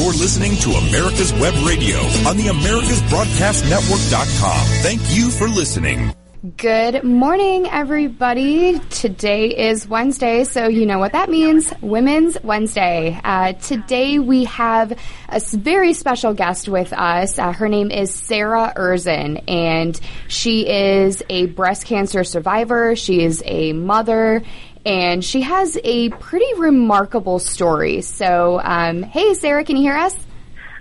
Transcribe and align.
You're 0.00 0.14
listening 0.14 0.56
to 0.56 0.70
America's 0.70 1.30
Web 1.34 1.52
Radio 1.62 1.98
on 2.26 2.38
the 2.38 2.46
AmericasBroadcastNetwork.com. 2.46 4.66
Thank 4.80 5.02
you 5.14 5.28
for 5.28 5.46
listening. 5.46 6.14
Good 6.56 7.04
morning, 7.04 7.68
everybody. 7.68 8.78
Today 8.88 9.48
is 9.48 9.86
Wednesday, 9.86 10.44
so 10.44 10.68
you 10.68 10.86
know 10.86 10.98
what 10.98 11.12
that 11.12 11.28
means 11.28 11.70
Women's 11.82 12.38
Wednesday. 12.42 13.20
Uh, 13.22 13.52
today 13.52 14.18
we 14.18 14.44
have 14.44 14.98
a 15.28 15.38
very 15.38 15.92
special 15.92 16.32
guest 16.32 16.66
with 16.66 16.94
us. 16.94 17.38
Uh, 17.38 17.52
her 17.52 17.68
name 17.68 17.90
is 17.90 18.14
Sarah 18.14 18.72
Erzin, 18.74 19.44
and 19.50 20.00
she 20.28 20.66
is 20.66 21.22
a 21.28 21.44
breast 21.48 21.84
cancer 21.84 22.24
survivor. 22.24 22.96
She 22.96 23.22
is 23.22 23.42
a 23.44 23.74
mother. 23.74 24.42
And 24.84 25.24
she 25.24 25.42
has 25.42 25.78
a 25.84 26.08
pretty 26.10 26.54
remarkable 26.56 27.38
story. 27.38 28.00
So, 28.00 28.60
um, 28.62 29.02
hey, 29.02 29.34
Sarah, 29.34 29.64
can 29.64 29.76
you 29.76 29.82
hear 29.82 29.96
us? 29.96 30.16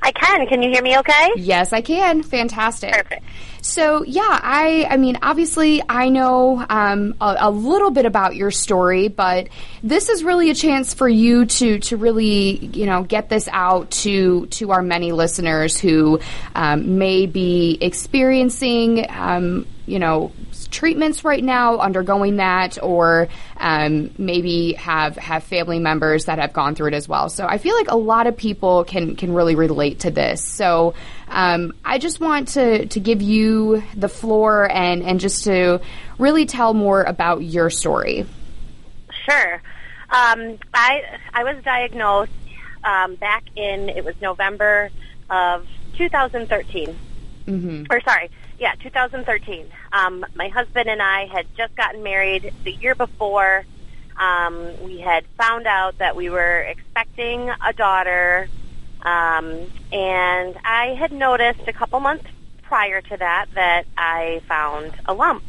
I 0.02 0.12
can. 0.12 0.48
Can 0.48 0.62
you 0.62 0.70
hear 0.70 0.82
me 0.82 0.98
okay? 1.00 1.32
Yes, 1.36 1.74
I 1.74 1.82
can. 1.82 2.24
Fantastic. 2.24 2.94
Perfect. 2.94 3.24
So 3.62 4.04
yeah, 4.04 4.22
I 4.42 4.88
I 4.90 4.98
mean 4.98 5.18
obviously 5.22 5.84
I 5.88 6.10
know 6.10 6.66
um, 6.70 7.16
a, 7.20 7.36
a, 7.42 7.52
little 7.52 7.92
bit 7.92 8.06
about 8.06 8.36
your 8.36 8.52
story, 8.52 9.10
but 9.10 9.50
this 9.84 10.10
is 10.10 10.24
really 10.24 10.50
a 10.50 10.56
chance 10.56 10.94
for 10.94 11.10
you 11.10 11.46
to 11.46 11.80
to 11.80 11.98
really 11.98 12.66
you 12.68 12.86
know 12.86 13.04
get 13.04 13.30
this 13.30 13.50
out 13.52 13.92
to 13.92 14.46
to 14.48 14.72
our 14.72 14.82
many 14.82 15.12
listeners 15.12 15.78
who 15.78 16.20
um, 16.56 16.98
may 16.98 17.26
be 17.26 17.78
experiencing 17.82 19.06
um, 19.10 19.68
you 19.86 20.00
know 20.00 20.32
treatments 20.72 21.24
right 21.24 21.44
now, 21.44 21.78
undergoing 21.78 22.38
that, 22.38 22.82
or 22.82 23.28
um, 23.58 24.12
maybe 24.18 24.74
have 24.74 25.16
have 25.18 25.44
family 25.44 25.80
members 25.80 26.26
that 26.26 26.40
have 26.40 26.54
gone 26.54 26.76
through 26.76 26.88
it 26.88 26.94
as 26.94 27.08
well. 27.08 27.30
So 27.30 27.46
I 27.46 27.58
feel 27.58 27.76
like 27.76 27.90
a 27.90 27.98
lot 27.98 28.28
of 28.28 28.38
people 28.38 28.84
can 28.84 29.16
can 29.16 29.34
really 29.34 29.56
relate 29.56 30.02
to 30.02 30.12
this. 30.12 30.44
So 30.44 30.94
um, 31.28 31.74
I 31.84 31.98
just 31.98 32.20
want 32.20 32.50
to 32.50 32.86
to 32.88 33.00
give 33.00 33.22
you 33.22 33.84
the 33.96 34.10
floor 34.10 34.70
and 34.70 35.04
and 35.04 35.20
just 35.20 35.46
to 35.46 35.82
really 36.18 36.46
tell 36.46 36.74
more 36.74 37.04
about 37.04 37.44
your 37.44 37.70
story. 37.70 38.26
Sure. 39.30 39.62
Um, 40.12 40.58
I 40.74 41.02
I 41.34 41.44
was 41.44 41.64
diagnosed 41.64 42.32
um, 42.84 43.16
back 43.16 43.44
in 43.56 43.90
it 43.90 44.04
was 44.04 44.16
November 44.22 44.90
of 45.30 45.68
2013. 45.98 46.98
Mm-hmm. 47.46 47.84
Or 47.90 48.02
sorry, 48.02 48.30
yeah, 48.60 48.76
2013. 48.76 49.66
Um, 49.94 50.26
my 50.36 50.50
husband 50.50 50.90
and 50.90 51.02
I 51.02 51.26
had 51.28 51.46
just 51.56 51.76
gotten 51.76 52.04
married 52.04 52.54
the 52.64 52.72
year 52.72 52.94
before. 52.94 53.66
Um, 54.18 54.68
we 54.84 55.00
had 55.00 55.26
found 55.38 55.66
out 55.66 55.98
that 56.00 56.16
we 56.16 56.30
were 56.30 56.60
expecting 56.60 57.50
a 57.66 57.72
daughter, 57.72 58.50
um, 59.02 59.60
and 59.94 60.58
I 60.66 60.96
had 61.00 61.14
noticed 61.14 61.68
a 61.68 61.74
couple 61.74 62.02
months 62.02 62.26
prior 62.64 63.02
to 63.02 63.18
that 63.18 63.46
that 63.56 63.86
I 63.98 64.42
found 64.48 64.92
a 65.06 65.14
lump, 65.14 65.44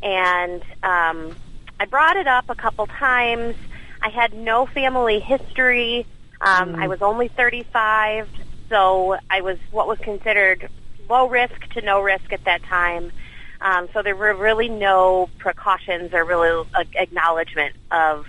and 0.00 0.62
um, 0.84 1.34
I 1.80 1.86
brought 1.90 2.16
it 2.16 2.28
up 2.28 2.48
a 2.48 2.54
couple 2.54 2.86
times. 2.86 3.56
I 4.00 4.10
had 4.10 4.32
no 4.32 4.64
family 4.64 5.18
history. 5.18 6.06
Um, 6.40 6.74
mm. 6.74 6.82
I 6.82 6.86
was 6.86 7.02
only 7.02 7.26
35, 7.26 8.28
so 8.68 9.16
I 9.28 9.40
was 9.40 9.58
what 9.72 9.88
was 9.88 9.98
considered 9.98 10.70
low 11.08 11.28
risk 11.28 11.68
to 11.74 11.80
no 11.80 12.00
risk 12.00 12.32
at 12.32 12.44
that 12.44 12.62
time. 12.64 13.12
Um, 13.60 13.88
so 13.92 14.02
there 14.02 14.14
were 14.14 14.34
really 14.34 14.68
no 14.68 15.28
precautions 15.38 16.12
or 16.12 16.24
really 16.24 16.68
acknowledgement 16.94 17.74
of 17.90 18.26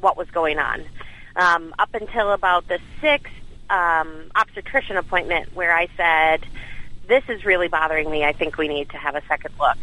what 0.00 0.16
was 0.16 0.28
going 0.30 0.58
on. 0.58 0.84
Um, 1.36 1.74
up 1.78 1.94
until 1.94 2.32
about 2.32 2.68
the 2.68 2.78
sixth 3.00 3.32
um, 3.70 4.30
obstetrician 4.34 4.96
appointment 4.96 5.54
where 5.54 5.74
I 5.74 5.88
said, 5.96 6.44
this 7.06 7.24
is 7.28 7.44
really 7.44 7.68
bothering 7.68 8.10
me. 8.10 8.24
I 8.24 8.32
think 8.32 8.58
we 8.58 8.68
need 8.68 8.90
to 8.90 8.98
have 8.98 9.14
a 9.14 9.22
second 9.26 9.54
look. 9.58 9.78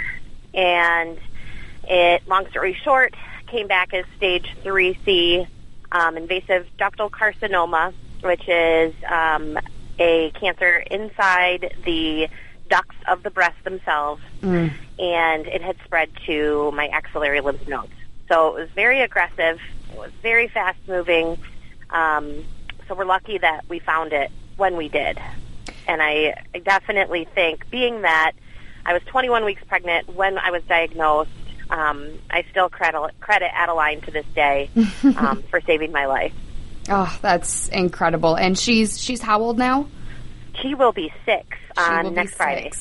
And 0.53 1.17
it, 1.87 2.27
long 2.27 2.47
story 2.49 2.77
short, 2.83 3.15
came 3.47 3.67
back 3.67 3.93
as 3.93 4.05
stage 4.17 4.55
3C 4.63 5.47
um, 5.91 6.17
invasive 6.17 6.67
ductal 6.77 7.09
carcinoma, 7.09 7.93
which 8.21 8.47
is 8.47 8.93
um, 9.09 9.57
a 9.99 10.31
cancer 10.31 10.83
inside 10.91 11.75
the 11.85 12.27
ducts 12.69 12.95
of 13.07 13.23
the 13.23 13.29
breast 13.29 13.63
themselves, 13.63 14.21
mm. 14.41 14.71
and 14.99 15.47
it 15.47 15.61
had 15.61 15.77
spread 15.85 16.09
to 16.25 16.71
my 16.71 16.87
axillary 16.87 17.41
lymph 17.41 17.67
nodes. 17.67 17.93
So 18.27 18.55
it 18.55 18.61
was 18.61 18.69
very 18.71 19.01
aggressive. 19.01 19.59
It 19.91 19.97
was 19.97 20.11
very 20.21 20.47
fast 20.47 20.79
moving. 20.87 21.37
Um, 21.89 22.43
so 22.87 22.95
we're 22.95 23.05
lucky 23.05 23.37
that 23.37 23.65
we 23.69 23.79
found 23.79 24.13
it 24.13 24.31
when 24.57 24.77
we 24.77 24.89
did. 24.89 25.19
And 25.87 26.01
I, 26.01 26.43
I 26.53 26.59
definitely 26.59 27.25
think, 27.35 27.69
being 27.69 28.01
that 28.01 28.31
I 28.85 28.93
was 28.93 29.03
21 29.03 29.45
weeks 29.45 29.63
pregnant 29.67 30.13
when 30.15 30.37
I 30.37 30.51
was 30.51 30.63
diagnosed, 30.63 31.29
um, 31.69 32.07
I 32.29 32.45
still 32.51 32.69
credit, 32.69 33.19
credit 33.19 33.49
Adeline 33.53 34.01
to 34.01 34.11
this 34.11 34.25
day 34.35 34.69
um, 35.17 35.43
for 35.49 35.61
saving 35.61 35.91
my 35.91 36.05
life. 36.05 36.33
Oh, 36.89 37.17
that's 37.21 37.67
incredible. 37.69 38.35
And 38.35 38.57
she's 38.57 38.99
she's 38.99 39.21
how 39.21 39.41
old 39.41 39.57
now? 39.57 39.87
She 40.61 40.73
will 40.75 40.91
be 40.93 41.11
six 41.25 41.45
on 41.77 42.13
next 42.13 42.35
Friday. 42.35 42.71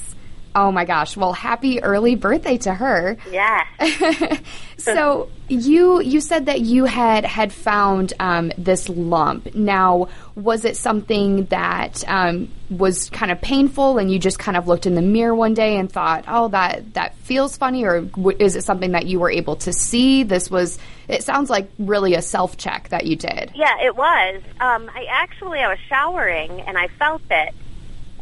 Oh 0.54 0.70
my 0.70 0.84
gosh. 0.84 1.16
Well, 1.16 1.32
happy 1.32 1.82
early 1.82 2.14
birthday 2.14 2.58
to 2.58 2.74
her. 2.74 3.16
Yeah. 3.30 3.66
so 4.78 5.28
you 5.48 6.00
you 6.00 6.20
said 6.20 6.46
that 6.46 6.60
you 6.60 6.84
had 6.84 7.24
had 7.24 7.52
found 7.52 8.12
um, 8.20 8.52
this 8.56 8.88
lump. 8.88 9.54
Now, 9.54 10.08
was 10.36 10.64
it 10.64 10.76
something 10.76 11.46
that 11.46 12.04
um, 12.08 12.50
was 12.70 13.10
kind 13.10 13.32
of 13.32 13.40
painful, 13.40 13.98
and 13.98 14.12
you 14.12 14.18
just 14.18 14.38
kind 14.38 14.56
of 14.56 14.68
looked 14.68 14.86
in 14.86 14.94
the 14.94 15.02
mirror 15.02 15.34
one 15.34 15.54
day 15.54 15.76
and 15.76 15.90
thought, 15.90 16.24
"Oh, 16.28 16.48
that 16.48 16.94
that 16.94 17.16
feels 17.16 17.56
funny," 17.56 17.84
or 17.84 18.02
w- 18.02 18.36
is 18.38 18.54
it 18.54 18.62
something 18.62 18.92
that 18.92 19.06
you 19.06 19.18
were 19.18 19.30
able 19.30 19.56
to 19.56 19.72
see? 19.72 20.22
This 20.22 20.50
was. 20.50 20.78
It 21.08 21.22
sounds 21.22 21.50
like 21.50 21.68
really 21.78 22.14
a 22.14 22.22
self 22.22 22.56
check 22.56 22.88
that 22.88 23.06
you 23.06 23.16
did. 23.16 23.52
Yeah, 23.54 23.74
it 23.82 23.94
was. 23.94 24.40
Um, 24.60 24.90
I 24.94 25.06
actually 25.10 25.58
I 25.58 25.68
was 25.68 25.78
showering 25.88 26.62
and 26.62 26.78
I 26.78 26.88
felt 26.98 27.22
it 27.30 27.54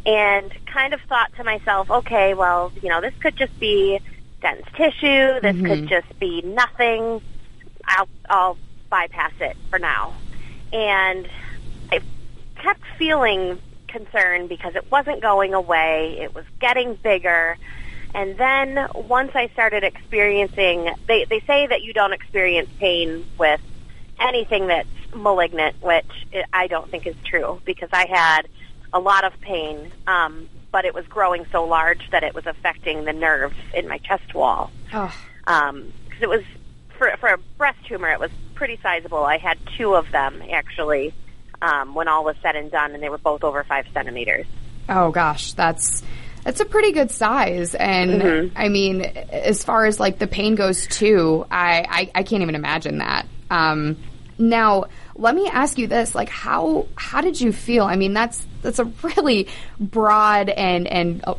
and 0.05 0.53
kind 0.65 0.93
of 0.93 1.01
thought 1.01 1.33
to 1.37 1.43
myself, 1.43 1.89
okay, 1.89 2.33
well, 2.33 2.71
you 2.81 2.89
know, 2.89 3.01
this 3.01 3.13
could 3.19 3.35
just 3.35 3.57
be 3.59 3.99
dense 4.41 4.65
tissue. 4.75 5.39
This 5.39 5.55
mm-hmm. 5.55 5.65
could 5.65 5.87
just 5.87 6.19
be 6.19 6.41
nothing. 6.41 7.21
I'll, 7.85 8.09
I'll 8.29 8.57
bypass 8.89 9.33
it 9.39 9.55
for 9.69 9.79
now. 9.79 10.13
And 10.71 11.27
I 11.91 12.01
kept 12.55 12.81
feeling 12.97 13.59
concerned 13.87 14.49
because 14.49 14.75
it 14.75 14.91
wasn't 14.91 15.21
going 15.21 15.53
away. 15.53 16.17
It 16.19 16.35
was 16.35 16.45
getting 16.59 16.95
bigger. 16.95 17.57
And 18.13 18.37
then 18.37 18.87
once 18.93 19.31
I 19.35 19.47
started 19.49 19.83
experiencing, 19.83 20.93
they, 21.07 21.25
they 21.25 21.39
say 21.41 21.67
that 21.67 21.81
you 21.81 21.93
don't 21.93 22.13
experience 22.13 22.69
pain 22.79 23.25
with 23.37 23.61
anything 24.19 24.67
that's 24.67 24.87
malignant, 25.15 25.81
which 25.81 26.05
I 26.51 26.67
don't 26.67 26.89
think 26.89 27.07
is 27.07 27.15
true 27.23 27.61
because 27.65 27.89
I 27.91 28.05
had 28.07 28.47
a 28.93 28.99
lot 28.99 29.25
of 29.25 29.39
pain, 29.41 29.91
um, 30.07 30.47
but 30.71 30.85
it 30.85 30.93
was 30.93 31.05
growing 31.07 31.45
so 31.51 31.65
large 31.65 32.09
that 32.11 32.23
it 32.23 32.33
was 32.33 32.45
affecting 32.45 33.05
the 33.05 33.13
nerves 33.13 33.55
in 33.73 33.87
my 33.87 33.97
chest 33.97 34.33
wall. 34.33 34.71
Oh. 34.93 35.13
Um, 35.47 35.91
it 36.21 36.29
was 36.29 36.43
for 36.97 37.11
for 37.19 37.29
a 37.29 37.37
breast 37.57 37.79
tumor, 37.87 38.11
it 38.11 38.19
was 38.19 38.31
pretty 38.53 38.79
sizable. 38.81 39.23
I 39.23 39.37
had 39.37 39.57
two 39.77 39.95
of 39.95 40.11
them 40.11 40.41
actually 40.51 41.13
um, 41.61 41.95
when 41.95 42.07
all 42.07 42.23
was 42.23 42.35
said 42.41 42.55
and 42.55 42.71
done, 42.71 42.93
and 42.93 43.01
they 43.01 43.09
were 43.09 43.17
both 43.17 43.43
over 43.43 43.63
five 43.63 43.85
centimeters. 43.93 44.45
Oh 44.87 45.11
gosh, 45.11 45.53
that's 45.53 46.03
that's 46.43 46.59
a 46.59 46.65
pretty 46.65 46.91
good 46.91 47.09
size, 47.09 47.73
and 47.73 48.21
mm-hmm. 48.21 48.57
I 48.57 48.69
mean, 48.69 49.01
as 49.01 49.63
far 49.63 49.85
as 49.85 49.99
like 49.99 50.19
the 50.19 50.27
pain 50.27 50.55
goes 50.55 50.87
too, 50.87 51.45
I 51.49 51.85
I, 51.89 52.11
I 52.19 52.23
can't 52.23 52.43
even 52.43 52.55
imagine 52.55 52.99
that. 52.99 53.27
Um, 53.49 53.97
now, 54.37 54.85
let 55.15 55.35
me 55.35 55.47
ask 55.47 55.77
you 55.77 55.87
this: 55.87 56.15
like, 56.15 56.29
how 56.29 56.87
how 56.95 57.21
did 57.21 57.39
you 57.39 57.51
feel? 57.51 57.83
I 57.83 57.95
mean, 57.95 58.13
that's 58.13 58.45
that's 58.61 58.79
a 58.79 58.85
really 59.17 59.47
broad 59.79 60.49
and 60.49 60.87
and 60.87 61.23
a, 61.25 61.35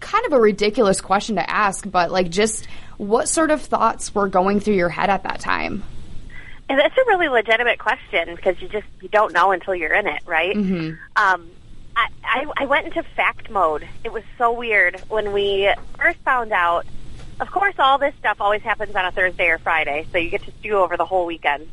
kind 0.00 0.26
of 0.26 0.32
a 0.32 0.40
ridiculous 0.40 1.00
question 1.00 1.36
to 1.36 1.50
ask, 1.50 1.88
but 1.88 2.10
like, 2.10 2.30
just 2.30 2.66
what 2.96 3.28
sort 3.28 3.50
of 3.50 3.62
thoughts 3.62 4.14
were 4.14 4.28
going 4.28 4.60
through 4.60 4.74
your 4.74 4.88
head 4.88 5.10
at 5.10 5.22
that 5.22 5.40
time? 5.40 5.84
And 6.68 6.78
that's 6.78 6.96
a 6.96 7.04
really 7.06 7.28
legitimate 7.28 7.78
question 7.78 8.34
because 8.34 8.60
you 8.60 8.68
just 8.68 8.86
you 9.00 9.08
don't 9.08 9.32
know 9.32 9.52
until 9.52 9.74
you're 9.74 9.94
in 9.94 10.06
it, 10.06 10.22
right? 10.26 10.54
Mm-hmm. 10.54 10.94
Um, 11.16 11.50
I, 11.96 12.08
I 12.22 12.44
I 12.58 12.66
went 12.66 12.86
into 12.86 13.02
fact 13.02 13.50
mode. 13.50 13.86
It 14.04 14.12
was 14.12 14.24
so 14.36 14.52
weird 14.52 15.00
when 15.08 15.32
we 15.32 15.72
first 15.98 16.18
found 16.20 16.52
out. 16.52 16.86
Of 17.40 17.52
course, 17.52 17.74
all 17.78 17.98
this 17.98 18.14
stuff 18.18 18.40
always 18.40 18.62
happens 18.62 18.96
on 18.96 19.04
a 19.04 19.12
Thursday 19.12 19.48
or 19.48 19.58
Friday, 19.58 20.06
so 20.10 20.18
you 20.18 20.28
get 20.28 20.42
to 20.42 20.52
stew 20.58 20.76
over 20.76 20.96
the 20.96 21.04
whole 21.04 21.24
weekend. 21.24 21.68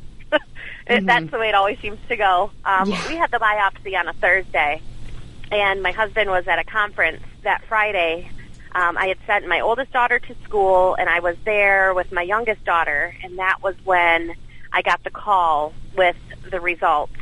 Mm-hmm. 0.88 1.06
That's 1.06 1.32
the 1.32 1.40
way 1.40 1.50
it 1.50 1.56
always 1.56 1.80
seems 1.80 2.00
to 2.10 2.16
go. 2.16 2.52
Um, 2.64 2.90
yeah. 2.90 3.08
We 3.08 3.16
had 3.16 3.32
the 3.32 3.38
biopsy 3.38 3.98
on 3.98 4.08
a 4.08 4.14
Thursday, 4.14 4.82
and 5.52 5.82
my 5.82 5.92
husband 5.92 6.30
was 6.30 6.48
at 6.48 6.60
a 6.60 6.64
conference 6.64 7.24
that 7.44 7.64
Friday. 7.66 8.30
Um, 8.74 8.98
I 8.98 9.08
had 9.08 9.18
sent 9.26 9.48
my 9.48 9.62
oldest 9.62 9.94
daughter 9.94 10.20
to 10.20 10.36
school, 10.44 10.96
and 10.96 11.10
I 11.10 11.22
was 11.22 11.38
there 11.46 11.94
with 11.94 12.12
my 12.12 12.22
youngest 12.22 12.66
daughter, 12.66 13.16
and 13.24 13.40
that 13.40 13.64
was 13.64 13.76
when 13.86 14.36
I 14.72 14.82
got 14.82 15.04
the 15.04 15.12
call 15.12 15.74
with 15.96 16.18
the 16.50 16.60
results. 16.60 17.14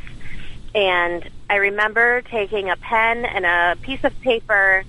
And 0.74 1.30
I 1.48 1.54
I 1.54 1.58
remember 1.58 2.20
taking 2.22 2.68
a 2.68 2.76
pen 2.76 3.24
and 3.24 3.46
a 3.46 3.76
piece 3.80 4.02
of 4.02 4.20
paper 4.22 4.82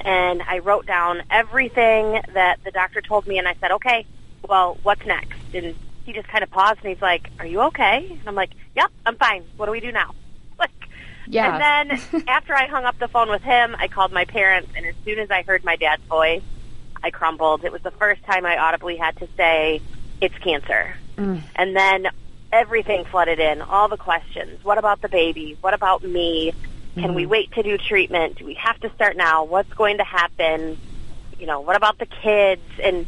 and 0.00 0.42
I 0.42 0.58
wrote 0.58 0.84
down 0.84 1.22
everything 1.30 2.20
that 2.34 2.58
the 2.64 2.72
doctor 2.72 3.00
told 3.00 3.28
me 3.28 3.38
and 3.38 3.46
I 3.46 3.54
said, 3.60 3.70
okay, 3.70 4.04
well, 4.48 4.78
what's 4.82 5.06
next? 5.06 5.38
And 5.54 5.76
he 6.08 6.14
just 6.14 6.28
kind 6.28 6.42
of 6.42 6.50
paused 6.50 6.80
and 6.82 6.88
he's 6.88 7.02
like, 7.02 7.28
are 7.38 7.44
you 7.44 7.60
okay? 7.60 8.06
And 8.10 8.26
I'm 8.26 8.34
like, 8.34 8.50
yep, 8.74 8.90
I'm 9.04 9.16
fine. 9.16 9.44
What 9.58 9.66
do 9.66 9.72
we 9.72 9.80
do 9.80 9.92
now? 9.92 10.14
Like, 10.58 10.70
Yeah. 11.28 11.52
and 11.52 11.92
then 11.92 12.24
after 12.28 12.54
I 12.54 12.66
hung 12.66 12.84
up 12.84 12.98
the 12.98 13.08
phone 13.08 13.28
with 13.28 13.42
him, 13.42 13.76
I 13.78 13.88
called 13.88 14.10
my 14.10 14.24
parents 14.24 14.70
and 14.74 14.86
as 14.86 14.94
soon 15.04 15.18
as 15.18 15.30
I 15.30 15.42
heard 15.42 15.62
my 15.64 15.76
dad's 15.76 16.02
voice, 16.04 16.42
I 17.02 17.10
crumbled. 17.10 17.64
It 17.64 17.70
was 17.70 17.82
the 17.82 17.90
first 17.92 18.24
time 18.24 18.46
I 18.46 18.56
audibly 18.56 18.96
had 18.96 19.16
to 19.18 19.28
say, 19.36 19.82
it's 20.20 20.36
cancer. 20.38 20.96
Mm. 21.16 21.42
And 21.54 21.76
then 21.76 22.08
everything 22.50 23.04
flooded 23.04 23.38
in, 23.38 23.60
all 23.60 23.88
the 23.88 23.98
questions. 23.98 24.64
What 24.64 24.78
about 24.78 25.02
the 25.02 25.08
baby? 25.08 25.58
What 25.60 25.74
about 25.74 26.02
me? 26.02 26.54
Can 26.94 27.14
we 27.14 27.24
mm. 27.24 27.28
wait 27.28 27.52
to 27.52 27.62
do 27.62 27.76
treatment? 27.76 28.38
Do 28.38 28.46
we 28.46 28.54
have 28.54 28.80
to 28.80 28.90
start 28.94 29.16
now? 29.16 29.44
What's 29.44 29.72
going 29.74 29.98
to 29.98 30.04
happen? 30.04 30.78
You 31.38 31.46
know, 31.46 31.60
what 31.60 31.76
about 31.76 31.98
the 31.98 32.06
kids? 32.06 32.62
And 32.82 33.06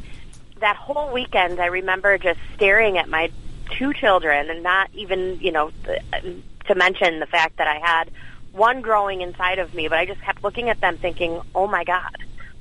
that 0.61 0.77
whole 0.77 1.12
weekend, 1.12 1.61
I 1.61 1.67
remember 1.67 2.19
just 2.19 2.39
staring 2.55 2.99
at 2.99 3.09
my 3.09 3.31
two 3.79 3.93
children 3.93 4.51
and 4.51 4.62
not 4.62 4.91
even, 4.93 5.39
you 5.41 5.53
know, 5.53 5.71
th- 5.85 6.37
to 6.67 6.75
mention 6.75 7.21
the 7.21 7.27
fact 7.27 7.57
that 7.59 7.69
I 7.69 7.79
had 7.79 8.11
one 8.53 8.81
growing 8.81 9.21
inside 9.21 9.59
of 9.59 9.75
me, 9.75 9.89
but 9.89 9.99
I 9.99 10.07
just 10.07 10.21
kept 10.23 10.43
looking 10.43 10.69
at 10.69 10.81
them 10.81 10.99
thinking, 10.99 11.41
oh 11.55 11.67
my 11.67 11.85
God, 11.85 12.17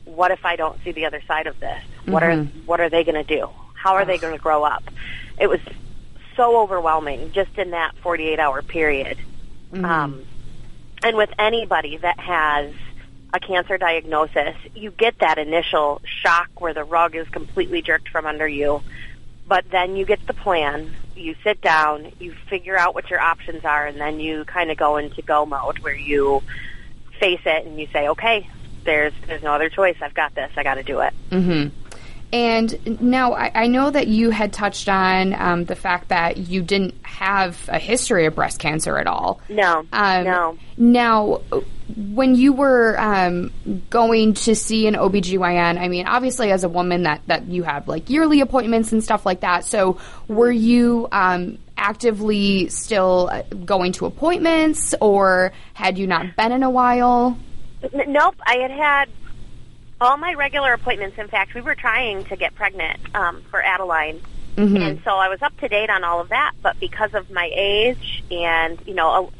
what 0.05 0.31
if 0.31 0.45
I 0.45 0.55
don't 0.55 0.81
see 0.83 0.91
the 0.91 1.05
other 1.05 1.21
side 1.27 1.47
of 1.47 1.59
this? 1.59 1.81
What 2.05 2.23
are, 2.23 2.35
what 2.65 2.79
are 2.79 2.89
they 2.89 3.03
going 3.03 3.23
to 3.23 3.23
do? 3.23 3.49
How 3.73 3.95
are 3.95 4.05
they 4.05 4.17
going 4.17 4.35
to 4.35 4.41
grow 4.41 4.63
up? 4.63 4.83
It 5.37 5.47
was 5.47 5.59
so 6.35 6.59
overwhelming 6.61 7.31
just 7.33 7.57
in 7.57 7.71
that 7.71 7.95
48 7.97 8.39
hour 8.39 8.61
period. 8.61 9.17
Um, 9.85 10.25
and 11.03 11.15
with 11.17 11.29
anybody 11.39 11.97
that 11.97 12.19
has 12.19 12.73
a 13.33 13.39
cancer 13.39 13.77
diagnosis, 13.77 14.55
you 14.75 14.91
get 14.91 15.19
that 15.19 15.37
initial 15.37 16.01
shock 16.03 16.49
where 16.59 16.73
the 16.73 16.83
rug 16.83 17.15
is 17.15 17.27
completely 17.29 17.81
jerked 17.81 18.09
from 18.09 18.25
under 18.25 18.47
you. 18.47 18.81
But 19.47 19.69
then 19.71 19.95
you 19.95 20.05
get 20.05 20.25
the 20.27 20.33
plan, 20.33 20.95
you 21.15 21.35
sit 21.43 21.61
down, 21.61 22.11
you 22.19 22.33
figure 22.49 22.77
out 22.77 22.93
what 22.93 23.09
your 23.09 23.19
options 23.19 23.65
are, 23.65 23.85
and 23.85 23.99
then 23.99 24.19
you 24.19 24.45
kind 24.45 24.69
of 24.71 24.77
go 24.77 24.97
into 24.97 25.21
go 25.21 25.45
mode 25.45 25.79
where 25.79 25.95
you 25.95 26.43
face 27.19 27.41
it 27.45 27.65
and 27.65 27.79
you 27.79 27.87
say, 27.91 28.09
okay, 28.09 28.47
there's, 28.83 29.13
there's 29.27 29.43
no 29.43 29.53
other 29.53 29.69
choice. 29.69 29.97
I've 30.01 30.13
got 30.13 30.35
this. 30.35 30.51
I 30.55 30.63
got 30.63 30.75
to 30.75 30.83
do 30.83 30.99
it. 31.01 31.13
Mm-hmm. 31.31 31.88
And 32.31 33.01
now 33.01 33.33
I, 33.33 33.51
I 33.55 33.67
know 33.67 33.89
that 33.89 34.07
you 34.07 34.29
had 34.29 34.53
touched 34.53 34.87
on 34.87 35.33
um, 35.33 35.65
the 35.65 35.75
fact 35.75 36.09
that 36.09 36.37
you 36.37 36.61
didn't 36.61 36.93
have 37.03 37.67
a 37.69 37.79
history 37.79 38.25
of 38.27 38.35
breast 38.35 38.59
cancer 38.59 38.97
at 38.97 39.07
all. 39.07 39.41
No, 39.49 39.85
Um, 39.91 40.23
no. 40.23 40.57
Now, 40.77 41.41
when 41.97 42.35
you 42.35 42.53
were 42.53 42.99
um, 42.99 43.51
going 43.89 44.35
to 44.35 44.55
see 44.55 44.85
an 44.87 44.93
OBGYN, 44.93 45.79
I 45.79 45.87
mean, 45.87 46.05
obviously 46.07 46.51
as 46.51 46.63
a 46.63 46.69
woman 46.69 47.03
that, 47.03 47.21
that 47.27 47.47
you 47.47 47.63
have 47.63 47.87
like 47.87 48.09
yearly 48.09 48.41
appointments 48.41 48.91
and 48.91 49.03
stuff 49.03 49.25
like 49.25 49.39
that. 49.41 49.65
So 49.65 49.97
were 50.27 50.51
you 50.51 51.07
um, 51.11 51.57
actively 51.77 52.69
still 52.69 53.29
uh, 53.31 53.41
going 53.65 53.93
to 53.93 54.05
appointments 54.05 54.93
or 55.01 55.51
had 55.73 55.97
you 55.97 56.05
not 56.05 56.35
been 56.35 56.51
in 56.51 56.61
a 56.61 56.69
while? 56.69 57.37
N- 57.81 58.11
Nope, 58.13 58.35
I 58.45 58.57
had 58.57 58.71
had 58.71 59.09
all 60.01 60.17
my 60.17 60.33
regular 60.33 60.73
appointments. 60.73 61.17
In 61.17 61.27
fact, 61.27 61.53
we 61.53 61.61
were 61.61 61.75
trying 61.75 62.25
to 62.25 62.35
get 62.35 62.55
pregnant 62.55 62.99
um, 63.15 63.41
for 63.49 63.61
Adeline, 63.61 64.21
and 64.77 65.01
so 65.03 65.11
I 65.11 65.29
was 65.29 65.41
up 65.41 65.55
to 65.57 65.67
date 65.67 65.89
on 65.89 66.03
all 66.03 66.19
of 66.21 66.29
that. 66.29 66.53
But 66.61 66.79
because 66.79 67.13
of 67.13 67.29
my 67.29 67.49
age, 67.53 68.23
and 68.31 68.79
you 68.85 68.93
know, 68.93 69.31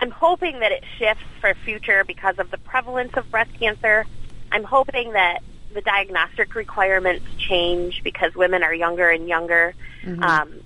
I'm 0.00 0.10
hoping 0.10 0.60
that 0.60 0.72
it 0.72 0.84
shifts 0.98 1.24
for 1.40 1.54
future 1.54 2.04
because 2.04 2.38
of 2.38 2.50
the 2.50 2.58
prevalence 2.58 3.12
of 3.16 3.30
breast 3.30 3.50
cancer. 3.58 4.04
I'm 4.52 4.64
hoping 4.64 5.12
that 5.12 5.42
the 5.72 5.80
diagnostic 5.80 6.54
requirements 6.54 7.24
change 7.38 8.02
because 8.02 8.34
women 8.34 8.62
are 8.62 8.74
younger 8.74 9.10
and 9.10 9.28
younger. 9.28 9.74
Um, 10.22 10.60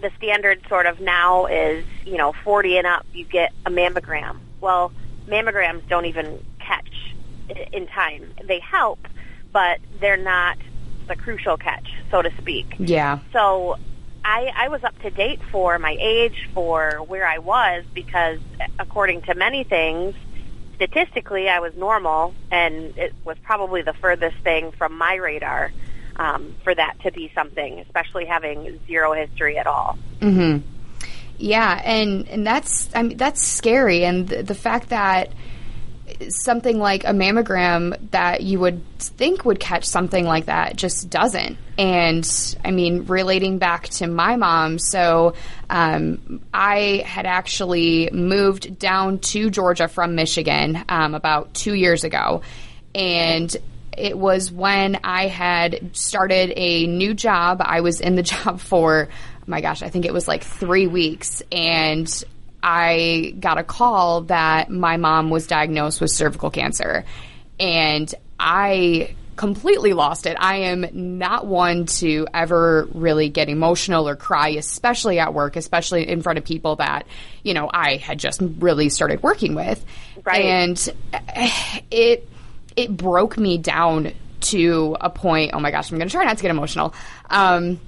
the 0.00 0.10
standard 0.16 0.60
sort 0.68 0.86
of 0.86 1.00
now 1.00 1.46
is, 1.46 1.84
you 2.04 2.16
know, 2.16 2.32
40 2.44 2.78
and 2.78 2.86
up, 2.86 3.06
you 3.12 3.24
get 3.24 3.52
a 3.64 3.70
mammogram. 3.70 4.38
Well, 4.60 4.92
mammograms 5.26 5.86
don't 5.88 6.06
even 6.06 6.44
catch 6.58 7.14
in 7.72 7.86
time. 7.86 8.34
They 8.44 8.60
help, 8.60 8.98
but 9.52 9.78
they're 10.00 10.16
not 10.16 10.58
the 11.08 11.16
crucial 11.16 11.56
catch, 11.56 11.88
so 12.10 12.22
to 12.22 12.30
speak. 12.38 12.74
Yeah. 12.78 13.20
So 13.32 13.78
I, 14.24 14.52
I 14.56 14.68
was 14.68 14.82
up 14.82 14.98
to 15.02 15.10
date 15.10 15.40
for 15.52 15.78
my 15.78 15.96
age, 16.00 16.48
for 16.52 17.02
where 17.06 17.26
I 17.26 17.38
was, 17.38 17.84
because 17.94 18.40
according 18.78 19.22
to 19.22 19.34
many 19.34 19.62
things, 19.64 20.14
statistically 20.74 21.48
I 21.48 21.60
was 21.60 21.74
normal, 21.76 22.34
and 22.50 22.96
it 22.98 23.14
was 23.24 23.36
probably 23.42 23.82
the 23.82 23.94
furthest 23.94 24.38
thing 24.38 24.72
from 24.72 24.96
my 24.98 25.14
radar 25.14 25.72
um, 26.16 26.54
for 26.64 26.74
that 26.74 27.00
to 27.02 27.12
be 27.12 27.30
something, 27.34 27.80
especially 27.80 28.26
having 28.26 28.80
zero 28.86 29.12
history 29.12 29.58
at 29.58 29.66
all. 29.66 29.98
Mhm. 30.20 30.62
Yeah, 31.38 31.80
and 31.84 32.26
and 32.28 32.46
that's 32.46 32.88
I 32.94 33.02
mean 33.02 33.16
that's 33.16 33.42
scary, 33.42 34.04
and 34.04 34.26
the, 34.28 34.42
the 34.42 34.54
fact 34.54 34.88
that 34.88 35.32
something 36.28 36.78
like 36.78 37.04
a 37.04 37.08
mammogram 37.08 38.10
that 38.10 38.42
you 38.42 38.60
would 38.60 38.82
think 38.98 39.44
would 39.44 39.60
catch 39.60 39.84
something 39.84 40.24
like 40.24 40.46
that 40.46 40.76
just 40.76 41.10
doesn't. 41.10 41.58
And 41.78 42.56
I 42.64 42.70
mean, 42.70 43.06
relating 43.06 43.58
back 43.58 43.88
to 43.90 44.06
my 44.06 44.36
mom, 44.36 44.78
so 44.78 45.34
um, 45.68 46.42
I 46.54 47.02
had 47.04 47.26
actually 47.26 48.10
moved 48.12 48.78
down 48.78 49.18
to 49.18 49.50
Georgia 49.50 49.88
from 49.88 50.14
Michigan 50.14 50.84
um, 50.88 51.14
about 51.14 51.54
two 51.54 51.74
years 51.74 52.04
ago, 52.04 52.42
and 52.94 53.54
it 53.96 54.16
was 54.16 54.52
when 54.52 54.98
I 55.04 55.26
had 55.26 55.96
started 55.96 56.52
a 56.56 56.86
new 56.86 57.14
job. 57.14 57.60
I 57.64 57.80
was 57.80 58.00
in 58.00 58.14
the 58.14 58.22
job 58.22 58.60
for, 58.60 59.08
my 59.46 59.60
gosh, 59.60 59.82
I 59.82 59.88
think 59.88 60.04
it 60.04 60.12
was 60.12 60.28
like 60.28 60.44
three 60.44 60.86
weeks. 60.86 61.42
And 61.50 62.08
I 62.62 63.34
got 63.38 63.58
a 63.58 63.64
call 63.64 64.22
that 64.22 64.70
my 64.70 64.96
mom 64.96 65.30
was 65.30 65.46
diagnosed 65.46 66.00
with 66.00 66.10
cervical 66.10 66.50
cancer. 66.50 67.04
And 67.58 68.12
I 68.38 69.14
completely 69.36 69.92
lost 69.92 70.26
it. 70.26 70.36
I 70.40 70.56
am 70.56 71.18
not 71.18 71.46
one 71.46 71.86
to 71.86 72.26
ever 72.32 72.88
really 72.92 73.28
get 73.28 73.48
emotional 73.48 74.08
or 74.08 74.16
cry, 74.16 74.48
especially 74.50 75.18
at 75.18 75.34
work, 75.34 75.56
especially 75.56 76.08
in 76.08 76.22
front 76.22 76.38
of 76.38 76.44
people 76.44 76.76
that, 76.76 77.06
you 77.42 77.54
know, 77.54 77.70
I 77.72 77.96
had 77.96 78.18
just 78.18 78.40
really 78.40 78.88
started 78.88 79.22
working 79.22 79.54
with. 79.54 79.84
Right. 80.24 80.42
And 80.42 80.94
it 81.90 82.28
it 82.76 82.96
broke 82.96 83.38
me 83.38 83.58
down 83.58 84.12
to 84.40 84.96
a 85.00 85.10
point. 85.10 85.52
Oh 85.54 85.60
my 85.60 85.70
gosh, 85.70 85.90
I'm 85.90 85.98
going 85.98 86.08
to 86.08 86.12
try 86.12 86.24
not 86.24 86.36
to 86.36 86.42
get 86.42 86.50
emotional. 86.50 86.94
Um, 87.30 87.80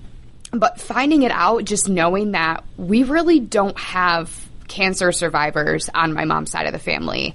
but 0.51 0.81
finding 0.81 1.23
it 1.23 1.31
out, 1.31 1.65
just 1.65 1.89
knowing 1.89 2.33
that 2.33 2.65
we 2.77 3.03
really 3.03 3.41
don't 3.41 3.79
have 3.79 4.48
cancer 4.69 5.13
survivors 5.13 5.89
on 5.93 6.13
my 6.13 6.25
mom's 6.25 6.51
side 6.51 6.67
of 6.67 6.73
the 6.73 6.79
family. 6.79 7.35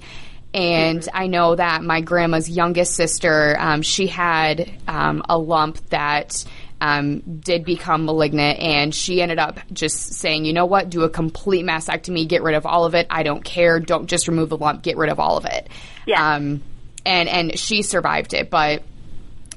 And 0.54 1.06
I 1.12 1.26
know 1.26 1.56
that 1.56 1.82
my 1.82 2.00
grandma's 2.00 2.48
youngest 2.48 2.94
sister, 2.94 3.56
um, 3.58 3.82
she 3.82 4.06
had 4.06 4.70
um, 4.86 5.22
a 5.28 5.36
lump 5.36 5.78
that 5.90 6.44
um, 6.80 7.20
did 7.20 7.64
become 7.64 8.04
malignant, 8.04 8.60
and 8.60 8.94
she 8.94 9.20
ended 9.20 9.38
up 9.38 9.58
just 9.72 10.14
saying, 10.14 10.44
you 10.44 10.52
know 10.52 10.66
what, 10.66 10.90
do 10.90 11.02
a 11.02 11.10
complete 11.10 11.64
mastectomy, 11.64 12.28
get 12.28 12.42
rid 12.42 12.54
of 12.54 12.66
all 12.66 12.84
of 12.84 12.94
it. 12.94 13.06
I 13.10 13.24
don't 13.24 13.42
care. 13.42 13.80
Don't 13.80 14.06
just 14.06 14.28
remove 14.28 14.50
the 14.50 14.56
lump, 14.56 14.82
get 14.82 14.96
rid 14.96 15.10
of 15.10 15.18
all 15.18 15.36
of 15.36 15.44
it. 15.44 15.68
Yeah. 16.06 16.34
Um, 16.34 16.62
and 17.04 17.28
and 17.28 17.58
she 17.58 17.82
survived 17.82 18.32
it, 18.32 18.48
but 18.48 18.82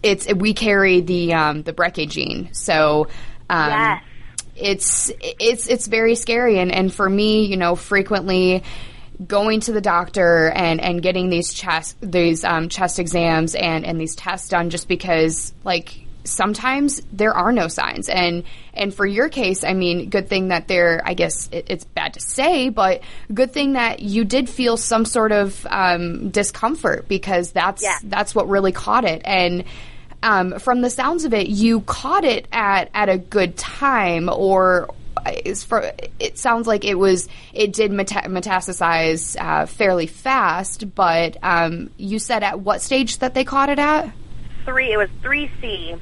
it's 0.02 0.32
we 0.34 0.54
carry 0.54 1.02
the 1.02 1.34
um, 1.34 1.64
the 1.64 1.74
BRCA 1.74 2.10
gene, 2.10 2.54
so 2.54 3.08
um, 3.50 3.70
Yes. 3.70 4.04
It's 4.60 5.12
it's 5.20 5.68
it's 5.68 5.88
very 5.88 6.16
scary. 6.16 6.60
And 6.60 6.72
and 6.72 6.94
for 6.94 7.10
me, 7.10 7.46
you 7.46 7.58
know, 7.58 7.76
frequently 7.76 8.64
going 9.26 9.62
to 9.62 9.72
the 9.72 9.82
doctor 9.82 10.50
and 10.50 10.80
and 10.80 11.02
getting 11.02 11.30
these 11.30 11.54
chest 11.54 11.98
these 12.02 12.44
um, 12.44 12.70
chest 12.70 13.00
exams 13.00 13.56
and 13.56 13.86
and 13.86 14.00
these 14.00 14.16
tests 14.16 14.50
done 14.50 14.70
just 14.70 14.88
because 14.88 15.54
like 15.64 16.02
sometimes 16.24 17.02
there 17.14 17.34
are 17.34 17.52
no 17.52 17.68
signs 17.68 18.10
and 18.10 18.44
and 18.74 18.94
for 18.94 19.06
your 19.06 19.30
case 19.30 19.64
i 19.64 19.74
mean 19.74 20.10
good 20.10 20.28
thing 20.28 20.50
that 20.50 20.68
there 20.68 21.02
i 21.06 21.14
guess 21.14 21.48
it, 21.54 21.66
it's 21.70 21.86
bad 21.86 22.14
to 22.14 22.20
say 22.20 22.68
but 22.68 23.02
good 23.34 23.52
thing 23.54 23.74
that 23.74 24.02
you 24.02 24.26
did 24.26 24.50
feel 24.50 24.76
some 24.76 25.06
sort 25.06 25.32
of 25.32 25.66
um, 25.70 26.30
discomfort 26.30 27.08
because 27.08 27.54
that's 27.54 27.82
Yeah. 27.82 27.98
that's 28.04 28.36
what 28.36 28.50
really 28.50 28.74
caught 28.74 29.06
it 29.06 29.22
and 29.24 29.64
um, 30.24 30.60
from 30.60 30.82
the 30.82 30.90
sounds 30.90 31.26
of 31.26 31.34
it 31.34 31.48
you 31.48 31.82
caught 31.82 32.24
it 32.24 32.48
at 32.52 32.90
at 32.94 33.10
a 33.10 33.18
good 33.18 33.58
time 33.58 34.30
or 34.30 34.90
is 35.44 35.64
for 35.64 35.92
it 36.20 36.38
sounds 36.38 36.68
like 36.68 36.86
it 36.86 36.96
was 36.96 37.28
it 37.54 37.74
did 37.74 37.92
meta- 37.92 38.28
metastasize 38.28 39.36
uh, 39.40 39.66
fairly 39.66 40.08
fast 40.08 40.94
but 40.96 41.38
um, 41.44 41.90
you 41.98 42.20
said 42.20 42.44
at 42.44 42.60
what 42.60 42.82
stage 42.82 43.18
that 43.18 43.34
they 43.34 43.44
caught 43.44 43.70
it 43.70 43.80
at 43.80 44.12
three. 44.68 44.92
It 44.92 44.98
was 44.98 45.10
three 45.22 45.50
C, 45.60 45.96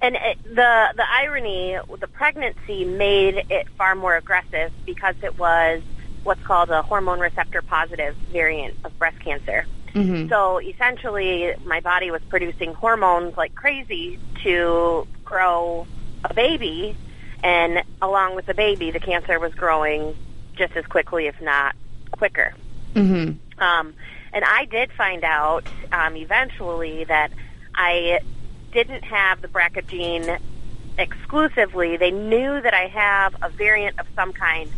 and 0.00 0.14
it, 0.14 0.38
the 0.44 0.92
the 0.94 1.04
irony, 1.10 1.76
the 1.98 2.06
pregnancy 2.06 2.84
made 2.84 3.46
it 3.50 3.66
far 3.76 3.96
more 3.96 4.14
aggressive 4.14 4.70
because 4.86 5.16
it 5.22 5.36
was 5.38 5.82
what's 6.22 6.42
called 6.42 6.70
a 6.70 6.82
hormone 6.82 7.20
receptor 7.20 7.62
positive 7.62 8.14
variant 8.32 8.76
of 8.84 8.98
breast 8.98 9.18
cancer. 9.20 9.66
Mm-hmm. 9.94 10.28
So 10.28 10.58
essentially, 10.58 11.54
my 11.64 11.80
body 11.80 12.10
was 12.10 12.22
producing 12.28 12.74
hormones 12.74 13.36
like 13.36 13.54
crazy 13.54 14.18
to 14.44 15.06
grow 15.24 15.86
a 16.24 16.34
baby, 16.34 16.96
and 17.42 17.82
along 18.00 18.36
with 18.36 18.46
the 18.46 18.54
baby, 18.54 18.90
the 18.90 19.00
cancer 19.00 19.38
was 19.38 19.54
growing 19.54 20.16
just 20.54 20.76
as 20.76 20.84
quickly, 20.86 21.26
if 21.26 21.40
not 21.40 21.74
quicker. 22.12 22.54
Mm-hmm. 22.94 23.62
Um, 23.62 23.94
and 24.32 24.44
I 24.44 24.64
did 24.66 24.92
find 24.92 25.24
out 25.24 25.64
um, 25.92 26.16
eventually 26.16 27.04
that 27.04 27.32
I 27.74 28.20
didn't 28.72 29.04
have 29.04 29.42
the 29.42 29.48
BRCA 29.48 29.86
gene 29.86 30.38
exclusively. 30.98 31.96
They 31.96 32.10
knew 32.10 32.60
that 32.60 32.74
I 32.74 32.86
have 32.86 33.34
a 33.42 33.48
variant 33.48 33.98
of 33.98 34.06
some 34.14 34.32
kind, 34.32 34.70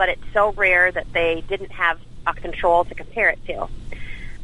but 0.00 0.08
it's 0.08 0.24
so 0.32 0.50
rare 0.52 0.90
that 0.90 1.06
they 1.12 1.44
didn't 1.46 1.72
have 1.72 2.00
a 2.26 2.32
control 2.32 2.86
to 2.86 2.94
compare 2.94 3.28
it 3.28 3.38
to. 3.44 3.68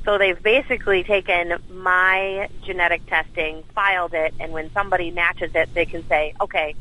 So 0.04 0.18
they've 0.18 0.40
basically 0.42 1.02
taken 1.02 1.54
my 1.70 2.50
genetic 2.66 3.06
testing, 3.06 3.62
filed 3.74 4.12
it, 4.12 4.34
and 4.38 4.52
when 4.52 4.70
somebody 4.74 5.10
matches 5.10 5.52
it, 5.54 5.70
they 5.72 5.86
can 5.86 6.06
say, 6.08 6.34
okay, 6.42 6.74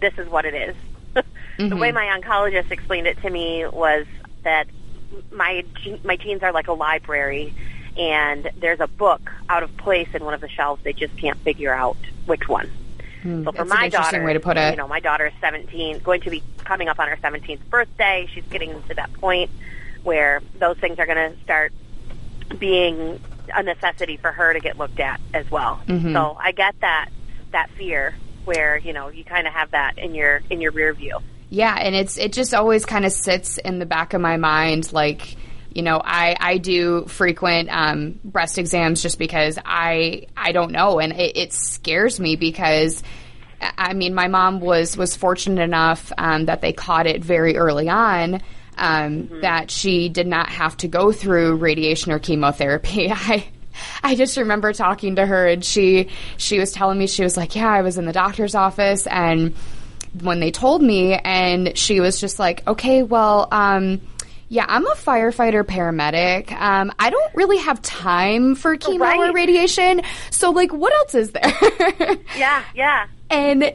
this 0.00 0.14
is 0.16 0.30
what 0.30 0.46
it 0.46 0.54
is. 0.54 0.74
Mm-hmm. 1.14 1.68
The 1.68 1.76
way 1.76 1.92
my 1.92 2.06
oncologist 2.06 2.70
explained 2.70 3.06
it 3.06 3.20
to 3.20 3.28
me 3.28 3.66
was 3.66 4.06
that 4.44 4.66
my 5.30 5.62
my 6.02 6.16
genes 6.16 6.42
are 6.42 6.52
like 6.52 6.68
a 6.68 6.72
library, 6.72 7.52
and 7.98 8.50
there's 8.56 8.80
a 8.80 8.88
book 8.88 9.30
out 9.50 9.62
of 9.62 9.76
place 9.76 10.08
in 10.14 10.24
one 10.24 10.32
of 10.32 10.40
the 10.40 10.48
shelves. 10.48 10.82
They 10.82 10.94
just 10.94 11.14
can't 11.18 11.38
figure 11.40 11.74
out 11.74 11.98
which 12.24 12.48
one. 12.48 12.70
Hmm. 13.22 13.44
So 13.44 13.52
for 13.52 13.58
That's 13.58 13.70
my 13.70 13.88
daughter, 13.88 14.24
way 14.24 14.32
to 14.32 14.40
put 14.40 14.56
it. 14.56 14.72
you 14.72 14.76
know, 14.76 14.88
my 14.88 15.00
daughter 15.00 15.26
is 15.26 15.32
17, 15.40 16.00
going 16.00 16.20
to 16.22 16.30
be 16.30 16.42
coming 16.64 16.88
up 16.88 16.98
on 16.98 17.08
her 17.08 17.16
17th 17.16 17.60
birthday. 17.70 18.28
She's 18.34 18.44
getting 18.50 18.82
to 18.88 18.94
that 18.94 19.12
point 19.14 19.50
where 20.02 20.40
those 20.58 20.76
things 20.78 20.98
are 20.98 21.06
going 21.06 21.32
to 21.32 21.40
start 21.44 21.72
being 22.58 23.20
a 23.54 23.62
necessity 23.62 24.16
for 24.16 24.32
her 24.32 24.52
to 24.52 24.60
get 24.60 24.78
looked 24.78 25.00
at 25.00 25.20
as 25.34 25.50
well. 25.50 25.80
Mhm. 25.86 26.12
So 26.12 26.36
I 26.38 26.52
get 26.52 26.74
that 26.80 27.08
that 27.52 27.70
fear 27.76 28.14
where 28.44 28.78
you 28.78 28.92
know 28.92 29.08
you 29.08 29.24
kind 29.24 29.46
of 29.46 29.52
have 29.52 29.70
that 29.72 29.98
in 29.98 30.14
your 30.14 30.40
in 30.50 30.60
your 30.60 30.72
rear 30.72 30.92
view. 30.92 31.18
Yeah, 31.50 31.74
and 31.78 31.94
it's 31.94 32.18
it 32.18 32.32
just 32.32 32.54
always 32.54 32.84
kind 32.86 33.04
of 33.04 33.12
sits 33.12 33.58
in 33.58 33.78
the 33.78 33.86
back 33.86 34.14
of 34.14 34.20
my 34.20 34.36
mind 34.36 34.92
like 34.92 35.36
you 35.74 35.82
know 35.82 36.00
I, 36.02 36.36
I 36.38 36.58
do 36.58 37.04
frequent 37.06 37.68
um, 37.70 38.20
breast 38.24 38.58
exams 38.58 39.02
just 39.02 39.18
because 39.18 39.58
I 39.64 40.26
I 40.36 40.52
don't 40.52 40.72
know. 40.72 40.98
And 40.98 41.12
it, 41.12 41.36
it 41.36 41.52
scares 41.52 42.18
me 42.20 42.36
because 42.36 43.02
I 43.60 43.94
mean 43.94 44.14
my 44.14 44.28
mom 44.28 44.60
was 44.60 44.96
was 44.96 45.16
fortunate 45.16 45.62
enough 45.62 46.12
um, 46.18 46.46
that 46.46 46.60
they 46.60 46.72
caught 46.72 47.06
it 47.06 47.24
very 47.24 47.56
early 47.56 47.88
on 47.88 48.42
um, 48.78 49.28
that 49.42 49.70
she 49.70 50.08
did 50.08 50.26
not 50.26 50.48
have 50.48 50.76
to 50.78 50.88
go 50.88 51.12
through 51.12 51.56
radiation 51.56 52.12
or 52.12 52.18
chemotherapy. 52.18 53.08
I 53.12 53.46
I 54.02 54.14
just 54.14 54.36
remember 54.36 54.72
talking 54.72 55.16
to 55.16 55.26
her 55.26 55.46
and 55.46 55.64
she 55.64 56.08
she 56.36 56.58
was 56.58 56.72
telling 56.72 56.98
me 56.98 57.06
she 57.06 57.22
was 57.22 57.36
like 57.36 57.54
yeah 57.54 57.70
I 57.70 57.82
was 57.82 57.98
in 57.98 58.04
the 58.04 58.12
doctor's 58.12 58.54
office 58.54 59.06
and 59.06 59.54
when 60.20 60.40
they 60.40 60.50
told 60.50 60.82
me 60.82 61.14
and 61.14 61.76
she 61.76 62.00
was 62.00 62.20
just 62.20 62.38
like 62.38 62.66
okay 62.66 63.02
well 63.02 63.48
um 63.50 64.00
yeah 64.52 64.66
i'm 64.68 64.86
a 64.86 64.94
firefighter 64.94 65.64
paramedic. 65.64 66.52
Um 66.52 66.92
i 66.98 67.08
don't 67.10 67.34
really 67.34 67.58
have 67.58 67.80
time 67.82 68.54
for 68.54 68.76
chemo 68.76 69.16
or 69.28 69.32
radiation. 69.32 70.02
So 70.30 70.50
like 70.50 70.72
what 70.72 70.92
else 70.94 71.14
is 71.14 71.32
there? 71.32 71.52
Yeah, 72.36 72.62
yeah. 72.74 73.06
and 73.30 73.74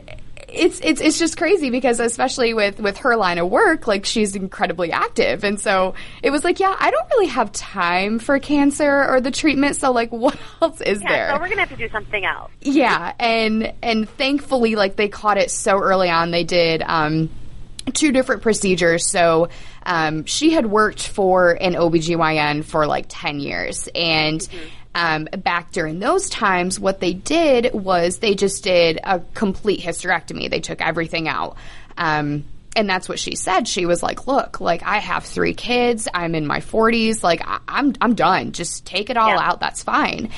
it's 0.50 0.80
it's 0.82 1.02
it's 1.02 1.20
just 1.20 1.36
crazy 1.38 1.70
because 1.70 2.00
especially 2.00 2.54
with 2.54 2.80
with 2.80 2.98
her 3.00 3.18
line 3.18 3.38
of 3.38 3.50
work 3.50 3.86
like 3.86 4.06
she's 4.06 4.34
incredibly 4.36 4.92
active. 4.94 5.44
And 5.44 5.60
so 5.60 5.94
it 6.24 6.30
was 6.32 6.44
like 6.46 6.60
yeah 6.62 6.74
i 6.80 6.90
don't 6.90 7.10
really 7.12 7.28
have 7.28 7.52
time 7.52 8.18
for 8.20 8.40
cancer 8.40 9.06
or 9.10 9.20
the 9.20 9.32
treatment. 9.32 9.76
So 9.76 9.92
like 9.92 10.12
what 10.24 10.38
else 10.62 10.80
is 10.82 11.02
Yeah, 11.02 11.10
there? 11.10 11.30
so 11.36 11.42
we're 11.42 11.50
gonna 11.50 11.62
have 11.62 11.70
to 11.70 11.76
do 11.76 11.90
something 11.90 12.24
else. 12.24 12.52
yeah, 12.62 13.14
and 13.20 13.74
and 13.82 14.08
thankfully, 14.10 14.76
like 14.76 14.96
they 14.96 15.10
caught 15.10 15.38
it 15.38 15.52
so 15.52 15.80
early 15.80 16.10
on. 16.10 16.32
They 16.32 16.44
did 16.46 16.82
um, 16.82 17.30
two 17.94 18.12
different 18.12 18.41
procedures. 18.41 19.10
So 19.10 19.50
um, 19.86 20.25
she 20.25 20.51
had 20.51 20.65
worked 20.65 21.08
for 21.08 21.51
an 21.51 21.74
OBGYN 21.74 22.63
for 22.65 22.86
like 22.88 23.06
ten 23.10 23.39
years, 23.39 23.88
and 23.96 24.48
um, 24.96 25.25
back 25.25 25.72
during 25.72 26.00
those 26.00 26.29
times, 26.29 26.79
what 26.79 27.00
they 27.00 27.13
did 27.13 27.72
was 27.74 28.17
they 28.20 28.34
just 28.36 28.63
did 28.63 29.00
a 29.03 29.20
complete 29.34 29.79
hysterectomy. 29.82 30.50
They 30.50 30.60
took 30.60 30.82
everything 30.82 31.27
out. 31.27 31.58
Um, 31.98 32.46
and 32.75 32.88
that's 32.88 33.10
what 33.10 33.17
she 33.17 33.36
said. 33.36 33.67
She 33.67 33.88
was 33.88 34.03
like, 34.03 34.27
"Look, 34.27 34.62
like 34.62 34.84
I 34.84 35.00
have 35.00 35.24
three 35.25 35.56
kids. 35.56 36.08
I'm 36.13 36.36
in 36.36 36.46
my 36.46 36.60
40s. 36.60 37.24
Like 37.24 37.41
I- 37.48 37.60
I'm 37.67 37.94
I'm 38.01 38.13
done. 38.13 38.51
Just 38.51 38.86
take 38.86 39.10
it 39.10 39.17
all 39.17 39.29
Yeah. 39.29 39.39
out. 39.41 39.60
That's 39.60 39.82
fine." 39.82 40.29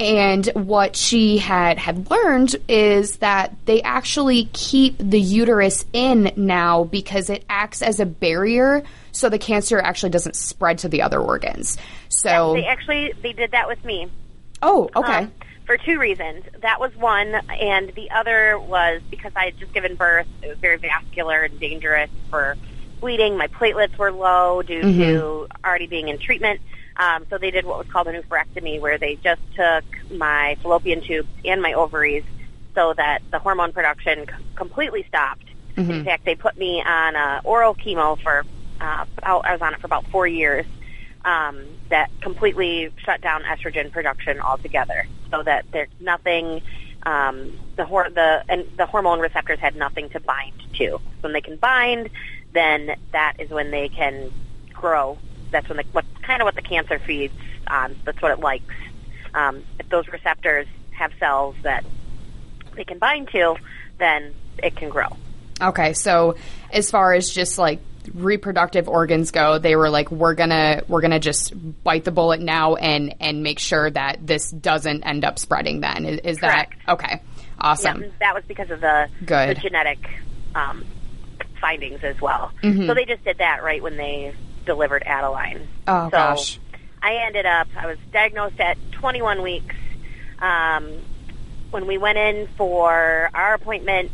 And 0.00 0.46
what 0.54 0.96
she 0.96 1.38
had 1.38 1.78
had 1.78 2.10
learned 2.10 2.56
is 2.68 3.16
that 3.16 3.54
they 3.66 3.82
actually 3.82 4.48
keep 4.52 4.96
the 4.98 5.20
uterus 5.20 5.84
in 5.92 6.32
now 6.36 6.84
because 6.84 7.30
it 7.30 7.44
acts 7.48 7.82
as 7.82 8.00
a 8.00 8.06
barrier 8.06 8.82
so 9.12 9.28
the 9.28 9.38
cancer 9.38 9.78
actually 9.78 10.10
doesn't 10.10 10.36
spread 10.36 10.78
to 10.78 10.88
the 10.88 11.02
other 11.02 11.20
organs. 11.20 11.76
So 12.08 12.54
They 12.54 12.64
actually 12.64 13.12
they 13.22 13.32
did 13.32 13.52
that 13.52 13.68
with 13.68 13.84
me. 13.84 14.08
Oh, 14.62 14.90
okay. 14.96 15.12
Um, 15.12 15.32
for 15.66 15.76
two 15.76 15.98
reasons. 15.98 16.44
That 16.60 16.80
was 16.80 16.94
one, 16.96 17.34
and 17.34 17.94
the 17.94 18.10
other 18.10 18.58
was 18.58 19.00
because 19.10 19.32
I 19.36 19.46
had 19.46 19.58
just 19.58 19.72
given 19.72 19.94
birth. 19.94 20.26
It 20.42 20.48
was 20.48 20.58
very 20.58 20.76
vascular 20.76 21.42
and 21.42 21.60
dangerous 21.60 22.10
for 22.30 22.56
bleeding. 23.00 23.36
My 23.36 23.46
platelets 23.48 23.96
were 23.96 24.12
low 24.12 24.62
due 24.62 24.82
to 24.82 25.48
already 25.64 25.86
being 25.86 26.08
in 26.08 26.18
treatment. 26.18 26.60
Um, 26.96 27.26
so 27.30 27.38
they 27.38 27.50
did 27.50 27.64
what 27.64 27.78
was 27.78 27.86
called 27.92 28.06
an 28.08 28.20
oophorectomy, 28.20 28.80
where 28.80 28.98
they 28.98 29.16
just 29.22 29.40
took 29.56 29.84
my 30.10 30.56
fallopian 30.62 31.00
tubes 31.00 31.28
and 31.44 31.60
my 31.62 31.72
ovaries 31.72 32.24
so 32.74 32.94
that 32.96 33.20
the 33.30 33.38
hormone 33.38 33.72
production 33.72 34.26
c- 34.26 34.44
completely 34.56 35.04
stopped. 35.08 35.44
In 35.76 36.04
fact, 36.04 36.24
they 36.24 36.34
put 36.34 36.56
me 36.58 36.82
on 36.86 37.16
uh, 37.16 37.40
oral 37.44 37.74
chemo 37.74 38.18
for 38.22 38.44
uh, 38.80 39.04
I 39.22 39.32
was 39.52 39.60
on 39.62 39.74
it 39.74 39.80
for 39.80 39.86
about 39.86 40.04
four 40.10 40.26
years. 40.26 40.66
Um, 41.24 41.66
that 41.88 42.10
completely 42.20 42.90
shut 43.04 43.20
down 43.22 43.42
estrogen 43.44 43.92
production 43.92 44.40
altogether, 44.40 45.06
so 45.30 45.42
that 45.44 45.64
there's 45.72 45.88
nothing. 46.00 46.60
Um, 47.04 47.52
the 47.76 47.84
hor- 47.84 48.10
the 48.10 48.42
and 48.48 48.64
the 48.76 48.86
hormone 48.86 49.20
receptors 49.20 49.60
had 49.60 49.76
nothing 49.76 50.08
to 50.10 50.20
bind 50.20 50.52
to. 50.74 51.00
When 51.20 51.32
they 51.32 51.40
can 51.40 51.56
bind, 51.56 52.10
then 52.52 52.96
that 53.12 53.34
is 53.38 53.50
when 53.50 53.70
they 53.70 53.88
can 53.88 54.32
grow. 54.74 55.16
That's 55.52 55.68
when 55.68 55.76
the, 55.76 55.84
what 55.92 56.04
kind 56.22 56.42
of 56.42 56.46
what 56.46 56.54
the 56.54 56.62
cancer 56.62 56.98
feeds 56.98 57.34
on. 57.66 57.96
That's 58.04 58.20
what 58.20 58.32
it 58.32 58.40
likes. 58.40 58.74
Um, 59.34 59.64
if 59.78 59.88
those 59.88 60.08
receptors 60.08 60.66
have 60.90 61.12
cells 61.18 61.54
that 61.62 61.84
they 62.74 62.84
can 62.84 62.98
bind 62.98 63.28
to, 63.28 63.56
then 63.98 64.34
it 64.58 64.76
can 64.76 64.88
grow. 64.88 65.16
Okay, 65.60 65.92
so 65.92 66.36
as 66.72 66.90
far 66.90 67.14
as 67.14 67.30
just 67.30 67.58
like 67.58 67.80
reproductive 68.14 68.88
organs 68.88 69.30
go, 69.30 69.58
they 69.58 69.76
were 69.76 69.90
like, 69.90 70.10
we're 70.10 70.34
gonna 70.34 70.82
we're 70.88 71.00
gonna 71.00 71.20
just 71.20 71.52
bite 71.84 72.04
the 72.04 72.10
bullet 72.10 72.40
now 72.40 72.74
and 72.74 73.14
and 73.20 73.42
make 73.42 73.58
sure 73.58 73.90
that 73.90 74.26
this 74.26 74.50
doesn't 74.50 75.04
end 75.04 75.24
up 75.24 75.38
spreading. 75.38 75.80
Then 75.80 76.04
is, 76.04 76.20
is 76.24 76.38
that 76.38 76.70
okay? 76.88 77.22
Awesome. 77.60 78.02
Yeah, 78.02 78.08
that 78.20 78.34
was 78.34 78.44
because 78.48 78.70
of 78.70 78.80
the 78.80 79.08
Good. 79.24 79.56
the 79.56 79.60
genetic 79.60 80.08
um, 80.54 80.84
findings 81.60 82.02
as 82.02 82.20
well. 82.20 82.52
Mm-hmm. 82.62 82.86
So 82.86 82.94
they 82.94 83.04
just 83.04 83.24
did 83.24 83.38
that 83.38 83.62
right 83.62 83.82
when 83.82 83.96
they 83.96 84.34
delivered 84.64 85.02
Adeline. 85.04 85.68
Oh, 85.86 86.06
so 86.06 86.10
gosh. 86.10 86.58
I 87.02 87.16
ended 87.26 87.46
up. 87.46 87.68
I 87.76 87.86
was 87.86 87.98
diagnosed 88.12 88.60
at 88.60 88.78
21 88.92 89.42
weeks. 89.42 89.74
Um, 90.38 90.92
when 91.70 91.86
we 91.86 91.98
went 91.98 92.18
in 92.18 92.48
for 92.56 93.30
our 93.34 93.54
appointment, 93.54 94.10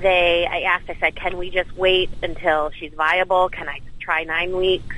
they 0.00 0.46
I 0.50 0.60
asked. 0.62 0.88
I 0.88 0.96
said, 0.98 1.16
"Can 1.16 1.36
we 1.38 1.50
just 1.50 1.74
wait 1.76 2.10
until 2.22 2.70
she's 2.70 2.92
viable? 2.92 3.48
Can 3.48 3.68
I 3.68 3.80
try 4.00 4.24
nine 4.24 4.56
weeks? 4.56 4.96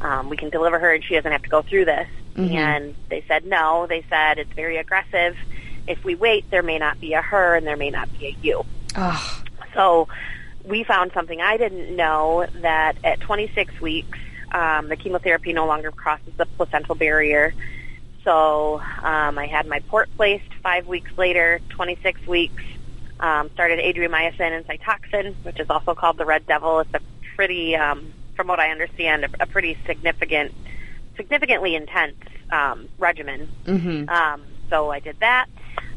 Um, 0.00 0.28
we 0.28 0.36
can 0.36 0.50
deliver 0.50 0.78
her, 0.78 0.92
and 0.94 1.04
she 1.04 1.14
doesn't 1.14 1.30
have 1.30 1.42
to 1.42 1.48
go 1.48 1.62
through 1.62 1.84
this." 1.84 2.08
And 2.56 2.94
they 3.08 3.24
said 3.28 3.44
no. 3.44 3.86
They 3.86 4.04
said 4.08 4.38
it's 4.38 4.52
very 4.52 4.78
aggressive. 4.78 5.36
If 5.86 6.02
we 6.04 6.14
wait, 6.14 6.50
there 6.50 6.62
may 6.62 6.78
not 6.78 7.00
be 7.00 7.12
a 7.12 7.22
her, 7.22 7.56
and 7.56 7.66
there 7.66 7.76
may 7.76 7.90
not 7.90 8.08
be 8.18 8.26
a 8.28 8.36
you. 8.42 8.64
Ugh. 8.96 9.48
So 9.74 10.08
we 10.64 10.84
found 10.84 11.12
something 11.12 11.40
I 11.40 11.56
didn't 11.56 11.94
know 11.94 12.46
that 12.60 12.96
at 13.04 13.20
26 13.20 13.80
weeks, 13.80 14.18
um, 14.52 14.88
the 14.88 14.96
chemotherapy 14.96 15.52
no 15.52 15.66
longer 15.66 15.90
crosses 15.90 16.32
the 16.36 16.46
placental 16.46 16.94
barrier. 16.94 17.54
So 18.24 18.80
um, 19.02 19.38
I 19.38 19.46
had 19.46 19.66
my 19.66 19.80
port 19.80 20.08
placed 20.16 20.52
five 20.62 20.86
weeks 20.86 21.10
later, 21.16 21.60
26 21.70 22.26
weeks. 22.26 22.62
Um, 23.18 23.50
started 23.54 23.78
adriamycin 23.78 24.40
and 24.40 24.66
cytoxan, 24.66 25.34
which 25.44 25.60
is 25.60 25.70
also 25.70 25.94
called 25.94 26.18
the 26.18 26.24
Red 26.24 26.44
Devil. 26.46 26.80
It's 26.80 26.92
a 26.92 27.00
pretty, 27.36 27.76
um, 27.76 28.12
from 28.34 28.48
what 28.48 28.58
I 28.58 28.70
understand, 28.70 29.24
a, 29.24 29.28
a 29.40 29.46
pretty 29.46 29.78
significant, 29.86 30.52
significantly 31.16 31.76
intense 31.76 32.16
um, 32.50 32.88
regimen. 32.98 33.48
Mm-hmm. 33.64 34.08
Um, 34.08 34.42
so 34.70 34.90
I 34.90 34.98
did 34.98 35.16
that. 35.20 35.46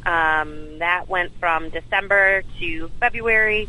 Um, 0.05 0.77
that 0.79 1.09
went 1.09 1.31
from 1.39 1.69
December 1.69 2.43
to 2.59 2.91
February. 2.99 3.67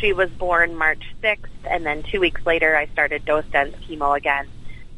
She 0.00 0.12
was 0.12 0.30
born 0.30 0.76
March 0.76 1.02
6th, 1.22 1.48
and 1.68 1.84
then 1.86 2.02
two 2.02 2.20
weeks 2.20 2.44
later, 2.44 2.76
I 2.76 2.86
started 2.86 3.24
dose 3.24 3.44
dense 3.52 3.74
chemo 3.86 4.16
again. 4.16 4.46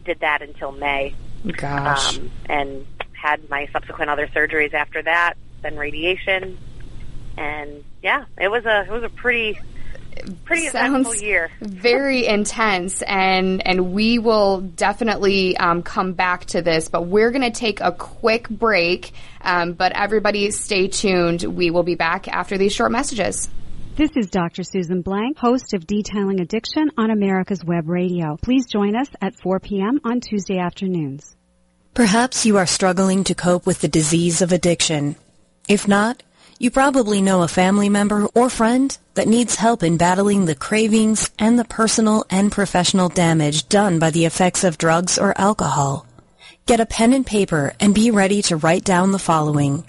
Did 0.05 0.21
that 0.21 0.43
until 0.43 0.73
May. 0.73 1.15
Gosh. 1.47 2.19
Um, 2.19 2.31
and 2.47 2.87
had 3.13 3.49
my 3.49 3.69
subsequent 3.73 4.11
other 4.11 4.27
surgeries 4.29 4.75
after 4.75 5.03
that, 5.03 5.35
then 5.63 5.77
radiation, 5.77 6.59
and 7.37 7.85
yeah, 8.03 8.25
it 8.39 8.49
was 8.49 8.65
a 8.67 8.83
it 8.83 8.91
was 8.91 9.03
a 9.03 9.09
pretty 9.09 9.59
pretty 10.45 10.69
Sounds 10.69 11.07
eventful 11.07 11.27
year. 11.27 11.51
very 11.61 12.27
intense, 12.27 13.03
and 13.03 13.67
and 13.67 13.93
we 13.93 14.19
will 14.19 14.61
definitely 14.61 15.57
um, 15.57 15.83
come 15.83 16.13
back 16.13 16.45
to 16.47 16.63
this. 16.63 16.89
But 16.89 17.03
we're 17.03 17.31
going 17.31 17.43
to 17.43 17.51
take 17.51 17.81
a 17.81 17.93
quick 17.93 18.49
break. 18.49 19.13
Um, 19.41 19.73
but 19.73 19.93
everybody, 19.93 20.51
stay 20.51 20.89
tuned. 20.89 21.43
We 21.43 21.71
will 21.71 21.83
be 21.83 21.95
back 21.95 22.29
after 22.29 22.59
these 22.59 22.73
short 22.73 22.93
messages. 22.93 23.49
This 23.97 24.11
is 24.17 24.29
Dr. 24.29 24.65
Susan 24.65 25.03
Blank, 25.03 25.39
host 25.39 25.73
of 25.73 25.87
Detailing 25.87 26.41
Addiction 26.41 26.91
on 26.99 27.13
America's 27.13 27.65
Web 27.65 27.89
Radio. 27.89 28.37
Please 28.43 28.67
join 28.67 28.97
us 28.97 29.07
at 29.23 29.37
4 29.37 29.61
p.m. 29.61 30.01
on 30.03 30.21
Tuesday 30.21 30.59
afternoons. 30.59 31.37
Perhaps 31.95 32.45
you 32.45 32.57
are 32.57 32.67
struggling 32.67 33.23
to 33.23 33.37
cope 33.37 33.67
with 33.67 33.79
the 33.79 33.87
disease 33.87 34.43
of 34.43 34.51
addiction. 34.51 35.15
If 35.69 35.87
not, 35.87 36.25
you 36.59 36.73
probably 36.73 37.23
know 37.23 37.43
a 37.43 37.49
family 37.49 37.89
member 37.89 38.27
or 38.35 38.51
friend 38.51 38.99
that 39.15 39.29
needs 39.29 39.55
help 39.55 39.85
in 39.85 39.97
battling 39.97 40.47
the 40.47 40.57
cravings 40.57 41.31
and 41.39 41.57
the 41.57 41.65
personal 41.65 42.25
and 42.31 42.51
professional 42.51 43.09
damage 43.09 43.69
done 43.69 44.01
by 44.01 44.11
the 44.11 44.25
effects 44.25 44.65
of 44.65 44.77
drugs 44.77 45.19
or 45.19 45.41
alcohol. 45.41 46.05
Get 46.67 46.81
a 46.81 46.87
pen 46.87 47.13
and 47.13 47.25
paper 47.25 47.75
and 47.79 47.95
be 47.95 48.11
ready 48.11 48.43
to 48.43 48.57
write 48.57 48.83
down 48.83 49.13
the 49.13 49.21
following. 49.21 49.89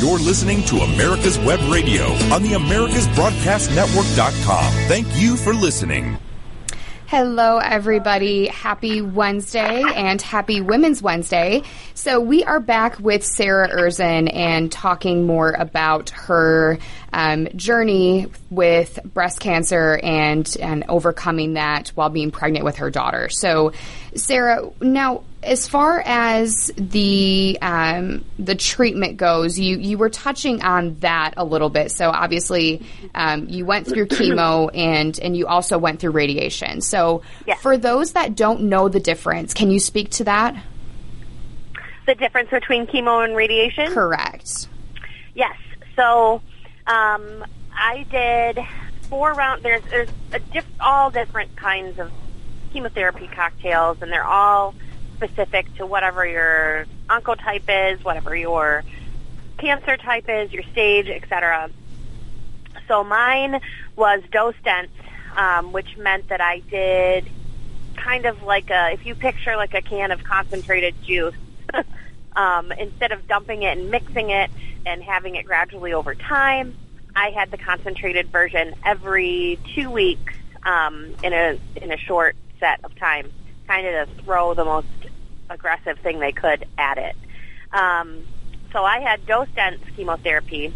You're 0.00 0.18
listening 0.18 0.64
to 0.64 0.78
America's 0.78 1.38
Web 1.40 1.60
Radio 1.70 2.04
on 2.32 2.42
the 2.42 2.52
AmericasBroadcastNetwork.com. 2.52 4.72
Thank 4.88 5.06
you 5.14 5.36
for 5.36 5.52
listening. 5.52 6.16
Hello, 7.06 7.58
everybody. 7.58 8.46
Happy 8.46 9.02
Wednesday 9.02 9.82
and 9.94 10.22
happy 10.22 10.62
Women's 10.62 11.02
Wednesday. 11.02 11.60
So, 11.92 12.18
we 12.18 12.42
are 12.44 12.60
back 12.60 12.98
with 12.98 13.26
Sarah 13.26 13.68
Erzin 13.68 14.34
and 14.34 14.72
talking 14.72 15.26
more 15.26 15.52
about 15.52 16.08
her 16.10 16.78
um, 17.12 17.48
journey 17.56 18.26
with 18.50 18.98
breast 19.04 19.40
cancer 19.40 19.98
and, 20.02 20.56
and 20.60 20.84
overcoming 20.88 21.54
that 21.54 21.88
while 21.90 22.10
being 22.10 22.30
pregnant 22.30 22.64
with 22.64 22.76
her 22.76 22.90
daughter. 22.90 23.28
So, 23.28 23.72
Sarah, 24.14 24.70
now, 24.80 25.22
as 25.42 25.66
far 25.66 26.02
as 26.04 26.70
the 26.76 27.58
um, 27.62 28.24
the 28.38 28.54
treatment 28.54 29.16
goes, 29.16 29.58
you 29.58 29.78
you 29.78 29.96
were 29.96 30.10
touching 30.10 30.62
on 30.62 30.96
that 30.96 31.34
a 31.36 31.44
little 31.44 31.70
bit. 31.70 31.90
So 31.92 32.10
obviously, 32.10 32.86
um, 33.14 33.48
you 33.48 33.64
went 33.64 33.86
through 33.86 34.06
chemo 34.08 34.70
and 34.74 35.18
and 35.18 35.34
you 35.36 35.46
also 35.46 35.78
went 35.78 36.00
through 36.00 36.10
radiation. 36.10 36.82
So 36.82 37.22
Yes. 37.46 37.60
for 37.62 37.78
those 37.78 38.12
that 38.12 38.34
don't 38.36 38.62
know 38.64 38.88
the 38.88 39.00
difference, 39.00 39.54
can 39.54 39.70
you 39.70 39.80
speak 39.80 40.10
to 40.12 40.24
that? 40.24 40.62
The 42.06 42.14
difference 42.16 42.50
between 42.50 42.86
chemo 42.86 43.24
and 43.24 43.34
radiation? 43.34 43.92
Correct. 43.92 44.68
Yes. 45.34 45.56
So 45.96 46.42
um, 46.86 47.44
I 47.72 48.06
did 48.10 48.58
four 49.02 49.32
round. 49.32 49.62
There's 49.62 49.82
there's 49.90 50.10
diff, 50.52 50.66
all 50.80 51.10
different 51.10 51.56
kinds 51.56 51.98
of 51.98 52.10
chemotherapy 52.72 53.28
cocktails, 53.28 53.98
and 54.00 54.12
they're 54.12 54.24
all 54.24 54.74
specific 55.16 55.74
to 55.76 55.86
whatever 55.86 56.26
your 56.26 56.86
oncotype 57.08 57.92
is, 57.92 58.04
whatever 58.04 58.34
your 58.34 58.84
cancer 59.58 59.96
type 59.96 60.28
is, 60.28 60.52
your 60.52 60.62
stage, 60.64 61.08
etc. 61.08 61.70
So 62.88 63.04
mine 63.04 63.60
was 63.96 64.22
dose 64.32 64.54
dense, 64.64 64.90
um, 65.36 65.72
which 65.72 65.96
meant 65.96 66.28
that 66.28 66.40
I 66.40 66.60
did 66.70 67.28
kind 67.96 68.24
of 68.24 68.42
like 68.42 68.70
a 68.70 68.92
if 68.92 69.04
you 69.04 69.14
picture 69.14 69.56
like 69.56 69.74
a 69.74 69.82
can 69.82 70.10
of 70.10 70.24
concentrated 70.24 70.94
juice. 71.02 71.34
um, 72.36 72.72
instead 72.72 73.12
of 73.12 73.26
dumping 73.28 73.62
it 73.62 73.76
and 73.76 73.90
mixing 73.90 74.30
it 74.30 74.50
and 74.86 75.02
having 75.02 75.36
it 75.36 75.44
gradually 75.44 75.92
over 75.92 76.14
time, 76.14 76.76
I 77.14 77.30
had 77.30 77.50
the 77.50 77.58
concentrated 77.58 78.28
version 78.28 78.74
every 78.84 79.58
two 79.74 79.90
weeks 79.90 80.34
um, 80.64 81.14
in 81.22 81.32
a 81.32 81.58
in 81.76 81.92
a 81.92 81.96
short 81.96 82.36
set 82.58 82.84
of 82.84 82.94
time, 82.96 83.30
kind 83.66 83.86
of 83.86 84.16
to 84.16 84.22
throw 84.22 84.54
the 84.54 84.64
most 84.64 84.86
aggressive 85.48 85.98
thing 85.98 86.20
they 86.20 86.32
could 86.32 86.66
at 86.78 86.98
it. 86.98 87.16
Um, 87.72 88.24
so 88.72 88.84
I 88.84 89.00
had 89.00 89.26
dose 89.26 89.48
dense 89.54 89.80
chemotherapy, 89.96 90.72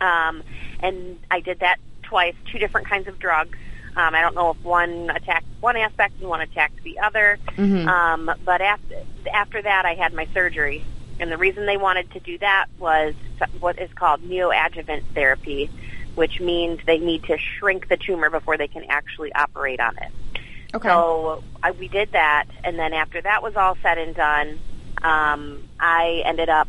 um, 0.00 0.42
and 0.80 1.18
I 1.30 1.40
did 1.40 1.60
that 1.60 1.78
twice, 2.02 2.34
two 2.50 2.58
different 2.58 2.88
kinds 2.88 3.08
of 3.08 3.18
drugs. 3.18 3.58
Um, 3.96 4.14
I 4.14 4.20
don't 4.20 4.34
know 4.34 4.50
if 4.50 4.62
one 4.62 5.10
attacked 5.10 5.46
one 5.60 5.76
aspect 5.76 6.20
and 6.20 6.28
one 6.28 6.40
attacked 6.42 6.82
the 6.84 6.98
other. 7.00 7.38
Um, 7.88 8.30
but 8.44 8.60
after 8.60 8.94
after 9.32 9.62
that, 9.62 9.84
I 9.86 9.94
had 9.94 10.12
my 10.12 10.28
surgery, 10.34 10.84
and 11.18 11.30
the 11.30 11.38
reason 11.38 11.66
they 11.66 11.76
wanted 11.76 12.10
to 12.12 12.20
do 12.20 12.38
that 12.38 12.66
was 12.78 13.14
what 13.60 13.78
is 13.78 13.90
called 13.94 14.22
neoadjuvant 14.22 15.02
therapy, 15.14 15.70
which 16.14 16.40
means 16.40 16.80
they 16.86 16.98
need 16.98 17.24
to 17.24 17.38
shrink 17.38 17.88
the 17.88 17.96
tumor 17.96 18.30
before 18.30 18.56
they 18.56 18.68
can 18.68 18.84
actually 18.88 19.32
operate 19.34 19.80
on 19.80 19.96
it. 19.96 20.10
Okay. 20.74 20.88
So 20.88 21.42
I, 21.62 21.70
we 21.70 21.88
did 21.88 22.12
that, 22.12 22.46
and 22.64 22.78
then 22.78 22.92
after 22.92 23.20
that 23.22 23.42
was 23.42 23.56
all 23.56 23.76
said 23.82 23.98
and 23.98 24.14
done, 24.14 24.58
um, 25.02 25.62
I 25.80 26.22
ended 26.24 26.48
up 26.48 26.68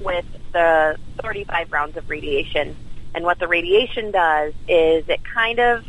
with 0.00 0.26
the 0.52 0.96
35 1.22 1.72
rounds 1.72 1.96
of 1.96 2.08
radiation. 2.08 2.76
And 3.14 3.24
what 3.24 3.38
the 3.38 3.48
radiation 3.48 4.12
does 4.12 4.52
is 4.68 5.04
it 5.08 5.20
kind 5.24 5.58
of, 5.58 5.84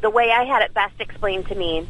the 0.00 0.10
way 0.10 0.30
I 0.30 0.44
had 0.44 0.62
it 0.62 0.72
best 0.74 0.94
explained 1.00 1.48
to 1.48 1.54
me 1.54 1.80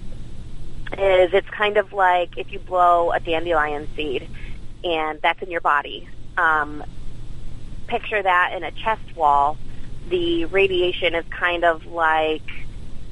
is 0.92 1.32
it's 1.32 1.48
kind 1.50 1.76
of 1.76 1.92
like 1.92 2.36
if 2.36 2.52
you 2.52 2.58
blow 2.58 3.12
a 3.12 3.20
dandelion 3.20 3.88
seed, 3.94 4.28
and 4.84 5.20
that's 5.22 5.42
in 5.42 5.50
your 5.50 5.60
body. 5.60 6.08
Um, 6.36 6.84
picture 7.86 8.22
that 8.22 8.52
in 8.56 8.62
a 8.64 8.70
chest 8.70 9.16
wall. 9.16 9.56
The 10.08 10.46
radiation 10.46 11.14
is 11.14 11.24
kind 11.30 11.64
of 11.64 11.86
like 11.86 12.42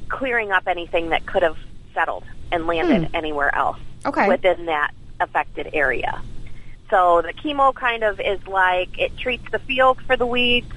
clearing 0.09 0.51
up 0.51 0.63
anything 0.67 1.09
that 1.09 1.25
could 1.25 1.43
have 1.43 1.57
settled 1.93 2.23
and 2.51 2.65
landed 2.65 3.09
anywhere 3.13 3.53
else 3.55 3.77
Okay. 4.05 4.27
within 4.27 4.65
that 4.65 4.91
affected 5.19 5.69
area. 5.73 6.21
So 6.89 7.21
the 7.21 7.33
chemo 7.33 7.73
kind 7.73 8.03
of 8.03 8.19
is 8.19 8.39
like 8.47 8.97
it 8.97 9.15
treats 9.17 9.43
the 9.51 9.59
field 9.59 10.01
for 10.07 10.17
the 10.17 10.25
weeds, 10.25 10.71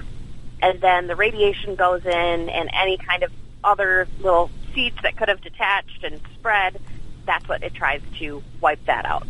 and 0.61 0.79
then 0.79 1.07
the 1.07 1.15
radiation 1.15 1.75
goes 1.75 2.05
in, 2.05 2.49
and 2.49 2.69
any 2.73 2.97
kind 2.97 3.23
of 3.23 3.31
other 3.63 4.07
little 4.19 4.51
seeds 4.75 4.97
that 5.01 5.17
could 5.17 5.29
have 5.29 5.41
detached 5.41 6.03
and 6.03 6.21
spread, 6.35 6.79
that's 7.25 7.47
what 7.47 7.63
it 7.63 7.73
tries 7.73 8.01
to 8.19 8.43
wipe 8.61 8.83
that 8.85 9.05
out. 9.05 9.25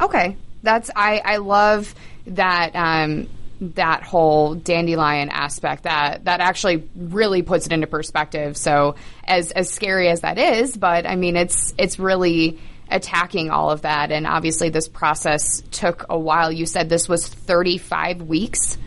Okay, 0.00 0.36
that's 0.62 0.90
I 0.94 1.20
I 1.24 1.36
love 1.38 1.94
that 2.28 2.74
um, 2.74 3.28
that 3.60 4.02
whole 4.02 4.54
dandelion 4.54 5.28
aspect. 5.28 5.84
That 5.84 6.24
that 6.24 6.40
actually 6.40 6.88
really 6.96 7.42
puts 7.42 7.66
it 7.66 7.72
into 7.72 7.86
perspective. 7.86 8.56
So 8.56 8.96
as 9.24 9.50
as 9.52 9.70
scary 9.70 10.08
as 10.08 10.20
that 10.20 10.38
is, 10.38 10.76
but 10.76 11.06
I 11.06 11.16
mean 11.16 11.36
it's 11.36 11.74
it's 11.78 11.98
really 11.98 12.58
attacking 12.92 13.50
all 13.50 13.70
of 13.70 13.82
that. 13.82 14.12
And 14.12 14.26
obviously, 14.26 14.68
this 14.68 14.88
process 14.88 15.62
took 15.70 16.06
a 16.08 16.18
while. 16.18 16.52
You 16.52 16.66
said 16.66 16.88
this 16.88 17.08
was 17.08 17.26
35 17.26 18.22
weeks? 18.22 18.78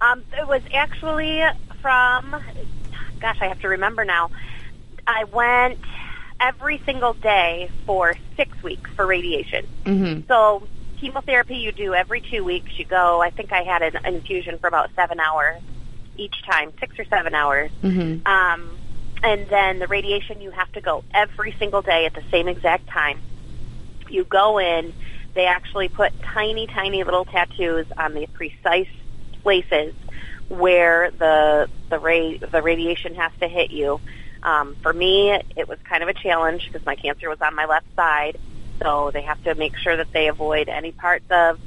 Um, 0.00 0.22
it 0.38 0.46
was 0.46 0.62
actually 0.72 1.42
from, 1.80 2.36
gosh, 3.20 3.38
I 3.40 3.48
have 3.48 3.60
to 3.60 3.68
remember 3.68 4.04
now. 4.04 4.30
I 5.06 5.24
went 5.24 5.78
every 6.40 6.80
single 6.84 7.14
day 7.14 7.70
for 7.86 8.14
six 8.36 8.62
weeks 8.62 8.90
for 8.94 9.06
radiation. 9.06 9.66
Mm-hmm. 9.84 10.26
So 10.28 10.66
chemotherapy 11.04 11.56
you 11.56 11.70
do 11.70 11.92
every 11.92 12.22
two 12.22 12.42
weeks. 12.42 12.78
You 12.78 12.86
go. 12.86 13.20
I 13.20 13.28
think 13.28 13.52
I 13.52 13.62
had 13.62 13.82
an 13.82 14.14
infusion 14.14 14.58
for 14.58 14.68
about 14.68 14.90
seven 14.96 15.20
hours 15.20 15.60
each 16.16 16.42
time, 16.44 16.72
six 16.80 16.98
or 16.98 17.04
seven 17.04 17.34
hours. 17.34 17.70
Mm-hmm. 17.82 18.26
Um, 18.26 18.78
and 19.22 19.46
then 19.48 19.78
the 19.80 19.86
radiation 19.86 20.40
you 20.40 20.50
have 20.50 20.70
to 20.72 20.80
go 20.80 21.04
every 21.12 21.54
single 21.58 21.82
day 21.82 22.06
at 22.06 22.14
the 22.14 22.22
same 22.30 22.48
exact 22.48 22.88
time. 22.88 23.20
You 24.08 24.24
go 24.24 24.58
in. 24.58 24.94
They 25.34 25.46
actually 25.46 25.88
put 25.88 26.12
tiny, 26.22 26.66
tiny 26.68 27.04
little 27.04 27.24
tattoos 27.24 27.86
on 27.98 28.14
the 28.14 28.26
precise 28.32 28.88
places 29.42 29.94
where 30.48 31.10
the 31.10 31.68
the 31.90 31.98
ra- 31.98 32.38
the 32.50 32.62
radiation 32.62 33.14
has 33.16 33.32
to 33.40 33.48
hit 33.48 33.70
you. 33.70 34.00
Um, 34.42 34.76
for 34.82 34.92
me, 34.92 35.32
it 35.56 35.68
was 35.68 35.78
kind 35.84 36.02
of 36.02 36.08
a 36.08 36.14
challenge 36.14 36.70
because 36.70 36.86
my 36.86 36.94
cancer 36.94 37.28
was 37.28 37.40
on 37.42 37.54
my 37.54 37.66
left 37.66 37.86
side, 37.96 38.38
so 38.84 39.10
they 39.12 39.22
have 39.22 39.42
to 39.44 39.54
make 39.54 39.76
sure 39.76 39.96
that 39.96 40.08
they 40.12 40.28
avoid 40.28 40.68
any 40.68 40.92
parts 40.92 41.24
of 41.30 41.58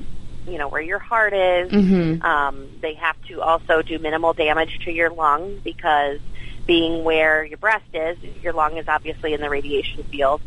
you 0.45 0.57
know 0.57 0.69
where 0.69 0.81
your 0.81 0.99
heart 0.99 1.33
is. 1.33 1.71
Mhm. 1.71 2.23
Um, 2.23 2.67
they 2.81 2.93
have 2.93 3.15
to 3.27 3.41
also 3.41 3.81
do 3.81 3.99
minimal 3.99 4.33
damage 4.33 4.79
to 4.85 4.91
your 4.91 5.09
lung 5.09 5.59
because 5.63 6.19
being 6.65 7.03
where 7.03 7.43
your 7.43 7.57
breast 7.57 7.85
is, 7.93 8.17
your 8.41 8.53
lung 8.53 8.77
is 8.77 8.85
obviously 8.87 9.33
in 9.33 9.41
the 9.41 9.49
radiation 9.49 10.03
field. 10.05 10.41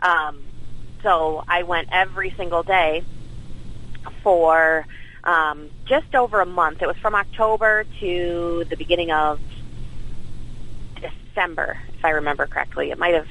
Um, 0.00 0.36
so 1.02 1.42
I 1.48 1.62
went 1.62 1.88
every 1.92 2.32
single 2.36 2.62
day 2.62 3.02
for 4.22 4.86
um, 5.24 5.70
just 5.86 6.14
over 6.14 6.40
a 6.40 6.46
month. 6.46 6.82
It 6.82 6.86
was 6.86 6.96
from 7.00 7.14
October 7.14 7.84
to 8.00 8.64
the 8.70 8.76
beginning 8.76 9.10
of 9.10 9.40
December, 11.34 11.76
if 11.96 12.04
I 12.04 12.10
remember 12.10 12.46
correctly. 12.46 12.90
It 12.90 12.98
might 12.98 13.14
have, 13.14 13.28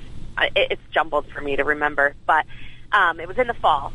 it, 0.55 0.67
it's 0.71 0.81
jumbled 0.93 1.25
for 1.33 1.41
me 1.41 1.55
to 1.55 1.63
remember, 1.63 2.15
but 2.27 2.45
um, 2.95 3.19
it 3.19 3.27
was 3.27 3.37
in 3.37 3.47
the 3.47 3.53
fall. 3.53 3.91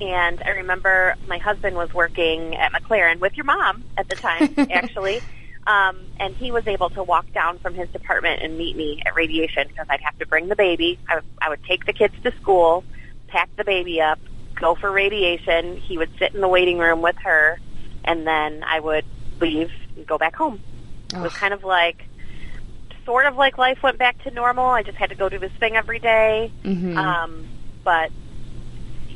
And 0.00 0.42
I 0.44 0.50
remember 0.50 1.16
my 1.26 1.38
husband 1.38 1.74
was 1.74 1.92
working 1.94 2.54
at 2.56 2.70
McLaren 2.72 3.18
with 3.18 3.34
your 3.36 3.46
mom 3.46 3.84
at 3.96 4.08
the 4.08 4.14
time, 4.16 4.54
actually. 4.70 5.20
Um, 5.66 5.96
and 6.20 6.36
he 6.36 6.52
was 6.52 6.66
able 6.66 6.90
to 6.90 7.02
walk 7.02 7.32
down 7.32 7.58
from 7.58 7.74
his 7.74 7.88
department 7.88 8.42
and 8.42 8.56
meet 8.58 8.76
me 8.76 9.02
at 9.04 9.16
radiation 9.16 9.66
because 9.68 9.86
I'd 9.88 10.02
have 10.02 10.16
to 10.18 10.26
bring 10.26 10.48
the 10.48 10.54
baby. 10.56 10.98
I, 11.08 11.16
would- 11.16 11.24
I 11.40 11.48
would 11.48 11.62
take 11.64 11.86
the 11.86 11.92
kids 11.92 12.14
to 12.24 12.32
school, 12.42 12.84
pack 13.28 13.48
the 13.56 13.64
baby 13.64 14.00
up, 14.00 14.18
go 14.60 14.74
for 14.74 14.92
radiation. 14.92 15.76
He 15.78 15.96
would 15.98 16.10
sit 16.18 16.34
in 16.34 16.40
the 16.40 16.48
waiting 16.48 16.78
room 16.78 17.00
with 17.02 17.16
her, 17.24 17.58
and 18.04 18.26
then 18.26 18.62
I 18.68 18.78
would 18.80 19.04
leave 19.40 19.70
and 19.96 20.06
go 20.06 20.18
back 20.18 20.36
home. 20.36 20.60
It 21.12 21.18
was 21.22 21.32
kind 21.32 21.54
of 21.54 21.64
like, 21.64 22.04
sort 23.04 23.26
of 23.26 23.36
like 23.36 23.56
life 23.58 23.82
went 23.82 23.98
back 23.98 24.22
to 24.24 24.30
normal. 24.30 24.66
I 24.66 24.82
just 24.82 24.98
had 24.98 25.08
to 25.10 25.16
go 25.16 25.28
do 25.28 25.38
this 25.38 25.52
thing 25.58 25.74
every 25.76 25.98
day. 26.00 26.50
Mhm. 26.64 26.96
Um, 26.96 27.46
but 27.84 28.10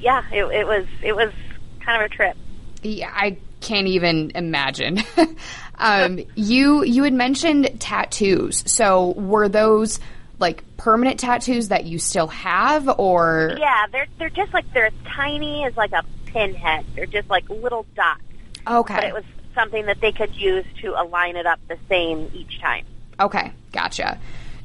yeah, 0.01 0.23
it, 0.33 0.45
it 0.45 0.67
was 0.67 0.87
it 1.03 1.15
was 1.15 1.33
kind 1.81 2.03
of 2.03 2.11
a 2.11 2.15
trip. 2.15 2.37
Yeah, 2.83 3.11
I 3.15 3.39
can't 3.61 3.87
even 3.89 4.33
imagine. 4.35 4.99
um, 5.79 6.21
you 6.35 6.83
you 6.83 7.05
had 7.05 7.13
mentioned 7.13 7.79
tattoos. 7.81 8.63
So 8.71 9.13
were 9.13 9.49
those 9.49 10.01
like 10.39 10.65
permanent 10.79 11.21
tattoos 11.21 11.69
that 11.69 11.85
you 11.85 11.99
still 11.99 12.29
have, 12.29 12.89
or 12.99 13.57
Yeah, 13.59 13.87
they're 13.93 14.07
they're 14.19 14.31
just 14.31 14.53
like 14.55 14.73
they're 14.73 14.87
as 14.87 14.93
tiny 15.15 15.65
as 15.67 15.77
like 15.77 15.93
a 15.93 16.03
pinhead. 16.27 16.87
They're 16.95 17.07
just 17.07 17.29
like 17.29 17.49
little 17.51 17.85
dots. 17.95 18.23
okay, 18.67 18.95
But 18.95 19.05
it 19.05 19.15
was 19.15 19.25
something 19.55 19.87
that 19.87 20.01
they 20.01 20.13
could 20.13 20.35
use 20.35 20.65
to 20.81 20.99
align 21.01 21.37
it 21.37 21.45
up 21.45 21.59
the 21.69 21.77
same 21.89 22.31
each 22.33 22.61
time. 22.61 22.87
okay, 23.19 23.53
gotcha. 23.73 24.19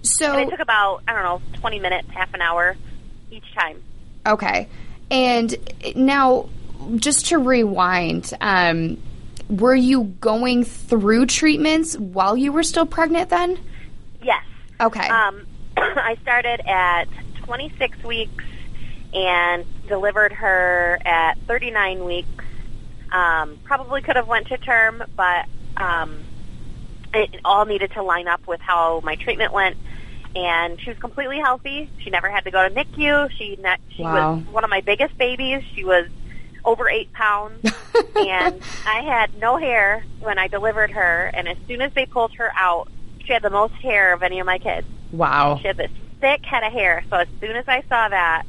So 0.03 0.31
And 0.31 0.47
it 0.47 0.51
took 0.51 0.59
about 0.61 1.01
I 1.07 1.13
don't 1.13 1.23
know 1.23 1.41
twenty 1.59 1.79
minutes, 1.79 2.07
half 2.11 2.33
an 2.33 2.41
hour 2.41 2.77
each 3.31 3.53
time. 3.53 3.81
Okay. 4.25 4.67
And 5.11 5.55
now, 5.95 6.49
just 6.95 7.27
to 7.27 7.37
rewind, 7.37 8.33
um, 8.41 8.97
were 9.49 9.75
you 9.75 10.03
going 10.19 10.63
through 10.63 11.27
treatments 11.27 11.97
while 11.97 12.35
you 12.35 12.51
were 12.51 12.63
still 12.63 12.85
pregnant 12.85 13.29
then? 13.29 13.59
Yes. 14.21 14.43
Okay. 14.79 15.07
Um, 15.07 15.45
I 15.77 16.17
started 16.21 16.61
at 16.67 17.05
26 17.43 18.03
weeks 18.03 18.43
and 19.13 19.65
delivered 19.87 20.33
her 20.33 20.99
at 21.05 21.37
39 21.47 22.03
weeks. 22.03 22.27
Um, 23.11 23.57
probably 23.63 24.01
could 24.01 24.15
have 24.15 24.27
went 24.27 24.47
to 24.47 24.57
term, 24.57 25.03
but 25.15 25.45
um, 25.77 26.17
it 27.13 27.39
all 27.45 27.65
needed 27.65 27.91
to 27.93 28.03
line 28.03 28.27
up 28.27 28.45
with 28.47 28.59
how 28.59 29.01
my 29.03 29.15
treatment 29.15 29.53
went. 29.53 29.77
And 30.35 30.79
she 30.81 30.89
was 30.89 30.99
completely 30.99 31.39
healthy. 31.39 31.89
She 31.99 32.09
never 32.09 32.29
had 32.29 32.43
to 32.43 32.51
go 32.51 32.67
to 32.67 32.73
NICU. 32.73 33.31
She 33.37 33.57
ne- 33.61 33.77
she 33.95 34.03
Wow. 34.03 34.35
was 34.35 34.45
one 34.47 34.63
of 34.65 34.69
my 34.69 34.81
biggest 34.81 35.17
babies. 35.17 35.63
She 35.73 35.85
was 35.85 36.07
over 36.65 36.89
eight 36.89 37.13
pounds, 37.13 37.63
and 38.15 38.61
I 38.85 39.01
had 39.01 39.39
no 39.39 39.55
hair 39.57 40.03
when 40.19 40.37
I 40.39 40.47
delivered 40.47 40.91
her. 40.91 41.31
And 41.33 41.47
as 41.47 41.57
soon 41.67 41.81
as 41.81 41.93
they 41.93 42.05
pulled 42.05 42.33
her 42.35 42.51
out, 42.57 42.89
she 43.23 43.31
had 43.33 43.43
the 43.43 43.49
most 43.49 43.73
hair 43.75 44.13
of 44.13 44.23
any 44.23 44.39
of 44.39 44.45
my 44.45 44.57
kids. 44.57 44.87
wow. 45.11 45.57
She 45.61 45.67
had 45.67 45.77
this 45.77 45.91
thick 46.19 46.43
head 46.45 46.63
of 46.63 46.73
hair. 46.73 47.03
So 47.09 47.17
as 47.17 47.27
soon 47.39 47.55
as 47.55 47.65
I 47.67 47.81
saw 47.87 48.09
that, 48.09 48.43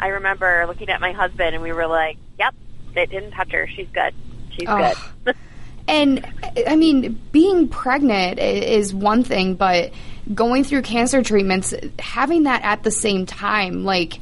I 0.00 0.08
remember 0.08 0.64
looking 0.66 0.88
at 0.88 1.00
my 1.00 1.12
husband, 1.12 1.54
and 1.54 1.62
we 1.62 1.72
were 1.72 1.86
like, 1.86 2.16
"Yep, 2.38 2.54
it 2.96 3.10
didn't 3.10 3.32
touch 3.32 3.50
her. 3.52 3.66
She's 3.68 3.88
good. 3.92 4.14
She's 4.56 4.66
Oh. 4.68 4.94
good." 5.24 5.34
And 5.90 6.22
I 6.66 6.76
mean, 6.76 7.18
being 7.32 7.66
pregnant 7.66 8.38
is 8.38 8.92
one 8.92 9.24
thing, 9.24 9.54
but 9.54 9.90
going 10.34 10.64
through 10.64 10.82
cancer 10.82 11.22
treatments, 11.22 11.74
having 11.98 12.44
that 12.44 12.62
at 12.62 12.82
the 12.82 12.90
same 12.90 13.26
time, 13.26 13.84
like, 13.84 14.20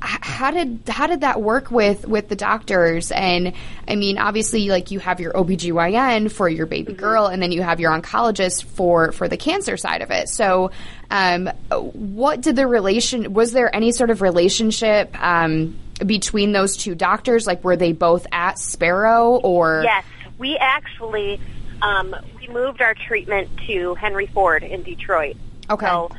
how 0.00 0.50
did 0.50 0.80
how 0.88 1.06
did 1.06 1.20
that 1.20 1.40
work 1.40 1.70
with 1.70 2.06
with 2.06 2.28
the 2.28 2.36
doctors? 2.36 3.12
And 3.12 3.52
I 3.86 3.94
mean, 3.94 4.18
obviously, 4.18 4.68
like 4.68 4.90
you 4.90 4.98
have 4.98 5.20
your 5.20 5.32
OBGYN 5.32 6.30
for 6.30 6.48
your 6.48 6.66
baby 6.66 6.92
girl, 6.92 7.26
and 7.26 7.40
then 7.40 7.52
you 7.52 7.62
have 7.62 7.78
your 7.80 7.92
oncologist 7.92 8.64
for 8.64 9.12
for 9.12 9.28
the 9.28 9.36
cancer 9.36 9.76
side 9.76 10.02
of 10.02 10.10
it. 10.10 10.28
So, 10.28 10.72
um, 11.10 11.46
what 11.70 12.40
did 12.40 12.56
the 12.56 12.66
relation? 12.66 13.32
Was 13.32 13.52
there 13.52 13.74
any 13.74 13.92
sort 13.92 14.10
of 14.10 14.22
relationship? 14.22 15.16
Um, 15.22 15.78
between 16.04 16.50
those 16.50 16.76
two 16.76 16.96
doctors, 16.96 17.46
like 17.46 17.62
were 17.62 17.76
they 17.76 17.92
both 17.92 18.26
at 18.32 18.58
Sparrow 18.58 19.36
or 19.36 19.82
Yes, 19.84 20.04
we 20.36 20.56
actually 20.56 21.40
um, 21.80 22.16
moved 22.52 22.80
our 22.80 22.94
treatment 22.94 23.48
to 23.66 23.94
Henry 23.94 24.26
Ford 24.26 24.62
in 24.62 24.82
Detroit. 24.82 25.36
Okay. 25.70 25.86
So 25.86 26.10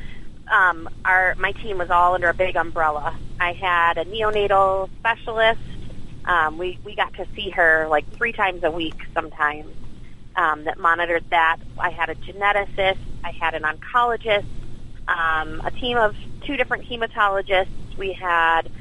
um, 0.51 0.89
our 1.05 1.35
my 1.35 1.51
team 1.53 1.77
was 1.77 1.89
all 1.89 2.15
under 2.15 2.29
a 2.29 2.33
big 2.33 2.55
umbrella. 2.55 3.17
I 3.39 3.53
had 3.53 3.97
a 3.97 4.05
neonatal 4.05 4.89
specialist. 4.99 5.61
Um, 6.25 6.57
we 6.57 6.79
we 6.83 6.95
got 6.95 7.13
to 7.15 7.25
see 7.35 7.49
her 7.51 7.87
like 7.89 8.09
three 8.13 8.33
times 8.33 8.63
a 8.63 8.71
week 8.71 8.95
sometimes. 9.13 9.73
Um, 10.35 10.63
that 10.63 10.79
monitored 10.79 11.29
that. 11.29 11.57
I 11.77 11.91
had 11.91 12.09
a 12.09 12.15
geneticist. 12.15 12.97
I 13.23 13.31
had 13.31 13.53
an 13.53 13.63
oncologist. 13.63 14.45
Um, 15.07 15.61
a 15.63 15.69
team 15.69 15.97
of 15.97 16.15
two 16.43 16.57
different 16.57 16.85
hematologists. 16.85 17.67
We 17.97 18.13
had 18.13 18.71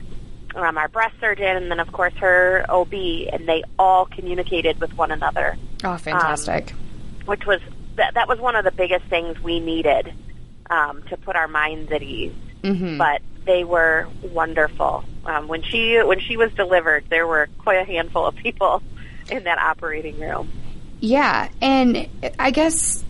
um, 0.54 0.78
our 0.78 0.88
breast 0.88 1.14
surgeon, 1.20 1.56
and 1.56 1.70
then 1.70 1.78
of 1.78 1.92
course 1.92 2.14
her 2.14 2.64
OB, 2.70 2.94
and 2.94 3.46
they 3.46 3.64
all 3.78 4.06
communicated 4.06 4.80
with 4.80 4.96
one 4.96 5.10
another 5.10 5.58
Oh, 5.84 5.96
fantastic. 5.96 6.74
Which 7.26 7.46
was 7.46 7.60
that, 7.96 8.14
that 8.14 8.28
was 8.28 8.38
one 8.40 8.56
of 8.56 8.64
the 8.64 8.70
biggest 8.72 9.04
things 9.06 9.38
we 9.40 9.60
needed 9.60 10.12
um, 10.70 11.02
to 11.10 11.16
put 11.16 11.36
our 11.36 11.48
minds 11.48 11.92
at 11.92 12.02
ease. 12.02 12.32
Mhm. 12.62 12.96
But 12.98 13.22
they 13.44 13.64
were 13.64 14.06
wonderful. 14.22 15.04
Um, 15.26 15.48
when 15.48 15.62
she 15.62 16.00
when 16.02 16.20
she 16.20 16.36
was 16.36 16.52
delivered, 16.54 17.04
there 17.10 17.26
were 17.26 17.48
quite 17.58 17.76
a 17.80 17.84
handful 17.84 18.26
of 18.26 18.34
people 18.36 18.82
in 19.30 19.44
that 19.44 19.58
operating 19.58 20.18
room. 20.20 20.50
yeah, 21.00 21.48
and 21.60 22.08
I 22.38 22.50
guess 22.52 23.04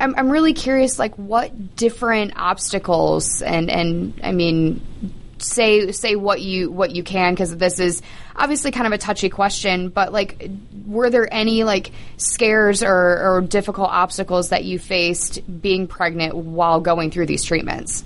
I'm, 0.00 0.14
I'm 0.16 0.30
really 0.30 0.52
curious, 0.54 0.98
like 0.98 1.14
what 1.16 1.76
different 1.76 2.32
obstacles 2.36 3.42
and 3.42 3.70
and 3.70 4.20
I 4.22 4.32
mean, 4.32 4.80
say 5.38 5.92
say 5.92 6.16
what 6.16 6.40
you 6.40 6.70
what 6.70 6.90
you 6.94 7.02
can 7.02 7.34
because 7.34 7.56
this 7.56 7.80
is 7.80 8.02
obviously 8.36 8.70
kind 8.70 8.86
of 8.86 8.92
a 8.92 8.98
touchy 8.98 9.28
question, 9.28 9.88
but 9.88 10.12
like, 10.12 10.50
were 10.86 11.10
there 11.10 11.32
any 11.32 11.64
like 11.64 11.90
scares 12.16 12.82
or, 12.82 12.90
or 12.90 13.40
difficult 13.42 13.90
obstacles 13.90 14.50
that 14.50 14.64
you 14.64 14.78
faced 14.78 15.40
being 15.60 15.86
pregnant 15.86 16.34
while 16.34 16.80
going 16.80 17.10
through 17.10 17.26
these 17.26 17.44
treatments? 17.44 18.04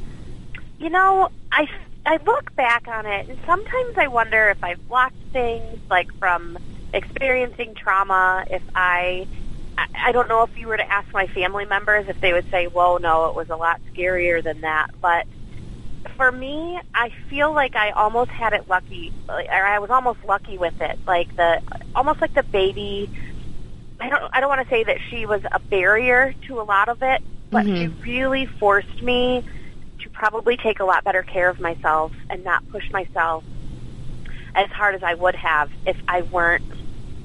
You 0.78 0.90
know, 0.90 1.30
I 1.50 1.66
I 2.06 2.18
look 2.24 2.54
back 2.56 2.88
on 2.88 3.04
it, 3.04 3.28
and 3.28 3.38
sometimes 3.44 3.98
I 3.98 4.08
wonder 4.08 4.48
if 4.48 4.62
I've 4.64 4.86
blocked 4.88 5.16
things, 5.32 5.78
like 5.90 6.12
from 6.18 6.58
experiencing 6.92 7.74
trauma. 7.74 8.44
If 8.50 8.62
I, 8.74 9.26
I, 9.94 10.12
don't 10.12 10.28
know 10.28 10.42
if 10.42 10.56
you 10.56 10.68
were 10.68 10.76
to 10.76 10.90
ask 10.90 11.12
my 11.12 11.26
family 11.26 11.66
members 11.66 12.08
if 12.08 12.18
they 12.20 12.32
would 12.32 12.50
say, 12.50 12.66
"Whoa, 12.66 12.96
no, 12.96 13.26
it 13.26 13.34
was 13.34 13.50
a 13.50 13.56
lot 13.56 13.80
scarier 13.92 14.42
than 14.42 14.62
that." 14.62 14.90
But 15.02 15.26
for 16.16 16.30
me, 16.32 16.80
I 16.94 17.10
feel 17.28 17.52
like 17.52 17.76
I 17.76 17.90
almost 17.90 18.30
had 18.30 18.52
it 18.52 18.68
lucky, 18.68 19.12
or 19.28 19.34
I 19.50 19.78
was 19.78 19.90
almost 19.90 20.24
lucky 20.24 20.58
with 20.58 20.80
it. 20.80 20.98
Like 21.06 21.34
the, 21.36 21.60
almost 21.94 22.20
like 22.20 22.34
the 22.34 22.42
baby. 22.42 23.10
I 24.00 24.08
don't, 24.08 24.22
I 24.32 24.40
don't 24.40 24.48
want 24.48 24.62
to 24.62 24.68
say 24.68 24.84
that 24.84 24.98
she 25.10 25.26
was 25.26 25.42
a 25.50 25.58
barrier 25.58 26.34
to 26.46 26.60
a 26.60 26.62
lot 26.62 26.88
of 26.88 27.02
it, 27.02 27.22
but 27.50 27.66
mm-hmm. 27.66 28.00
she 28.02 28.10
really 28.10 28.46
forced 28.46 29.02
me 29.02 29.44
to 30.00 30.10
probably 30.10 30.56
take 30.56 30.80
a 30.80 30.84
lot 30.84 31.02
better 31.04 31.22
care 31.22 31.48
of 31.48 31.58
myself 31.58 32.12
and 32.30 32.44
not 32.44 32.68
push 32.70 32.88
myself 32.92 33.42
as 34.54 34.70
hard 34.70 34.94
as 34.94 35.02
I 35.02 35.14
would 35.14 35.34
have 35.34 35.70
if 35.86 35.96
I 36.06 36.22
weren't 36.22 36.64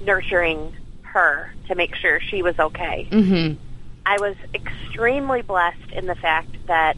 nurturing 0.02 0.76
her 1.02 1.54
to 1.68 1.76
make 1.76 1.96
sure 1.96 2.20
she 2.20 2.42
was 2.42 2.58
okay. 2.60 3.08
Mm-hmm. 3.12 3.60
I 4.06 4.18
was 4.20 4.36
extremely 4.54 5.42
blessed 5.42 5.92
in 5.94 6.08
the 6.08 6.16
fact 6.16 6.50
that 6.68 6.98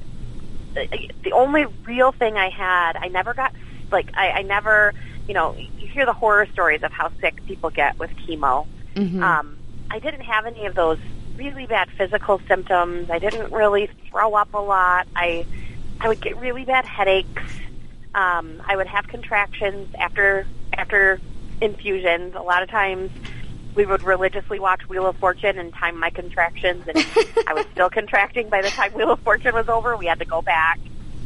the 0.75 1.31
only 1.31 1.65
real 1.85 2.11
thing 2.11 2.37
I 2.37 2.49
had, 2.49 2.97
I 2.97 3.07
never 3.07 3.33
got 3.33 3.53
like 3.91 4.09
I, 4.15 4.31
I 4.31 4.41
never, 4.41 4.93
you 5.27 5.33
know, 5.33 5.55
you 5.55 5.87
hear 5.87 6.05
the 6.05 6.13
horror 6.13 6.47
stories 6.51 6.83
of 6.83 6.91
how 6.91 7.11
sick 7.21 7.45
people 7.45 7.69
get 7.69 7.97
with 7.97 8.11
chemo. 8.27 8.67
Mm-hmm. 8.95 9.23
Um, 9.23 9.57
I 9.89 9.99
didn't 9.99 10.21
have 10.21 10.45
any 10.45 10.65
of 10.65 10.75
those 10.75 10.99
really 11.35 11.65
bad 11.65 11.89
physical 11.91 12.41
symptoms. 12.47 13.09
I 13.09 13.19
didn't 13.19 13.51
really 13.51 13.89
throw 14.09 14.35
up 14.35 14.53
a 14.53 14.59
lot. 14.59 15.07
I 15.15 15.45
I 15.99 16.07
would 16.07 16.21
get 16.21 16.37
really 16.37 16.65
bad 16.65 16.85
headaches. 16.85 17.43
Um, 18.13 18.61
I 18.65 18.75
would 18.75 18.87
have 18.87 19.07
contractions 19.07 19.93
after 19.97 20.45
after 20.73 21.19
infusions. 21.61 22.35
A 22.35 22.41
lot 22.41 22.63
of 22.63 22.69
times 22.69 23.11
we 23.75 23.85
would 23.85 24.03
religiously 24.03 24.59
watch 24.59 24.87
Wheel 24.87 25.05
of 25.05 25.17
Fortune 25.17 25.59
and 25.59 25.73
time 25.73 25.99
my 25.99 26.09
contractions, 26.09 26.87
and 26.87 26.97
I 27.47 27.53
was 27.53 27.65
still 27.73 27.89
contracting 27.89 28.49
by 28.49 28.61
the 28.61 28.69
time 28.69 28.93
Wheel 28.93 29.11
of 29.11 29.19
Fortune 29.19 29.53
was 29.53 29.67
over. 29.67 29.95
We 29.97 30.05
had 30.05 30.19
to 30.19 30.25
go 30.25 30.41
back 30.41 30.79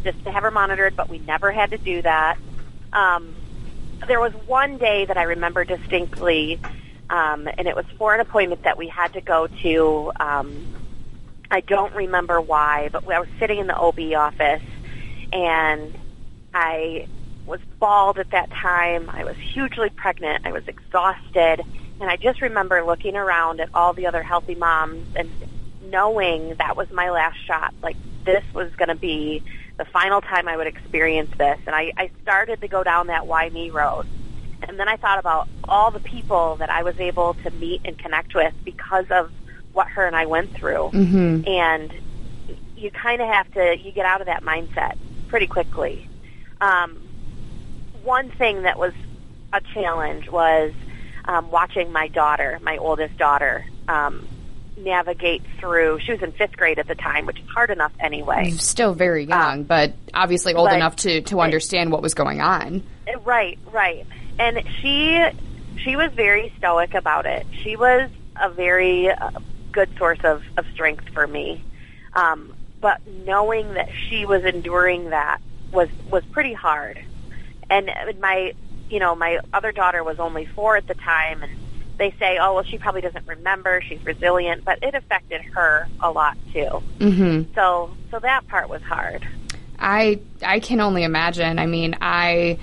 just 0.04 0.24
to 0.24 0.32
have 0.32 0.44
her 0.44 0.52
monitored, 0.52 0.96
but 0.96 1.10
we 1.10 1.20
never 1.20 1.52
had 1.52 1.72
to 1.72 1.78
do 1.78 2.02
that. 2.02 2.38
Um, 2.92 3.36
there 4.08 4.20
was 4.20 4.34
one 4.48 4.78
day 4.78 5.06
that 5.06 5.18
I 5.18 5.24
remember 5.24 5.64
distinctly, 5.64 6.60
um, 7.10 7.48
and 7.58 7.68
it 7.68 7.76
was 7.76 7.86
for 7.98 8.16
an 8.16 8.20
appointment 8.20 8.64
that 8.64 8.78
we 8.78 8.88
had 8.88 9.14
to 9.14 9.22
go 9.22 9.48
to. 9.62 10.12
Um, 10.20 10.68
I 11.52 11.62
don't 11.62 11.94
remember 11.94 12.42
why, 12.42 12.90
but 12.92 13.08
I 13.12 13.20
was 13.20 13.30
sitting 13.40 13.60
in 13.60 13.68
the 13.68 13.76
OB 13.76 14.00
office, 14.16 14.64
and 15.32 15.96
I 16.54 17.08
was 17.46 17.60
bald 17.80 18.18
at 18.18 18.32
that 18.32 18.50
time. 18.52 19.10
I 19.10 19.24
was 19.24 19.36
hugely 19.36 19.90
pregnant. 19.90 20.46
I 20.46 20.52
was 20.52 20.68
exhausted 20.68 21.64
and 22.00 22.10
I 22.10 22.16
just 22.16 22.42
remember 22.42 22.84
looking 22.84 23.16
around 23.16 23.60
at 23.60 23.70
all 23.74 23.94
the 23.94 24.08
other 24.08 24.24
healthy 24.24 24.56
moms 24.56 25.06
and 25.16 25.30
knowing 25.84 26.56
that 26.56 26.78
was 26.78 26.90
my 26.92 27.10
last 27.10 27.38
shot. 27.46 27.74
Like 27.82 27.98
this 28.24 28.44
was 28.54 28.74
going 28.76 28.90
to 28.90 28.96
be 28.96 29.44
the 29.78 29.86
final 29.86 30.22
time 30.22 30.48
I 30.48 30.56
would 30.58 30.68
experience 30.68 31.32
this. 31.38 31.60
And 31.66 31.76
I, 31.76 31.92
I 31.98 32.12
started 32.22 32.62
to 32.62 32.68
go 32.68 32.84
down 32.84 33.08
that 33.08 33.28
why 33.28 33.50
me 33.50 33.70
road. 33.70 34.06
And 34.62 34.80
then 34.80 34.88
I 34.88 34.98
thought 34.98 35.20
about 35.20 35.48
all 35.68 35.92
the 35.92 36.00
people 36.00 36.58
that 36.58 36.70
I 36.70 36.84
was 36.84 37.00
able 37.00 37.34
to 37.36 37.52
meet 37.52 37.82
and 37.86 37.98
connect 37.98 38.36
with 38.36 38.54
because 38.64 39.06
of 39.10 39.32
what 39.74 39.88
her 39.88 40.06
and 40.06 40.16
I 40.16 40.26
went 40.26 40.54
through. 40.54 40.92
Mm-hmm. 40.94 41.48
And 41.48 41.94
you 42.76 42.92
kind 42.92 43.22
of 43.22 43.28
have 43.28 43.52
to, 43.54 43.78
you 43.78 43.92
get 43.92 44.06
out 44.06 44.22
of 44.22 44.28
that 44.28 44.44
mindset 44.44 44.98
pretty 45.28 45.48
quickly. 45.48 46.08
Um, 46.62 47.02
one 48.04 48.30
thing 48.32 48.64
that 48.64 48.78
was 48.78 48.94
a 49.54 49.62
challenge 49.74 50.30
was 50.30 50.74
um, 51.30 51.52
watching 51.52 51.92
my 51.92 52.08
daughter, 52.08 52.60
my 52.64 52.78
oldest 52.78 53.16
daughter, 53.18 53.64
um, 53.88 54.28
navigate 54.76 55.44
through. 55.60 56.00
She 56.00 56.12
was 56.12 56.24
in 56.24 56.32
fifth 56.32 56.58
grade 56.58 56.80
at 56.80 56.88
the 56.88 56.96
time, 56.96 57.28
which 57.28 57.40
is 57.40 57.48
hard 57.50 57.70
enough 57.70 57.92
anyway. 58.00 58.50
Still 58.58 58.96
very 58.96 59.26
young, 59.26 59.60
um, 59.60 59.64
but 59.64 59.94
obviously 60.12 60.56
old 60.56 60.70
but, 60.70 60.76
enough 60.76 60.96
to 60.98 61.22
to 61.22 61.40
understand 61.40 61.92
what 61.92 62.02
was 62.02 62.16
going 62.16 62.42
on. 62.42 62.82
Right, 63.24 63.60
right. 63.72 64.08
And 64.40 64.64
she 64.82 65.24
she 65.84 65.96
was 65.96 66.12
very 66.14 66.52
stoic 66.58 66.96
about 66.96 67.28
it. 67.28 67.46
She 67.62 67.76
was 67.76 68.10
a 68.36 68.50
very 68.50 69.12
uh, 69.12 69.30
good 69.72 69.90
source 70.00 70.20
of 70.24 70.42
of 70.58 70.66
strength 70.74 71.10
for 71.14 71.28
me. 71.28 71.64
Um, 72.14 72.56
but 72.82 73.06
knowing 73.06 73.76
that 73.76 73.90
she 74.10 74.26
was 74.26 74.44
enduring 74.46 75.12
that 75.12 75.42
was 75.72 75.90
was 76.10 76.26
pretty 76.32 76.54
hard. 76.54 77.00
And 77.70 77.92
my 78.20 78.54
you 78.90 79.00
know, 79.00 79.16
my 79.16 79.40
other 79.54 79.72
daughter 79.72 80.04
was 80.04 80.20
only 80.20 80.46
four 80.46 80.78
at 80.78 80.88
the 80.88 80.96
time, 80.96 81.44
and 81.44 81.52
they 81.98 82.12
say, 82.20 82.38
oh, 82.42 82.56
well, 82.56 82.64
she 82.64 82.78
probably 82.78 83.02
doesn't 83.02 83.28
remember. 83.28 83.82
She's 83.82 84.04
resilient, 84.06 84.66
but 84.66 84.84
it 84.84 84.96
affected 84.96 85.42
her 85.42 85.88
a 86.00 86.12
lot 86.12 86.38
too. 86.54 86.82
Mm-hmm. 87.00 87.54
So, 87.54 87.92
so 88.12 88.20
that 88.20 88.48
part 88.48 88.70
was 88.70 88.82
hard. 88.82 89.28
I 89.78 90.20
I 90.42 90.60
can 90.60 90.82
only 90.82 91.04
imagine. 91.04 91.58
I 91.58 91.66
mean, 91.66 91.96
I 92.02 92.60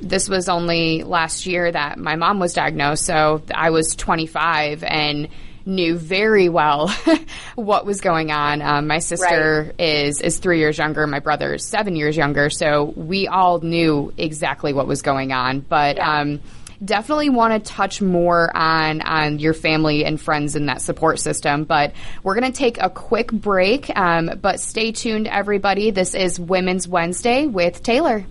this 0.00 0.28
was 0.28 0.48
only 0.48 1.02
last 1.02 1.46
year 1.46 1.70
that 1.70 1.98
my 1.98 2.16
mom 2.16 2.38
was 2.38 2.54
diagnosed, 2.54 3.04
so 3.04 3.42
I 3.54 3.70
was 3.70 3.94
25 3.96 4.84
and 4.84 5.28
knew 5.64 5.96
very 5.96 6.48
well 6.48 6.88
what 7.54 7.86
was 7.86 8.00
going 8.00 8.30
on. 8.30 8.62
Um, 8.62 8.86
my 8.86 8.98
sister 8.98 9.66
right. 9.66 9.80
is 9.80 10.20
is 10.20 10.38
three 10.38 10.58
years 10.58 10.78
younger. 10.78 11.06
My 11.06 11.20
brother 11.20 11.54
is 11.54 11.66
seven 11.66 11.96
years 11.96 12.16
younger. 12.16 12.50
So 12.50 12.92
we 12.96 13.28
all 13.28 13.60
knew 13.60 14.12
exactly 14.16 14.72
what 14.72 14.86
was 14.86 15.02
going 15.02 15.32
on. 15.32 15.60
But 15.60 15.96
yeah. 15.96 16.20
um, 16.20 16.40
definitely 16.84 17.30
want 17.30 17.64
to 17.64 17.72
touch 17.72 18.02
more 18.02 18.54
on 18.56 19.00
on 19.02 19.38
your 19.38 19.54
family 19.54 20.04
and 20.04 20.20
friends 20.20 20.56
in 20.56 20.66
that 20.66 20.82
support 20.82 21.18
system. 21.20 21.64
But 21.64 21.92
we're 22.22 22.38
going 22.38 22.50
to 22.52 22.58
take 22.58 22.78
a 22.80 22.90
quick 22.90 23.30
break. 23.30 23.90
Um, 23.96 24.38
but 24.40 24.60
stay 24.60 24.92
tuned, 24.92 25.26
everybody. 25.26 25.90
This 25.90 26.14
is 26.14 26.38
Women's 26.38 26.88
Wednesday 26.88 27.46
with 27.46 27.82
Taylor. 27.82 28.24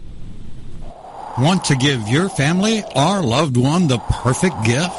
Want 1.40 1.64
to 1.66 1.76
give 1.76 2.08
your 2.10 2.30
family 2.30 2.84
or 2.96 3.22
loved 3.22 3.58
one 3.58 3.88
the 3.88 4.00
perfect 4.00 4.64
gift? 4.66 4.92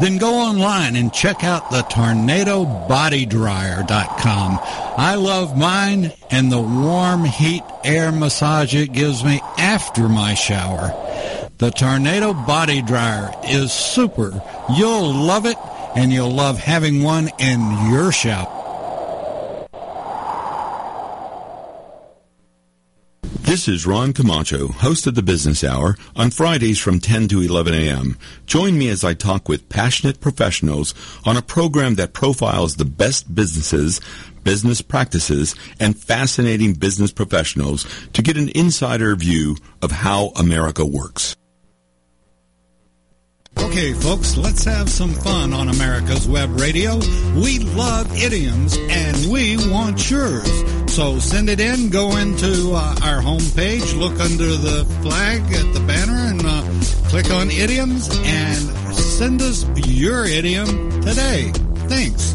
Then 0.00 0.16
go 0.18 0.34
online 0.34 0.96
and 0.96 1.12
check 1.12 1.44
out 1.44 1.70
the 1.70 1.82
tornadobodydryer.com. 1.82 4.58
I 4.98 5.14
love 5.14 5.56
mine 5.56 6.12
and 6.30 6.50
the 6.50 6.60
warm 6.60 7.24
heat 7.24 7.62
air 7.84 8.10
massage 8.10 8.74
it 8.74 8.92
gives 8.92 9.22
me 9.24 9.40
after 9.58 10.08
my 10.08 10.34
shower. 10.34 10.92
The 11.58 11.70
Tornado 11.70 12.34
Body 12.34 12.82
Dryer 12.82 13.32
is 13.44 13.72
super. 13.72 14.42
You'll 14.76 15.14
love 15.14 15.46
it 15.46 15.56
and 15.94 16.12
you'll 16.12 16.34
love 16.34 16.58
having 16.58 17.02
one 17.02 17.30
in 17.38 17.60
your 17.90 18.12
shower. 18.12 18.55
This 23.46 23.68
is 23.68 23.86
Ron 23.86 24.12
Camacho, 24.12 24.66
host 24.66 25.06
of 25.06 25.14
the 25.14 25.22
Business 25.22 25.62
Hour, 25.62 25.94
on 26.16 26.30
Fridays 26.32 26.80
from 26.80 26.98
10 26.98 27.28
to 27.28 27.40
11 27.40 27.74
a.m. 27.74 28.18
Join 28.44 28.76
me 28.76 28.88
as 28.88 29.04
I 29.04 29.14
talk 29.14 29.48
with 29.48 29.68
passionate 29.68 30.20
professionals 30.20 30.94
on 31.24 31.36
a 31.36 31.42
program 31.42 31.94
that 31.94 32.12
profiles 32.12 32.74
the 32.74 32.84
best 32.84 33.32
businesses, 33.32 34.00
business 34.42 34.82
practices, 34.82 35.54
and 35.78 35.96
fascinating 35.96 36.72
business 36.72 37.12
professionals 37.12 37.86
to 38.14 38.20
get 38.20 38.36
an 38.36 38.48
insider 38.48 39.14
view 39.14 39.56
of 39.80 39.92
how 39.92 40.32
America 40.34 40.84
works. 40.84 41.36
Okay, 43.58 43.92
folks, 43.94 44.36
let's 44.36 44.64
have 44.64 44.88
some 44.88 45.12
fun 45.12 45.52
on 45.52 45.68
America's 45.68 46.28
Web 46.28 46.58
Radio. 46.60 46.96
We 47.34 47.58
love 47.58 48.14
idioms 48.16 48.76
and 48.76 49.30
we 49.30 49.56
want 49.70 50.10
yours. 50.10 50.50
So 50.92 51.18
send 51.18 51.48
it 51.48 51.60
in, 51.60 51.90
go 51.90 52.16
into 52.16 52.72
uh, 52.74 52.94
our 53.02 53.20
homepage, 53.20 53.98
look 53.98 54.18
under 54.20 54.46
the 54.46 54.84
flag 55.02 55.40
at 55.52 55.74
the 55.74 55.80
banner, 55.86 56.12
and 56.12 56.42
uh, 56.44 57.08
click 57.08 57.30
on 57.30 57.50
idioms 57.50 58.08
and 58.24 58.94
send 58.94 59.42
us 59.42 59.66
your 59.86 60.24
idiom 60.26 61.02
today. 61.02 61.50
Thanks. 61.88 62.34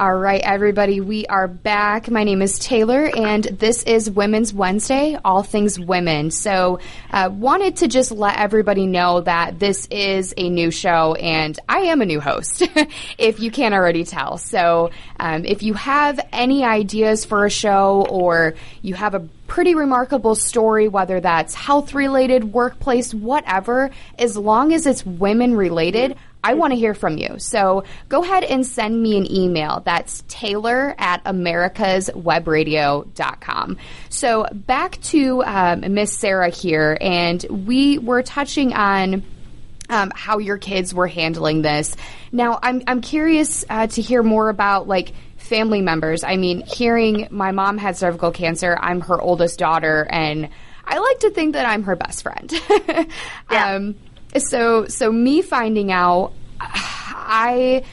All 0.00 0.16
right, 0.16 0.40
everybody, 0.40 1.02
we 1.02 1.26
are 1.26 1.46
back. 1.46 2.10
My 2.10 2.24
name 2.24 2.40
is 2.40 2.58
Taylor, 2.58 3.10
and 3.14 3.44
this 3.44 3.82
is 3.82 4.10
Women's 4.10 4.50
Wednesday, 4.50 5.18
all 5.26 5.42
things 5.42 5.78
women. 5.78 6.30
So, 6.30 6.78
uh, 7.10 7.28
wanted 7.30 7.76
to 7.76 7.86
just 7.86 8.10
let 8.10 8.38
everybody 8.38 8.86
know 8.86 9.20
that 9.20 9.58
this 9.58 9.86
is 9.90 10.32
a 10.38 10.48
new 10.48 10.70
show, 10.70 11.16
and 11.16 11.60
I 11.68 11.80
am 11.80 12.00
a 12.00 12.06
new 12.06 12.18
host, 12.18 12.62
if 13.18 13.40
you 13.40 13.50
can't 13.50 13.74
already 13.74 14.04
tell. 14.04 14.38
So, 14.38 14.88
um, 15.18 15.44
if 15.44 15.62
you 15.62 15.74
have 15.74 16.18
any 16.32 16.64
ideas 16.64 17.26
for 17.26 17.44
a 17.44 17.50
show, 17.50 18.06
or 18.08 18.54
you 18.80 18.94
have 18.94 19.14
a 19.14 19.28
pretty 19.48 19.74
remarkable 19.74 20.34
story, 20.34 20.88
whether 20.88 21.20
that's 21.20 21.54
health 21.54 21.92
related, 21.92 22.54
workplace, 22.54 23.12
whatever, 23.12 23.90
as 24.18 24.34
long 24.34 24.72
as 24.72 24.86
it's 24.86 25.04
women 25.04 25.56
related, 25.56 26.16
I 26.42 26.54
want 26.54 26.72
to 26.72 26.78
hear 26.78 26.94
from 26.94 27.18
you. 27.18 27.38
So 27.38 27.84
go 28.08 28.24
ahead 28.24 28.44
and 28.44 28.66
send 28.66 29.02
me 29.02 29.18
an 29.18 29.30
email. 29.30 29.82
That's 29.84 30.24
Taylor 30.28 30.94
at 30.98 31.22
americaswebradio.com. 31.24 33.76
So 34.08 34.46
back 34.52 34.98
to 35.02 35.42
um, 35.44 35.80
Miss 35.94 36.16
Sarah 36.16 36.48
here, 36.48 36.96
and 37.00 37.44
we 37.66 37.98
were 37.98 38.22
touching 38.22 38.72
on 38.72 39.22
um, 39.90 40.12
how 40.14 40.38
your 40.38 40.56
kids 40.56 40.94
were 40.94 41.08
handling 41.08 41.62
this. 41.62 41.94
Now, 42.32 42.58
I'm, 42.62 42.82
I'm 42.86 43.00
curious 43.00 43.64
uh, 43.68 43.88
to 43.88 44.00
hear 44.00 44.22
more 44.22 44.48
about 44.48 44.88
like 44.88 45.12
family 45.36 45.82
members. 45.82 46.24
I 46.24 46.36
mean, 46.36 46.64
hearing 46.64 47.26
my 47.30 47.50
mom 47.50 47.76
had 47.76 47.96
cervical 47.96 48.30
cancer, 48.30 48.78
I'm 48.80 49.00
her 49.02 49.20
oldest 49.20 49.58
daughter, 49.58 50.06
and 50.08 50.48
I 50.86 50.98
like 50.98 51.18
to 51.20 51.30
think 51.30 51.54
that 51.54 51.66
I'm 51.66 51.82
her 51.82 51.96
best 51.96 52.22
friend. 52.22 52.52
yeah. 53.50 53.74
um, 53.74 53.96
so 54.38 54.86
so 54.86 55.10
me 55.10 55.42
finding 55.42 55.92
out 55.92 56.32
I 56.60 57.84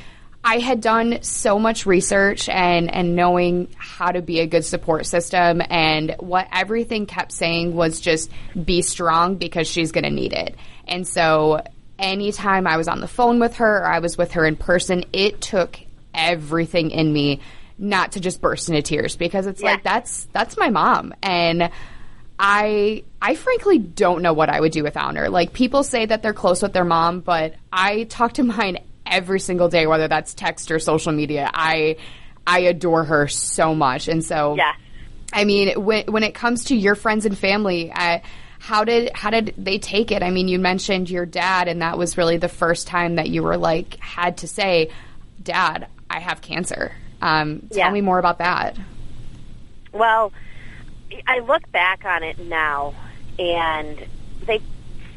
I 0.43 0.59
had 0.59 0.81
done 0.81 1.19
so 1.23 1.59
much 1.59 1.85
research 1.85 2.47
and 2.47 2.93
and 2.93 3.15
knowing 3.15 3.67
how 3.77 4.11
to 4.11 4.21
be 4.21 4.39
a 4.39 4.47
good 4.47 4.63
support 4.63 5.05
system 5.05 5.61
and 5.69 6.15
what 6.19 6.47
everything 6.53 7.05
kept 7.05 7.31
saying 7.31 7.75
was 7.75 7.99
just 7.99 8.31
be 8.63 8.81
strong 8.81 9.35
because 9.35 9.67
she's 9.67 9.91
going 9.91 10.05
to 10.05 10.09
need 10.09 10.33
it. 10.33 10.55
And 10.87 11.07
so 11.07 11.63
anytime 11.99 12.67
I 12.67 12.77
was 12.77 12.87
on 12.87 13.01
the 13.01 13.07
phone 13.07 13.39
with 13.39 13.55
her 13.57 13.79
or 13.79 13.85
I 13.85 13.99
was 13.99 14.17
with 14.17 14.33
her 14.33 14.45
in 14.45 14.55
person, 14.55 15.05
it 15.11 15.41
took 15.41 15.79
everything 16.13 16.91
in 16.91 17.11
me 17.11 17.41
not 17.77 18.13
to 18.13 18.19
just 18.19 18.41
burst 18.41 18.69
into 18.69 18.81
tears 18.81 19.15
because 19.15 19.47
it's 19.47 19.61
yeah. 19.61 19.71
like 19.71 19.83
that's 19.83 20.27
that's 20.33 20.57
my 20.57 20.69
mom 20.69 21.13
and 21.21 21.69
I 22.39 23.03
I 23.21 23.35
frankly 23.35 23.79
don't 23.79 24.21
know 24.21 24.33
what 24.33 24.49
I 24.49 24.59
would 24.59 24.71
do 24.71 24.83
without 24.83 25.15
her. 25.15 25.29
Like 25.29 25.53
people 25.53 25.83
say 25.83 26.05
that 26.05 26.21
they're 26.21 26.33
close 26.33 26.61
with 26.61 26.73
their 26.73 26.85
mom, 26.85 27.21
but 27.21 27.55
I 27.71 28.03
talk 28.03 28.33
to 28.33 28.43
mine 28.43 28.79
every 29.05 29.39
single 29.39 29.69
day, 29.69 29.87
whether 29.87 30.07
that's 30.07 30.33
text 30.33 30.71
or 30.71 30.79
social 30.79 31.11
media. 31.11 31.49
I 31.53 31.97
I 32.45 32.59
adore 32.59 33.03
her 33.03 33.27
so 33.27 33.73
much, 33.73 34.07
and 34.07 34.23
so 34.23 34.55
yeah. 34.55 34.73
I 35.33 35.45
mean, 35.45 35.83
when 35.83 36.05
when 36.05 36.23
it 36.23 36.33
comes 36.33 36.65
to 36.65 36.75
your 36.75 36.95
friends 36.95 37.25
and 37.25 37.37
family, 37.37 37.91
I, 37.91 38.21
how 38.59 38.83
did 38.83 39.11
how 39.13 39.29
did 39.29 39.53
they 39.57 39.79
take 39.79 40.11
it? 40.11 40.23
I 40.23 40.29
mean, 40.29 40.47
you 40.47 40.59
mentioned 40.59 41.09
your 41.09 41.25
dad, 41.25 41.67
and 41.67 41.81
that 41.81 41.97
was 41.97 42.17
really 42.17 42.37
the 42.37 42.47
first 42.47 42.87
time 42.87 43.15
that 43.15 43.29
you 43.29 43.43
were 43.43 43.57
like 43.57 43.99
had 43.99 44.37
to 44.37 44.47
say, 44.47 44.91
"Dad, 45.41 45.87
I 46.09 46.19
have 46.19 46.41
cancer." 46.41 46.93
Um, 47.21 47.67
tell 47.71 47.79
yeah. 47.79 47.91
me 47.91 48.01
more 48.01 48.19
about 48.19 48.37
that. 48.37 48.77
Well 49.91 50.31
I 51.25 51.39
look 51.39 51.71
back 51.71 52.05
on 52.05 52.23
it 52.23 52.39
now, 52.39 52.93
and 53.39 53.97
they 54.45 54.61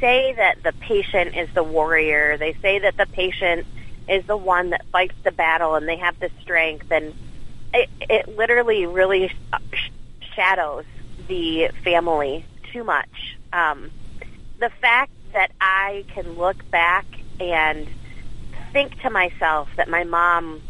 say 0.00 0.33
that 0.35 0.62
the 0.62 0.72
patient 0.81 1.37
is 1.37 1.48
the 1.55 1.62
warrior. 1.62 2.37
They 2.37 2.55
say 2.62 2.79
that 2.81 2.96
the 2.96 3.07
patient 3.07 3.66
is 4.09 4.24
the 4.26 4.37
one 4.37 4.70
that 4.70 4.85
fights 4.92 5.14
the 5.24 5.33
battle, 5.33 5.74
and 5.74 5.88
they 5.88 5.96
have 5.96 6.18
the 6.20 6.31
strength. 6.40 6.90
And 6.90 7.14
it, 7.72 7.88
it 8.09 8.37
literally 8.37 8.87
really 8.87 9.33
shadows 10.35 10.85
the 11.29 11.70
family 11.85 12.44
too 12.72 12.85
much. 12.85 13.37
Um, 13.53 13.90
the 14.59 14.70
fact 14.81 15.12
that 15.33 15.50
I 15.61 16.05
can 16.14 16.37
look 16.37 16.68
back 16.70 17.07
and 17.38 17.87
think 18.72 19.00
to 19.00 19.11
myself 19.11 19.68
that 19.76 19.88
my 19.88 20.05
mom 20.05 20.61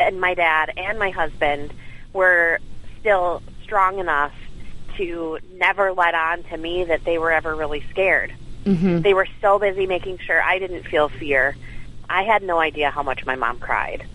and 0.00 0.20
my 0.20 0.34
dad 0.34 0.72
and 0.76 0.98
my 0.98 1.10
husband 1.10 1.72
were 2.12 2.58
still 3.00 3.42
strong 3.72 3.98
enough 3.98 4.34
to 4.98 5.38
never 5.54 5.94
let 5.94 6.14
on 6.14 6.42
to 6.44 6.58
me 6.58 6.84
that 6.84 7.02
they 7.06 7.16
were 7.16 7.32
ever 7.32 7.56
really 7.56 7.82
scared. 7.88 8.30
Mm-hmm. 8.66 9.00
They 9.00 9.14
were 9.14 9.26
so 9.40 9.58
busy 9.58 9.86
making 9.86 10.18
sure 10.18 10.42
I 10.42 10.58
didn't 10.58 10.82
feel 10.82 11.08
fear. 11.08 11.56
I 12.06 12.22
had 12.24 12.42
no 12.42 12.58
idea 12.60 12.90
how 12.90 13.02
much 13.02 13.24
my 13.24 13.34
mom 13.34 13.58
cried. 13.58 14.06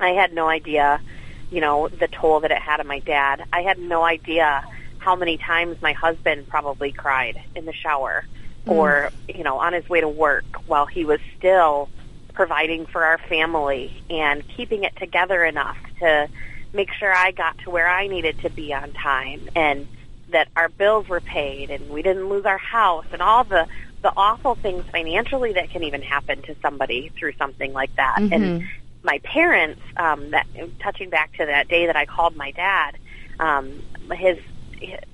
I 0.00 0.12
had 0.12 0.32
no 0.32 0.48
idea, 0.48 1.02
you 1.50 1.60
know, 1.60 1.88
the 1.88 2.08
toll 2.08 2.40
that 2.40 2.50
it 2.50 2.62
had 2.62 2.80
on 2.80 2.86
my 2.86 3.00
dad. 3.00 3.44
I 3.52 3.60
had 3.60 3.78
no 3.78 4.04
idea 4.04 4.64
how 4.96 5.16
many 5.16 5.36
times 5.36 5.82
my 5.82 5.92
husband 5.92 6.48
probably 6.48 6.92
cried 6.92 7.42
in 7.54 7.66
the 7.66 7.74
shower 7.74 8.24
mm. 8.66 8.72
or, 8.72 9.10
you 9.28 9.44
know, 9.44 9.58
on 9.58 9.74
his 9.74 9.86
way 9.86 10.00
to 10.00 10.08
work 10.08 10.46
while 10.66 10.86
he 10.86 11.04
was 11.04 11.20
still 11.36 11.90
providing 12.32 12.86
for 12.86 13.04
our 13.04 13.18
family 13.18 13.92
and 14.08 14.48
keeping 14.48 14.84
it 14.84 14.96
together 14.96 15.44
enough 15.44 15.76
to 15.98 16.26
make 16.72 16.92
sure 16.92 17.12
I 17.12 17.32
got 17.32 17.58
to 17.58 17.70
where 17.70 17.88
I 17.88 18.06
needed 18.06 18.40
to 18.40 18.50
be 18.50 18.72
on 18.72 18.92
time 18.92 19.48
and 19.54 19.86
that 20.30 20.48
our 20.56 20.68
bills 20.68 21.08
were 21.08 21.20
paid 21.20 21.70
and 21.70 21.90
we 21.90 22.02
didn't 22.02 22.28
lose 22.28 22.46
our 22.46 22.58
house 22.58 23.04
and 23.12 23.20
all 23.20 23.44
the 23.44 23.66
the 24.02 24.12
awful 24.16 24.56
things 24.56 24.84
financially 24.90 25.52
that 25.52 25.70
can 25.70 25.84
even 25.84 26.02
happen 26.02 26.42
to 26.42 26.56
somebody 26.60 27.12
through 27.16 27.32
something 27.34 27.72
like 27.72 27.94
that. 27.96 28.16
Mm-hmm. 28.18 28.32
And 28.32 28.68
my 29.04 29.18
parents, 29.18 29.80
um, 29.96 30.30
that 30.30 30.46
touching 30.80 31.08
back 31.08 31.32
to 31.36 31.46
that 31.46 31.68
day 31.68 31.86
that 31.86 31.96
I 31.96 32.04
called 32.06 32.36
my 32.36 32.50
dad, 32.50 32.96
um, 33.38 33.80
his, 34.12 34.38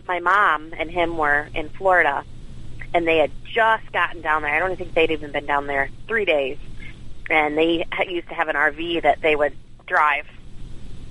my 0.07 0.21
mom 0.21 0.73
and 0.79 0.90
him 0.90 1.18
were 1.18 1.49
in 1.55 1.68
Florida, 1.68 2.25
and 2.94 3.07
they 3.07 3.18
had 3.18 3.31
just 3.44 3.92
gotten 3.92 4.23
down 4.23 4.40
there. 4.40 4.55
I 4.55 4.59
don't 4.59 4.77
think 4.77 4.94
they'd 4.94 5.11
even 5.11 5.33
been 5.33 5.47
down 5.47 5.66
there 5.66 5.90
three 6.07 6.25
days, 6.25 6.57
and 7.29 7.59
they 7.59 7.87
used 8.09 8.29
to 8.29 8.35
have 8.35 8.49
an 8.49 8.57
RV 8.57 9.03
that 9.03 9.21
they 9.21 9.37
would 9.37 9.55
drive 9.87 10.27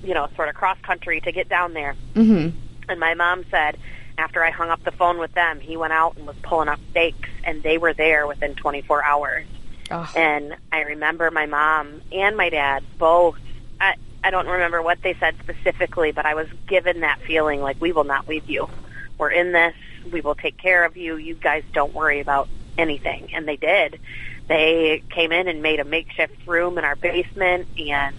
you 0.03 0.13
know, 0.13 0.27
sort 0.35 0.49
of 0.49 0.55
cross 0.55 0.77
country 0.81 1.21
to 1.21 1.31
get 1.31 1.49
down 1.49 1.73
there. 1.73 1.95
Mm-hmm. 2.15 2.57
And 2.89 2.99
my 2.99 3.13
mom 3.13 3.45
said, 3.51 3.77
after 4.17 4.43
I 4.43 4.49
hung 4.49 4.69
up 4.69 4.83
the 4.83 4.91
phone 4.91 5.19
with 5.19 5.33
them, 5.33 5.59
he 5.59 5.77
went 5.77 5.93
out 5.93 6.17
and 6.17 6.25
was 6.25 6.35
pulling 6.41 6.69
up 6.69 6.79
stakes, 6.91 7.29
and 7.43 7.61
they 7.61 7.77
were 7.77 7.93
there 7.93 8.25
within 8.25 8.55
24 8.55 9.03
hours. 9.03 9.45
Oh. 9.91 10.11
And 10.15 10.55
I 10.71 10.81
remember 10.81 11.29
my 11.31 11.45
mom 11.45 12.01
and 12.11 12.35
my 12.35 12.49
dad 12.49 12.83
both. 12.97 13.37
I, 13.79 13.95
I 14.23 14.31
don't 14.31 14.47
remember 14.47 14.81
what 14.81 15.01
they 15.01 15.13
said 15.13 15.35
specifically, 15.39 16.11
but 16.11 16.25
I 16.25 16.33
was 16.33 16.47
given 16.67 17.01
that 17.01 17.21
feeling 17.21 17.61
like 17.61 17.79
we 17.79 17.91
will 17.91 18.03
not 18.03 18.27
leave 18.27 18.49
you. 18.49 18.69
We're 19.17 19.31
in 19.31 19.51
this. 19.51 19.75
We 20.11 20.21
will 20.21 20.35
take 20.35 20.57
care 20.57 20.83
of 20.83 20.97
you. 20.97 21.15
You 21.15 21.35
guys 21.35 21.63
don't 21.73 21.93
worry 21.93 22.19
about 22.19 22.49
anything. 22.77 23.29
And 23.33 23.47
they 23.47 23.55
did. 23.55 23.99
They 24.47 25.03
came 25.09 25.31
in 25.31 25.47
and 25.47 25.61
made 25.61 25.79
a 25.79 25.83
makeshift 25.83 26.47
room 26.47 26.77
in 26.77 26.85
our 26.85 26.95
basement, 26.95 27.67
and 27.77 28.15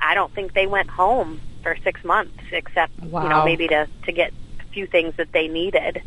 I 0.00 0.14
don't 0.14 0.32
think 0.32 0.54
they 0.54 0.66
went 0.66 0.90
home 0.90 1.40
for 1.62 1.76
six 1.84 2.02
months, 2.04 2.38
except 2.52 2.98
wow. 3.00 3.22
you 3.22 3.28
know 3.28 3.44
maybe 3.44 3.68
to 3.68 3.88
to 4.04 4.12
get 4.12 4.32
a 4.60 4.72
few 4.72 4.86
things 4.86 5.14
that 5.16 5.32
they 5.32 5.48
needed. 5.48 6.02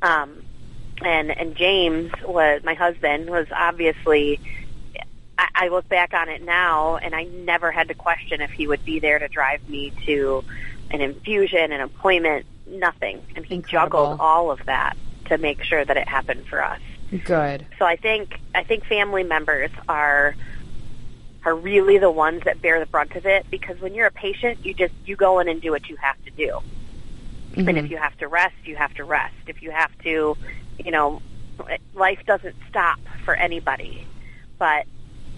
Um, 0.00 0.42
and 1.02 1.30
and 1.36 1.56
James 1.56 2.12
was 2.24 2.62
my 2.64 2.74
husband 2.74 3.30
was 3.30 3.46
obviously. 3.54 4.40
I, 5.38 5.48
I 5.54 5.68
look 5.68 5.88
back 5.88 6.12
on 6.12 6.28
it 6.28 6.44
now, 6.44 6.98
and 6.98 7.14
I 7.14 7.24
never 7.24 7.72
had 7.72 7.88
to 7.88 7.94
question 7.94 8.42
if 8.42 8.50
he 8.50 8.66
would 8.66 8.84
be 8.84 9.00
there 9.00 9.18
to 9.18 9.28
drive 9.28 9.66
me 9.66 9.90
to 10.04 10.44
an 10.90 11.00
infusion, 11.00 11.72
an 11.72 11.80
appointment, 11.80 12.44
nothing. 12.66 13.22
And 13.34 13.44
he 13.44 13.56
Incredible. 13.56 13.88
juggled 13.88 14.20
all 14.20 14.50
of 14.50 14.64
that 14.66 14.94
to 15.26 15.38
make 15.38 15.62
sure 15.62 15.84
that 15.84 15.96
it 15.96 16.06
happened 16.06 16.46
for 16.46 16.62
us. 16.62 16.80
Good. 17.24 17.66
So 17.78 17.84
I 17.84 17.96
think 17.96 18.40
I 18.54 18.62
think 18.62 18.84
family 18.84 19.22
members 19.22 19.70
are 19.88 20.34
are 21.44 21.54
really 21.54 21.98
the 21.98 22.10
ones 22.10 22.42
that 22.44 22.62
bear 22.62 22.78
the 22.78 22.86
brunt 22.86 23.16
of 23.16 23.26
it 23.26 23.46
because 23.50 23.80
when 23.80 23.94
you're 23.94 24.06
a 24.06 24.12
patient, 24.12 24.64
you 24.64 24.74
just 24.74 24.94
you 25.04 25.16
go 25.16 25.40
in 25.40 25.48
and 25.48 25.60
do 25.60 25.70
what 25.70 25.88
you 25.88 25.96
have 25.96 26.22
to 26.24 26.30
do. 26.30 26.60
Mm-hmm. 27.52 27.68
And 27.68 27.78
if 27.78 27.90
you 27.90 27.96
have 27.96 28.16
to 28.18 28.28
rest, 28.28 28.54
you 28.64 28.76
have 28.76 28.94
to 28.94 29.04
rest. 29.04 29.34
If 29.46 29.62
you 29.62 29.70
have 29.70 29.96
to, 30.04 30.36
you 30.78 30.90
know, 30.90 31.20
life 31.94 32.20
doesn't 32.26 32.56
stop 32.68 32.98
for 33.24 33.34
anybody, 33.34 34.06
but 34.58 34.86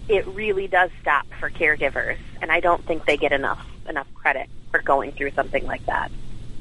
it 0.07 0.25
really 0.27 0.67
does 0.67 0.91
stop 1.01 1.25
for 1.39 1.49
caregivers, 1.49 2.17
and 2.41 2.51
I 2.51 2.59
don't 2.59 2.85
think 2.85 3.05
they 3.05 3.17
get 3.17 3.31
enough 3.31 3.65
enough 3.89 4.07
credit 4.13 4.49
for 4.71 4.81
going 4.81 5.11
through 5.11 5.31
something 5.31 5.65
like 5.65 5.85
that. 5.87 6.11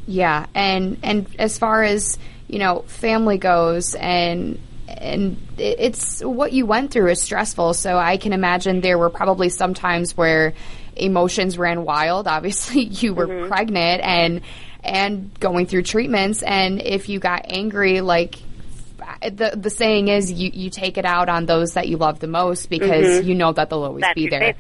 Yeah, 0.07 0.47
and 0.55 0.99
and 1.03 1.27
as 1.39 1.59
far 1.59 1.83
as 1.83 2.19
you 2.49 2.59
know, 2.59 2.85
family 2.87 3.39
goes, 3.39 3.95
and 3.95 4.59
and 4.89 5.37
it's 5.59 6.21
what 6.21 6.53
you 6.53 6.67
went 6.67 6.91
through 6.91 7.11
is 7.11 7.23
stressful. 7.23 7.75
So 7.75 7.97
I 7.97 8.17
can 8.17 8.33
imagine 8.33 8.81
there 8.81 8.99
were 8.99 9.11
probably 9.11 9.49
some 9.49 9.75
times 9.75 10.17
where 10.17 10.55
emotions 10.97 11.59
ran 11.59 11.85
wild. 11.85 12.27
Obviously, 12.29 12.83
you 12.83 13.15
were 13.15 13.27
mm-hmm. 13.27 13.49
pregnant 13.49 14.03
and 14.03 14.41
and 14.83 15.39
going 15.41 15.67
through 15.67 15.83
treatments, 15.83 16.43
and 16.43 16.81
if 16.83 17.09
you 17.09 17.19
got 17.19 17.47
angry, 17.49 18.03
like 18.03 18.37
the 19.23 19.53
the 19.57 19.71
saying 19.71 20.09
is, 20.09 20.33
you 20.33 20.51
you 20.53 20.71
take 20.71 20.99
it 20.99 21.05
out 21.05 21.29
on 21.29 21.47
those 21.47 21.75
that 21.75 21.89
you 21.89 21.97
love 21.97 22.21
the 22.21 22.27
most 22.27 22.69
because 22.69 23.05
mm-hmm. 23.05 23.29
you 23.29 23.35
know 23.35 23.53
that 23.53 23.71
they'll 23.71 23.83
always 23.85 24.03
That's 24.03 24.15
be 24.15 24.29
there. 24.29 24.55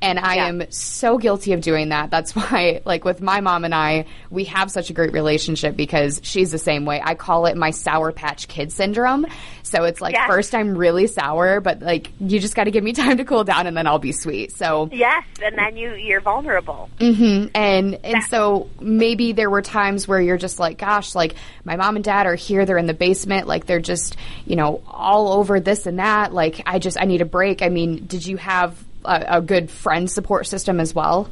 And 0.00 0.18
I 0.18 0.36
Yeah. 0.36 0.46
am 0.46 0.70
so 0.70 1.18
guilty 1.18 1.52
of 1.54 1.60
doing 1.60 1.88
that. 1.88 2.10
That's 2.10 2.34
why, 2.36 2.82
like, 2.84 3.04
with 3.04 3.20
my 3.20 3.40
mom 3.40 3.64
and 3.64 3.74
I, 3.74 4.04
we 4.30 4.44
have 4.44 4.70
such 4.70 4.90
a 4.90 4.92
great 4.92 5.12
relationship 5.12 5.76
because 5.76 6.20
she's 6.22 6.52
the 6.52 6.58
same 6.58 6.84
way. 6.84 7.00
I 7.04 7.14
call 7.14 7.46
it 7.46 7.56
my 7.56 7.70
Sour 7.72 8.12
Patch 8.12 8.46
Kid 8.46 8.70
syndrome. 8.72 9.26
So 9.64 9.84
it's 9.84 10.00
like, 10.00 10.14
Yes. 10.14 10.28
first 10.28 10.54
I'm 10.54 10.76
really 10.78 11.08
sour, 11.08 11.60
but 11.60 11.82
like, 11.82 12.12
you 12.20 12.38
just 12.38 12.54
got 12.54 12.64
to 12.64 12.70
give 12.70 12.84
me 12.84 12.92
time 12.94 13.16
to 13.16 13.24
cool 13.24 13.42
down 13.44 13.66
and 13.66 13.76
then 13.76 13.86
I'll 13.88 13.98
be 13.98 14.12
sweet. 14.12 14.52
So, 14.52 14.88
Yes, 14.92 15.24
and 15.42 15.58
then 15.58 15.76
you 15.76 15.94
you're 15.94 16.20
vulnerable. 16.20 16.88
and 17.00 17.98
and 18.04 18.22
so 18.24 18.70
maybe 18.80 19.32
there 19.32 19.50
were 19.50 19.62
times 19.62 20.06
where 20.06 20.20
you're 20.20 20.36
just 20.36 20.58
like 20.58 20.78
gosh 20.78 21.14
like 21.14 21.34
my 21.64 21.76
mom 21.76 21.96
and 21.96 22.04
dad 22.04 22.26
are 22.26 22.34
here 22.34 22.64
they're 22.66 22.78
in 22.78 22.86
the 22.86 22.94
basement 22.94 23.46
like 23.46 23.66
they're 23.66 23.80
just 23.80 23.97
you 24.44 24.56
know 24.56 24.82
all 24.86 25.32
over 25.32 25.60
this 25.60 25.86
and 25.86 25.98
that 25.98 26.32
like 26.32 26.62
i 26.66 26.78
just 26.78 27.00
i 27.00 27.04
need 27.04 27.20
a 27.20 27.26
break 27.26 27.62
i 27.62 27.68
mean 27.68 28.04
did 28.06 28.26
you 28.26 28.36
have 28.36 28.84
a, 29.04 29.24
a 29.28 29.40
good 29.40 29.70
friend 29.70 30.10
support 30.10 30.46
system 30.46 30.80
as 30.80 30.94
well 30.94 31.28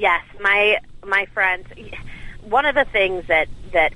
Yes, 0.00 0.22
my 0.40 0.78
my 1.06 1.26
friends. 1.34 1.66
One 2.48 2.64
of 2.64 2.74
the 2.74 2.86
things 2.86 3.26
that 3.28 3.48
that 3.74 3.92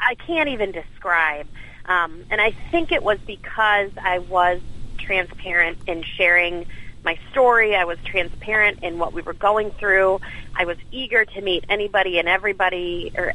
I 0.00 0.14
can't 0.14 0.48
even 0.48 0.72
describe, 0.72 1.46
um, 1.84 2.24
and 2.30 2.40
I 2.40 2.54
think 2.70 2.92
it 2.92 3.02
was 3.02 3.18
because 3.26 3.90
I 4.02 4.20
was 4.20 4.62
transparent 4.96 5.76
in 5.86 6.02
sharing 6.02 6.64
my 7.04 7.18
story. 7.30 7.76
I 7.76 7.84
was 7.84 7.98
transparent 8.04 8.82
in 8.82 8.98
what 8.98 9.12
we 9.12 9.22
were 9.22 9.34
going 9.34 9.70
through. 9.72 10.20
I 10.56 10.64
was 10.64 10.76
eager 10.90 11.24
to 11.24 11.40
meet 11.40 11.64
anybody 11.68 12.18
and 12.18 12.28
everybody, 12.28 13.12
or 13.16 13.32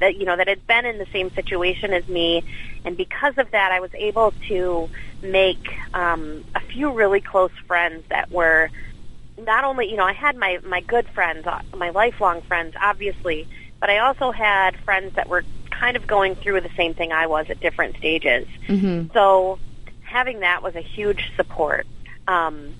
that 0.00 0.16
you 0.16 0.24
know 0.24 0.36
that 0.36 0.48
had 0.48 0.66
been 0.66 0.84
in 0.84 0.98
the 0.98 1.06
same 1.12 1.30
situation 1.34 1.92
as 1.92 2.06
me, 2.08 2.44
and 2.84 2.96
because 2.96 3.38
of 3.38 3.50
that, 3.52 3.72
I 3.72 3.80
was 3.80 3.90
able 3.94 4.32
to 4.48 4.88
make 5.22 5.74
um, 5.94 6.44
a 6.54 6.60
few 6.60 6.92
really 6.92 7.20
close 7.20 7.52
friends 7.66 8.04
that 8.10 8.30
were 8.30 8.70
not 9.38 9.64
only 9.64 9.90
you 9.90 9.96
know 9.96 10.04
I 10.04 10.12
had 10.12 10.36
my 10.36 10.58
my 10.64 10.80
good 10.80 11.08
friends, 11.08 11.46
uh, 11.46 11.62
my 11.74 11.90
lifelong 11.90 12.42
friends, 12.42 12.74
obviously, 12.80 13.48
but 13.80 13.90
I 13.90 13.98
also 13.98 14.30
had 14.30 14.76
friends 14.80 15.14
that 15.14 15.28
were 15.28 15.44
kind 15.70 15.96
of 15.96 16.06
going 16.06 16.34
through 16.36 16.60
the 16.60 16.70
same 16.76 16.94
thing 16.94 17.12
I 17.12 17.26
was 17.26 17.46
at 17.50 17.60
different 17.60 17.96
stages. 17.96 18.46
mm-hmm. 18.66 19.12
So 19.12 19.58
having 20.02 20.40
that 20.40 20.62
was 20.62 20.74
a 20.74 20.80
huge 20.80 21.32
support. 21.36 21.86
Um, 22.26 22.74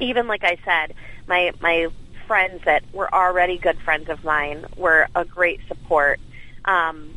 even 0.00 0.26
like 0.26 0.44
I 0.44 0.56
said, 0.64 0.94
my 1.26 1.52
my 1.60 1.88
friends 2.26 2.62
that 2.64 2.82
were 2.92 3.12
already 3.12 3.58
good 3.58 3.78
friends 3.78 4.08
of 4.08 4.22
mine 4.24 4.64
were 4.76 5.08
a 5.14 5.24
great 5.24 5.60
support. 5.68 6.20
Um, 6.64 7.10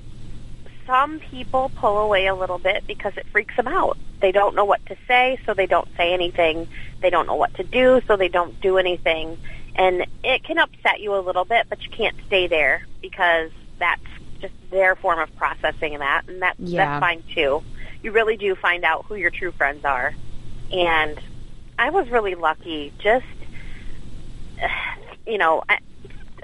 some 0.88 1.20
people 1.20 1.72
pull 1.76 2.00
away 2.00 2.28
a 2.28 2.36
little 2.36 2.58
bit 2.58 2.84
because 2.88 3.14
it 3.16 3.26
freaks 3.32 3.56
them 3.56 3.68
out. 3.68 3.98
They 4.22 4.32
don't 4.32 4.56
know 4.56 4.66
what 4.66 4.86
to 4.88 4.98
say, 5.08 5.40
so 5.46 5.54
they 5.54 5.68
don't 5.68 5.88
say 5.98 6.14
anything. 6.14 6.68
They 7.02 7.10
don't 7.10 7.28
know 7.28 7.36
what 7.36 7.54
to 7.56 7.64
do, 7.64 8.02
so 8.08 8.18
they 8.18 8.28
don't 8.28 8.60
do 8.62 8.78
anything. 8.78 9.38
And 9.76 10.06
it 10.24 10.44
can 10.44 10.58
upset 10.58 11.00
you 11.00 11.16
a 11.16 11.22
little 11.22 11.46
bit, 11.46 11.68
but 11.70 11.82
you 11.84 11.90
can't 11.90 12.16
stay 12.28 12.48
there 12.48 12.86
because 13.02 13.52
that's 13.80 14.02
just 14.40 14.54
their 14.72 14.96
form 14.96 15.20
of 15.20 15.34
processing 15.36 15.98
that, 16.00 16.24
and 16.28 16.42
that, 16.42 16.56
Yeah. 16.60 16.86
that's 16.86 17.00
fine 17.00 17.24
too. 17.34 17.64
You 18.02 18.12
really 18.12 18.36
do 18.38 18.56
find 18.56 18.84
out 18.84 19.06
who 19.08 19.16
your 19.16 19.30
true 19.30 19.52
friends 19.52 19.86
are. 19.86 20.14
And 20.72 21.20
I 21.78 21.90
was 21.90 22.10
really 22.10 22.36
lucky 22.36 22.94
just, 23.00 23.26
you 25.26 25.38
know, 25.38 25.64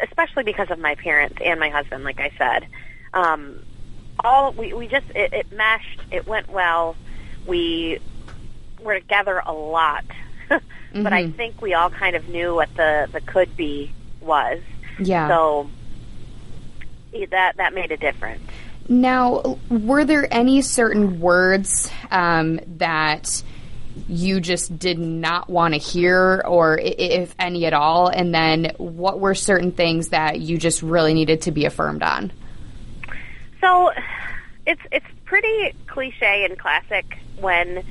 especially 0.02 0.44
because 0.44 0.70
of 0.72 0.80
my 0.80 0.96
parents 0.96 1.38
and 1.44 1.60
my 1.60 1.70
husband, 1.70 2.04
like 2.04 2.20
I 2.20 2.32
said. 2.38 2.66
Um, 3.14 3.60
all 4.24 4.52
we, 4.52 4.74
we 4.74 4.88
just 4.88 5.06
it, 5.16 5.34
it 5.34 5.52
meshed 5.54 6.02
it 6.12 6.28
went 6.28 6.50
well. 6.50 6.96
We 7.46 8.00
were 8.82 8.96
together 8.96 9.42
a 9.46 9.54
lot. 9.54 10.06
But 10.92 11.14
i 11.14 11.24
Mhm. 11.28 11.36
think 11.36 11.62
we 11.62 11.76
all 11.76 11.92
kind 11.92 12.16
of 12.16 12.28
knew 12.30 12.56
what 12.56 12.74
the 12.76 13.08
the 13.14 13.22
could 13.22 13.56
be 13.56 13.92
was. 14.22 14.60
Yeah. 14.98 15.28
So 15.28 15.70
that 17.32 17.58
that 17.58 17.74
made 17.74 17.92
a 17.92 17.98
difference. 17.98 18.42
Now, 18.88 19.60
were 19.70 20.04
there 20.04 20.28
any 20.34 20.62
certain 20.62 21.20
words 21.20 21.92
um, 22.10 22.60
that 22.78 23.44
you 24.08 24.40
just 24.40 24.78
did 24.78 25.00
not 25.00 25.50
want 25.50 25.74
to 25.74 25.80
hear, 25.80 26.42
or 26.46 26.80
if 26.80 27.36
any 27.40 27.66
at 27.66 27.74
all? 27.74 28.08
And 28.08 28.34
then 28.34 28.74
what 28.78 29.20
were 29.20 29.36
certain 29.36 29.72
things 29.72 30.10
that 30.10 30.40
you 30.40 30.58
just 30.58 30.82
really 30.82 31.14
needed 31.14 31.42
to 31.44 31.52
be 31.52 31.66
affirmed 31.66 32.04
on? 32.04 32.32
So 33.62 33.92
it's 34.66 34.82
it's 34.92 35.06
pretty 35.26 35.74
cliche 35.88 36.46
and 36.46 36.58
classic 36.58 37.18
when 37.40 37.84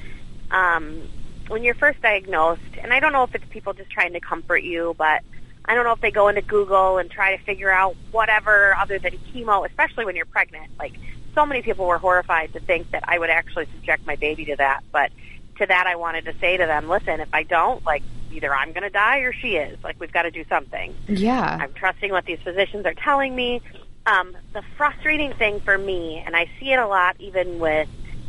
um, 0.51 1.03
when 1.49 1.63
you're 1.63 1.75
first 1.75 2.01
diagnosed, 2.03 2.63
and 2.81 2.93
I 2.93 3.01
don't 3.01 3.13
know 3.13 3.25
if 3.25 3.35
it's 3.35 3.45
people 3.51 3.73
just 3.73 3.91
trying 3.91 4.13
to 4.13 4.21
comfort 4.21 4.63
you, 4.63 4.95
but 4.99 5.23
I 5.65 5.75
don't 5.75 5.85
know 5.85 5.93
if 5.93 6.01
they 6.01 6.11
go 6.11 6.29
into 6.29 6.43
Google 6.43 6.99
and 6.99 7.11
try 7.11 7.37
to 7.37 7.43
figure 7.45 7.71
out 7.71 7.97
whatever 8.11 8.75
other 8.77 8.99
than 8.99 9.13
chemo, 9.33 9.67
especially 9.67 10.05
when 10.07 10.17
you're 10.17 10.25
pregnant. 10.25 10.71
Like 10.79 10.95
so 11.35 11.45
many 11.45 11.63
people 11.63 11.87
were 11.87 11.99
horrified 11.99 12.53
to 12.55 12.61
think 12.61 12.91
that 12.93 13.05
I 13.07 13.19
would 13.19 13.31
actually 13.31 13.67
subject 13.75 14.07
my 14.07 14.17
baby 14.17 14.47
to 14.47 14.57
that, 14.57 14.83
but 14.91 15.13
to 15.59 15.67
that 15.67 15.87
I 15.87 15.97
wanted 15.97 16.25
to 16.27 16.35
say 16.41 16.57
to 16.57 16.67
them, 16.67 16.89
listen, 16.89 17.21
if 17.21 17.29
I 17.33 17.43
don't, 17.43 17.85
like 17.85 18.03
either 18.33 18.55
I'm 18.55 18.73
going 18.73 18.83
to 18.83 18.91
die 18.91 19.19
or 19.19 19.33
she 19.33 19.57
is. 19.57 19.83
Like 19.83 20.01
we've 20.01 20.13
got 20.13 20.23
to 20.23 20.31
do 20.31 20.45
something. 20.49 20.95
Yeah. 21.07 21.59
I'm 21.61 21.73
trusting 21.73 22.11
what 22.11 22.25
these 22.25 22.41
physicians 22.41 22.87
are 22.87 22.95
telling 22.95 23.35
me. 23.35 23.63
Um, 24.07 24.37
the 24.53 24.63
frustrating 24.77 25.33
thing 25.35 25.61
for 25.61 25.77
me, 25.77 26.23
and 26.25 26.35
I 26.35 26.49
see 26.59 26.73
it 26.73 26.79
a 26.79 26.87
lot 26.87 27.17
even 27.19 27.59
with 27.59 27.89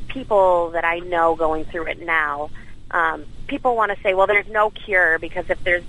people 0.09 0.71
that 0.71 0.83
I 0.83 0.99
know 0.99 1.35
going 1.35 1.65
through 1.65 1.87
it 1.87 2.01
now, 2.01 2.49
um, 2.91 3.25
people 3.47 3.75
want 3.75 3.95
to 3.95 4.01
say, 4.01 4.13
well, 4.13 4.27
there's 4.27 4.47
no 4.47 4.71
cure 4.71 5.19
because 5.19 5.45
if 5.49 5.63
there's 5.63 5.83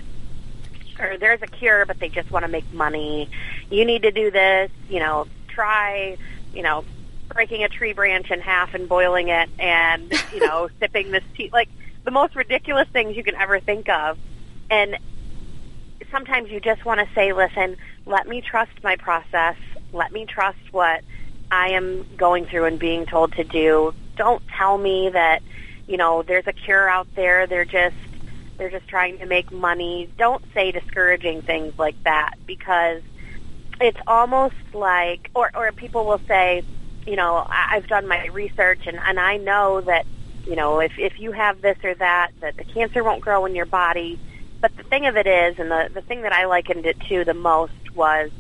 or 1.01 1.17
there's 1.17 1.41
a 1.43 1.47
cure, 1.47 1.87
but 1.87 1.99
they 1.99 2.09
just 2.09 2.31
want 2.31 2.45
to 2.45 2.51
make 2.51 2.71
money. 2.73 3.29
You 3.71 3.85
need 3.85 4.03
to 4.03 4.11
do 4.11 4.31
this, 4.31 4.71
you 4.89 5.01
know, 5.01 5.27
try, 5.49 6.19
you 6.55 6.63
know, 6.63 6.85
breaking 7.31 7.65
a 7.65 7.69
tree 7.69 7.93
branch 7.93 8.31
in 8.31 8.41
half 8.41 8.75
and 8.75 8.89
boiling 8.89 9.29
it 9.29 9.49
and, 9.59 10.13
you 10.33 10.41
know, 10.41 10.69
sipping 10.81 11.11
this 11.11 11.25
tea. 11.37 11.51
Like 11.53 11.69
the 12.05 12.11
most 12.11 12.37
ridiculous 12.37 12.89
things 12.89 13.17
you 13.17 13.25
can 13.25 13.35
ever 13.35 13.61
think 13.61 13.89
of. 13.89 14.19
And 14.71 14.99
sometimes 16.11 16.51
you 16.51 16.61
just 16.61 16.85
want 16.85 17.01
to 17.01 17.15
say, 17.15 17.33
listen, 17.33 17.77
let 18.07 18.27
me 18.27 18.41
trust 18.41 18.73
my 18.83 18.97
process. 18.97 19.57
Let 19.93 20.13
me 20.13 20.27
trust 20.27 20.59
what 20.73 21.03
I 21.51 21.71
am 21.71 22.07
going 22.17 22.47
through 22.47 22.67
and 22.67 22.79
being 22.79 23.07
told 23.07 23.33
to 23.35 23.45
do. 23.45 23.95
Don't 24.17 24.43
tell 24.49 24.79
me 24.79 25.11
that, 25.11 25.43
you 25.87 25.97
know, 25.97 26.23
there's 26.23 26.47
a 26.47 26.53
cure 26.53 26.89
out 26.89 27.09
there. 27.15 27.47
They're 27.47 27.65
just 27.65 27.97
they're 28.59 28.71
just 28.71 28.89
trying 28.89 29.19
to 29.19 29.27
make 29.27 29.51
money. 29.51 30.11
Don't 30.19 30.45
say 30.53 30.71
discouraging 30.71 31.43
things 31.43 31.79
like 31.79 32.01
that 32.05 32.35
because 32.47 33.03
it's 33.81 33.99
almost 34.07 34.55
like 34.75 35.31
or 35.35 35.51
or 35.55 35.73
people 35.73 36.05
will 36.05 36.21
say, 36.29 36.63
you 37.11 37.17
know, 37.17 37.45
I- 37.51 37.77
I've 37.77 37.89
done 37.89 38.07
my 38.07 38.27
research 38.33 38.83
and 38.87 38.99
and 39.05 39.19
I 39.19 39.37
know 39.37 39.81
that, 39.81 40.07
you 40.47 40.55
know, 40.55 40.79
if 40.81 40.93
if 40.97 41.19
you 41.19 41.33
have 41.33 41.61
this 41.61 41.77
or 41.83 41.95
that, 41.97 42.31
that 42.41 42.57
the 42.57 42.65
cancer 42.65 43.03
won't 43.03 43.21
grow 43.21 43.45
in 43.47 43.55
your 43.57 43.67
body. 43.67 44.21
But 44.61 44.77
the 44.77 44.85
thing 44.85 45.07
of 45.07 45.17
it 45.17 45.27
is, 45.27 45.57
and 45.59 45.71
the 45.71 45.91
the 45.93 46.03
thing 46.03 46.23
that 46.23 46.33
I 46.33 46.45
likened 46.47 46.87
it 46.87 46.97
to 47.09 47.25
the 47.25 47.35
most 47.35 47.73
was 47.95 48.31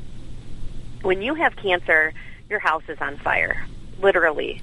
when 1.02 1.20
you 1.20 1.34
have 1.34 1.56
cancer, 1.56 2.14
your 2.48 2.60
house 2.60 2.84
is 2.88 2.98
on 3.00 3.16
fire, 3.18 3.56
literally, 4.00 4.60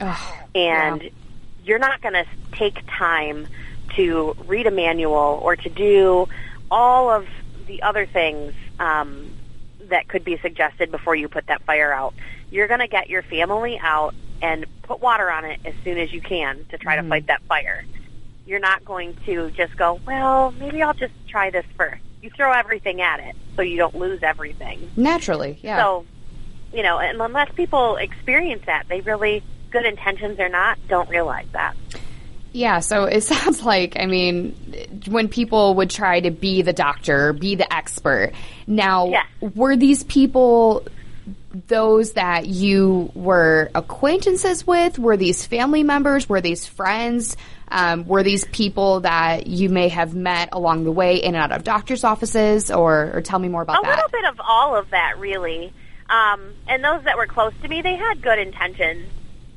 and 0.55 1.01
yeah. 1.01 1.09
you're 1.65 1.79
not 1.79 2.01
going 2.01 2.13
to 2.13 2.25
take 2.57 2.77
time 2.97 3.47
to 3.95 4.35
read 4.47 4.67
a 4.67 4.71
manual 4.71 5.39
or 5.41 5.55
to 5.55 5.69
do 5.69 6.27
all 6.69 7.09
of 7.09 7.25
the 7.67 7.81
other 7.81 8.05
things 8.05 8.53
um, 8.79 9.31
that 9.89 10.07
could 10.07 10.23
be 10.23 10.37
suggested 10.41 10.91
before 10.91 11.15
you 11.15 11.27
put 11.27 11.47
that 11.47 11.61
fire 11.65 11.93
out. 11.93 12.13
You're 12.49 12.67
going 12.67 12.79
to 12.79 12.87
get 12.87 13.09
your 13.09 13.21
family 13.23 13.79
out 13.81 14.15
and 14.41 14.65
put 14.83 15.01
water 15.01 15.29
on 15.29 15.45
it 15.45 15.59
as 15.65 15.73
soon 15.83 15.97
as 15.97 16.11
you 16.13 16.21
can 16.21 16.65
to 16.69 16.77
try 16.77 16.95
to 16.95 17.01
mm-hmm. 17.01 17.09
fight 17.09 17.27
that 17.27 17.41
fire. 17.43 17.85
You're 18.45 18.59
not 18.59 18.85
going 18.85 19.17
to 19.25 19.51
just 19.51 19.75
go, 19.75 19.99
well, 20.05 20.51
maybe 20.59 20.81
I'll 20.81 20.93
just 20.93 21.13
try 21.27 21.49
this 21.49 21.65
first. 21.75 22.01
You 22.21 22.29
throw 22.29 22.51
everything 22.51 23.01
at 23.01 23.19
it 23.19 23.35
so 23.55 23.61
you 23.61 23.77
don't 23.77 23.95
lose 23.95 24.23
everything. 24.23 24.89
Naturally, 24.95 25.59
yeah. 25.61 25.77
So, 25.77 26.05
you 26.73 26.83
know, 26.83 26.99
and 26.99 27.21
unless 27.21 27.51
people 27.53 27.97
experience 27.97 28.63
that, 28.65 28.87
they 28.87 29.01
really, 29.01 29.43
good 29.69 29.85
intentions 29.85 30.39
or 30.39 30.49
not, 30.49 30.77
don't 30.87 31.09
realize 31.09 31.47
that. 31.51 31.75
Yeah, 32.53 32.79
so 32.79 33.03
it 33.03 33.21
sounds 33.23 33.63
like, 33.63 33.97
I 33.99 34.05
mean, 34.05 34.55
when 35.07 35.27
people 35.27 35.75
would 35.75 35.89
try 35.89 36.19
to 36.21 36.31
be 36.31 36.61
the 36.61 36.73
doctor, 36.73 37.33
be 37.33 37.55
the 37.55 37.71
expert. 37.71 38.33
Now, 38.65 39.13
were 39.41 39.75
these 39.75 40.03
people 40.05 40.85
those 41.67 42.13
that 42.13 42.45
you 42.45 43.11
were 43.15 43.71
acquaintances 43.73 44.67
with? 44.67 44.99
Were 44.99 45.17
these 45.17 45.45
family 45.45 45.83
members? 45.83 46.29
Were 46.29 46.41
these 46.41 46.65
friends? 46.65 47.35
Um, 47.69 48.05
were 48.05 48.23
these 48.23 48.45
people 48.45 49.01
that 49.01 49.47
you 49.47 49.69
may 49.69 49.89
have 49.89 50.13
met 50.15 50.49
along 50.51 50.83
the 50.83 50.91
way 50.91 51.17
in 51.17 51.35
and 51.35 51.43
out 51.43 51.51
of 51.51 51.63
doctor's 51.63 52.03
offices? 52.03 52.69
Or, 52.71 53.11
or 53.13 53.21
tell 53.21 53.39
me 53.39 53.47
more 53.47 53.63
about 53.63 53.79
a 53.79 53.81
that. 53.81 53.87
A 53.87 53.95
little 53.95 54.09
bit 54.09 54.25
of 54.25 54.39
all 54.47 54.75
of 54.75 54.89
that, 54.91 55.19
really. 55.19 55.73
Um, 56.09 56.53
and 56.67 56.83
those 56.83 57.03
that 57.03 57.17
were 57.17 57.27
close 57.27 57.53
to 57.63 57.67
me, 57.67 57.81
they 57.81 57.95
had 57.95 58.21
good 58.21 58.39
intentions. 58.39 59.07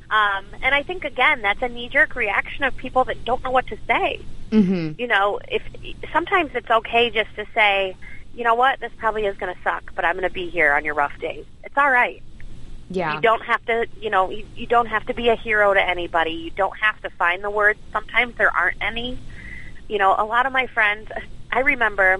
Um, 0.09 0.45
and 0.61 0.75
I 0.75 0.83
think 0.83 1.05
again, 1.05 1.41
that's 1.41 1.61
a 1.61 1.69
knee-jerk 1.69 2.15
reaction 2.15 2.65
of 2.65 2.75
people 2.75 3.05
that 3.05 3.23
don't 3.23 3.41
know 3.45 3.51
what 3.51 3.67
to 3.67 3.77
say. 3.87 4.19
Mm-hmm. 4.51 4.99
You 4.99 5.07
know, 5.07 5.39
if 5.47 5.61
sometimes 6.11 6.51
it's 6.53 6.69
okay 6.69 7.09
just 7.09 7.33
to 7.35 7.45
say, 7.53 7.95
you 8.33 8.43
know 8.43 8.55
what, 8.55 8.79
this 8.79 8.91
probably 8.97 9.25
is 9.25 9.37
going 9.37 9.53
to 9.53 9.61
suck, 9.61 9.93
but 9.95 10.05
I'm 10.05 10.15
going 10.15 10.27
to 10.27 10.33
be 10.33 10.49
here 10.49 10.73
on 10.73 10.85
your 10.85 10.93
rough 10.93 11.17
days. 11.19 11.45
It's 11.63 11.77
all 11.77 11.91
right. 11.91 12.21
Yeah. 12.89 13.15
You 13.15 13.21
don't 13.21 13.43
have 13.43 13.65
to, 13.65 13.87
you 14.01 14.09
know, 14.09 14.29
you, 14.29 14.45
you 14.55 14.67
don't 14.67 14.87
have 14.87 15.05
to 15.07 15.13
be 15.13 15.29
a 15.29 15.35
hero 15.35 15.73
to 15.73 15.81
anybody. 15.81 16.31
You 16.31 16.51
don't 16.51 16.77
have 16.77 17.01
to 17.01 17.09
find 17.09 17.43
the 17.43 17.49
words. 17.49 17.79
Sometimes 17.93 18.35
there 18.35 18.55
aren't 18.55 18.77
any. 18.81 19.17
You 19.87 19.97
know, 19.97 20.15
a 20.17 20.25
lot 20.25 20.45
of 20.45 20.53
my 20.53 20.67
friends, 20.67 21.09
I 21.51 21.59
remember 21.61 22.19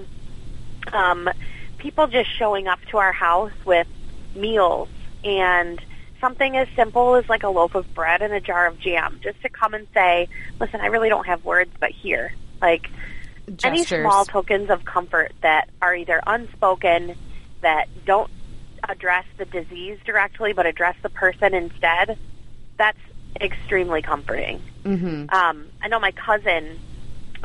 um, 0.94 1.30
people 1.78 2.08
just 2.08 2.30
showing 2.38 2.68
up 2.68 2.80
to 2.90 2.98
our 2.98 3.12
house 3.12 3.52
with 3.66 3.88
meals 4.36 4.90
and 5.24 5.80
something 6.22 6.56
as 6.56 6.68
simple 6.76 7.16
as 7.16 7.28
like 7.28 7.44
a 7.44 7.50
loaf 7.50 7.76
of 7.76 7.94
bread 7.94 8.22
and 8.22 8.34
a 8.34 8.40
jar 8.40 8.68
of 8.68 8.80
jam 8.80 9.20
just 9.24 9.42
to 9.42 9.50
come 9.50 9.74
and 9.74 9.88
say, 9.94 10.30
listen, 10.60 10.80
I 10.80 10.88
really 10.88 11.10
don't 11.10 11.26
have 11.26 11.44
words, 11.44 11.72
but 11.80 11.92
here. 11.92 12.34
Like, 12.62 12.90
Gestures. 13.56 13.92
any 13.92 14.04
small 14.04 14.26
tokens 14.26 14.70
of 14.70 14.86
comfort 14.86 15.34
that 15.42 15.70
are 15.82 15.96
either 15.96 16.22
unspoken, 16.26 17.16
that 17.62 17.88
don't 18.06 18.32
address 18.88 19.26
the 19.38 19.46
disease 19.46 20.00
directly, 20.06 20.54
but 20.54 20.66
address 20.66 20.96
the 21.02 21.10
person 21.10 21.54
instead, 21.54 22.18
that's 22.78 22.98
extremely 23.40 24.02
comforting. 24.02 24.62
Mm-hmm. 24.84 25.34
Um, 25.34 25.68
I 25.82 25.88
know 25.88 26.00
my 26.00 26.12
cousin 26.12 26.80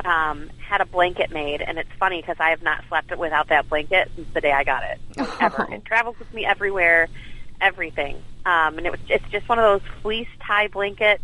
um, 0.03 0.49
had 0.57 0.81
a 0.81 0.85
blanket 0.85 1.31
made, 1.31 1.61
and 1.61 1.77
it's 1.77 1.91
funny 1.99 2.21
because 2.21 2.37
I 2.39 2.49
have 2.49 2.61
not 2.61 2.83
slept 2.87 3.15
without 3.17 3.49
that 3.49 3.69
blanket 3.69 4.11
since 4.15 4.27
the 4.33 4.41
day 4.41 4.51
I 4.51 4.63
got 4.63 4.83
it. 4.83 4.99
Ever, 5.39 5.67
it 5.71 5.85
travels 5.85 6.17
with 6.19 6.33
me 6.33 6.45
everywhere, 6.45 7.07
everything. 7.61 8.15
Um, 8.45 8.77
and 8.77 8.85
it 8.85 8.91
was 8.91 8.99
it's 9.09 9.27
just 9.29 9.47
one 9.49 9.59
of 9.59 9.81
those 9.81 9.91
fleece 10.01 10.29
tie 10.39 10.67
blankets. 10.67 11.23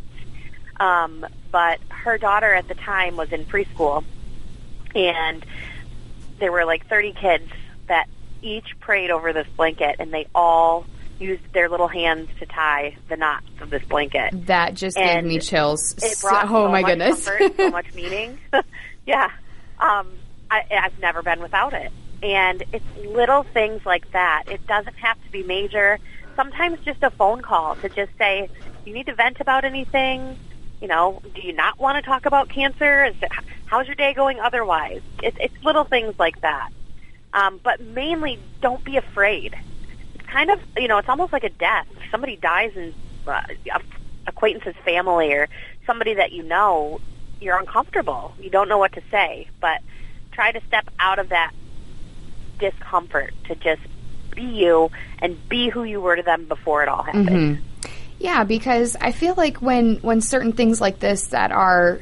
Um, 0.79 1.25
but 1.51 1.79
her 1.89 2.17
daughter 2.17 2.53
at 2.53 2.67
the 2.67 2.73
time 2.73 3.15
was 3.15 3.31
in 3.31 3.45
preschool, 3.45 4.03
and 4.95 5.45
there 6.39 6.51
were 6.51 6.65
like 6.65 6.87
30 6.87 7.13
kids 7.13 7.49
that 7.87 8.07
each 8.41 8.77
prayed 8.79 9.11
over 9.11 9.33
this 9.33 9.47
blanket, 9.55 9.97
and 9.99 10.13
they 10.13 10.27
all 10.35 10.85
used 11.19 11.43
their 11.53 11.69
little 11.69 11.87
hands 11.87 12.27
to 12.39 12.45
tie 12.45 12.95
the 13.07 13.15
knots 13.15 13.45
of 13.61 13.69
this 13.69 13.83
blanket. 13.85 14.47
That 14.47 14.73
just 14.73 14.97
gave 14.97 15.23
me 15.23 15.39
chills. 15.39 15.93
It 16.03 16.17
So- 16.17 16.27
brought 16.29 16.45
oh 16.45 16.65
so 16.65 16.67
my 16.69 16.81
much 16.81 16.89
goodness. 16.91 17.25
comfort, 17.29 17.55
so 17.57 17.69
much 17.71 17.93
meaning. 17.93 18.37
yeah, 19.05 19.29
um, 19.79 20.07
I, 20.51 20.63
I've 20.71 20.99
never 20.99 21.21
been 21.21 21.39
without 21.41 21.73
it, 21.73 21.91
and 22.21 22.63
it's 22.73 22.85
little 23.05 23.43
things 23.43 23.85
like 23.85 24.11
that. 24.11 24.43
It 24.47 24.65
doesn't 24.67 24.95
have 24.97 25.23
to 25.23 25.31
be 25.31 25.43
major. 25.43 25.99
Sometimes 26.35 26.79
just 26.83 27.01
a 27.03 27.11
phone 27.11 27.41
call 27.41 27.75
to 27.77 27.89
just 27.89 28.11
say, 28.17 28.49
"You 28.85 28.93
need 28.93 29.05
to 29.05 29.15
vent 29.15 29.39
about 29.39 29.63
anything." 29.65 30.37
You 30.81 30.89
know, 30.89 31.21
do 31.33 31.41
you 31.41 31.53
not 31.53 31.79
want 31.79 31.95
to 31.95 32.01
talk 32.01 32.25
about 32.25 32.49
cancer? 32.49 33.05
Is 33.05 33.15
it, 33.21 33.31
how's 33.73 33.87
your 33.87 33.95
day 33.95 34.13
going 34.13 34.39
otherwise? 34.39 35.01
It, 35.23 35.35
it's 35.39 35.63
little 35.63 35.83
things 35.83 36.13
like 36.19 36.39
that. 36.41 36.69
Um, 37.33 37.59
but 37.63 37.81
mainly, 37.81 38.37
don't 38.61 38.83
be 38.83 38.97
afraid. 38.97 39.55
It's 40.13 40.27
kind 40.27 40.51
of, 40.51 40.59
you 40.77 40.87
know, 40.87 40.99
it's 40.99 41.09
almost 41.09 41.33
like 41.33 41.43
a 41.43 41.49
death. 41.49 41.87
If 41.97 42.11
somebody 42.11 42.35
dies 42.35 42.71
in 42.75 42.93
uh, 43.25 43.41
acquaintance's 44.27 44.75
family 44.85 45.33
or 45.33 45.49
somebody 45.87 46.13
that 46.13 46.31
you 46.31 46.43
know, 46.43 47.01
you're 47.41 47.57
uncomfortable. 47.57 48.35
You 48.39 48.51
don't 48.51 48.69
know 48.69 48.77
what 48.77 48.93
to 48.93 49.01
say. 49.09 49.47
But 49.59 49.81
try 50.31 50.51
to 50.51 50.61
step 50.67 50.87
out 50.99 51.17
of 51.17 51.29
that 51.29 51.51
discomfort 52.59 53.33
to 53.45 53.55
just 53.55 53.81
be 54.35 54.43
you 54.43 54.91
and 55.17 55.49
be 55.49 55.69
who 55.69 55.83
you 55.83 55.99
were 55.99 56.15
to 56.15 56.21
them 56.21 56.45
before 56.45 56.83
it 56.83 56.89
all 56.89 57.01
happened. 57.01 57.27
Mm-hmm. 57.27 57.89
Yeah, 58.19 58.43
because 58.43 58.95
I 59.01 59.11
feel 59.11 59.33
like 59.35 59.63
when 59.63 59.95
when 59.95 60.21
certain 60.21 60.53
things 60.53 60.79
like 60.79 60.99
this 60.99 61.27
that 61.29 61.51
are 61.51 61.99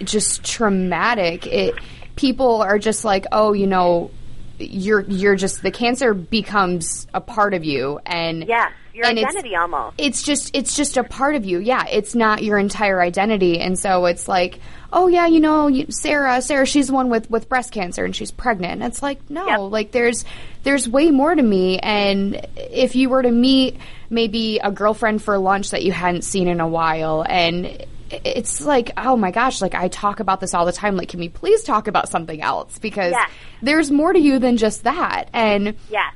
just 0.00 0.44
traumatic, 0.44 1.46
it 1.46 1.74
people 2.16 2.62
are 2.62 2.78
just 2.78 3.04
like, 3.04 3.26
oh, 3.32 3.52
you 3.52 3.66
know, 3.66 4.10
you're 4.58 5.00
you're 5.00 5.36
just 5.36 5.62
the 5.62 5.70
cancer 5.70 6.14
becomes 6.14 7.06
a 7.14 7.20
part 7.20 7.54
of 7.54 7.64
you, 7.64 7.98
and 8.06 8.46
Yes, 8.46 8.72
your 8.94 9.06
and 9.06 9.18
it's- 9.18 9.34
identity 9.34 9.56
almost. 9.56 9.94
it's 9.98 10.22
just 10.22 10.54
it's 10.54 10.76
just 10.76 10.96
a 10.96 11.04
part 11.04 11.34
of 11.34 11.44
you. 11.44 11.58
Yeah, 11.58 11.84
it's 11.90 12.14
not 12.14 12.42
your 12.42 12.58
entire 12.58 13.00
identity, 13.00 13.58
and 13.58 13.78
so 13.78 14.04
it's 14.06 14.28
like, 14.28 14.60
oh 14.92 15.08
yeah, 15.08 15.26
you 15.26 15.40
know, 15.40 15.66
you, 15.68 15.86
Sarah, 15.90 16.40
Sarah, 16.42 16.66
she's 16.66 16.88
the 16.88 16.92
one 16.92 17.08
with 17.08 17.28
with 17.30 17.48
breast 17.48 17.72
cancer 17.72 18.04
and 18.04 18.14
she's 18.14 18.30
pregnant. 18.30 18.74
And 18.74 18.84
it's 18.84 19.02
like, 19.02 19.18
no, 19.30 19.46
Yep. 19.46 19.60
like 19.72 19.90
there's 19.92 20.24
there's 20.62 20.88
way 20.88 21.10
more 21.10 21.34
to 21.34 21.42
me. 21.42 21.78
And 21.80 22.46
if 22.56 22.94
you 22.94 23.08
were 23.08 23.22
to 23.22 23.30
meet 23.32 23.78
maybe 24.10 24.60
a 24.62 24.70
girlfriend 24.70 25.22
for 25.22 25.36
lunch 25.38 25.70
that 25.70 25.82
you 25.82 25.90
hadn't 25.90 26.22
seen 26.22 26.46
in 26.46 26.60
a 26.60 26.68
while, 26.68 27.24
and 27.28 27.84
it's 28.24 28.60
like, 28.64 28.92
oh 28.96 29.16
my 29.16 29.30
gosh, 29.30 29.60
like 29.60 29.74
I 29.74 29.88
talk 29.88 30.20
about 30.20 30.40
this 30.40 30.54
all 30.54 30.66
the 30.66 30.72
time. 30.72 30.96
Like, 30.96 31.08
can 31.08 31.20
we 31.20 31.28
please 31.28 31.62
talk 31.64 31.88
about 31.88 32.08
something 32.08 32.40
else? 32.42 32.78
Because 32.78 33.12
Yes. 33.12 33.30
there's 33.62 33.90
more 33.90 34.12
to 34.12 34.18
you 34.18 34.38
than 34.38 34.56
just 34.56 34.84
that. 34.84 35.28
And 35.32 35.74
yes. 35.90 36.14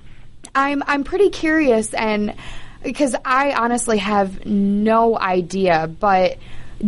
I'm 0.54 0.82
I'm 0.86 1.04
pretty 1.04 1.30
curious 1.30 1.92
and 1.94 2.34
because 2.82 3.16
I 3.24 3.52
honestly 3.52 3.98
have 3.98 4.46
no 4.46 5.18
idea, 5.18 5.86
but 5.88 6.38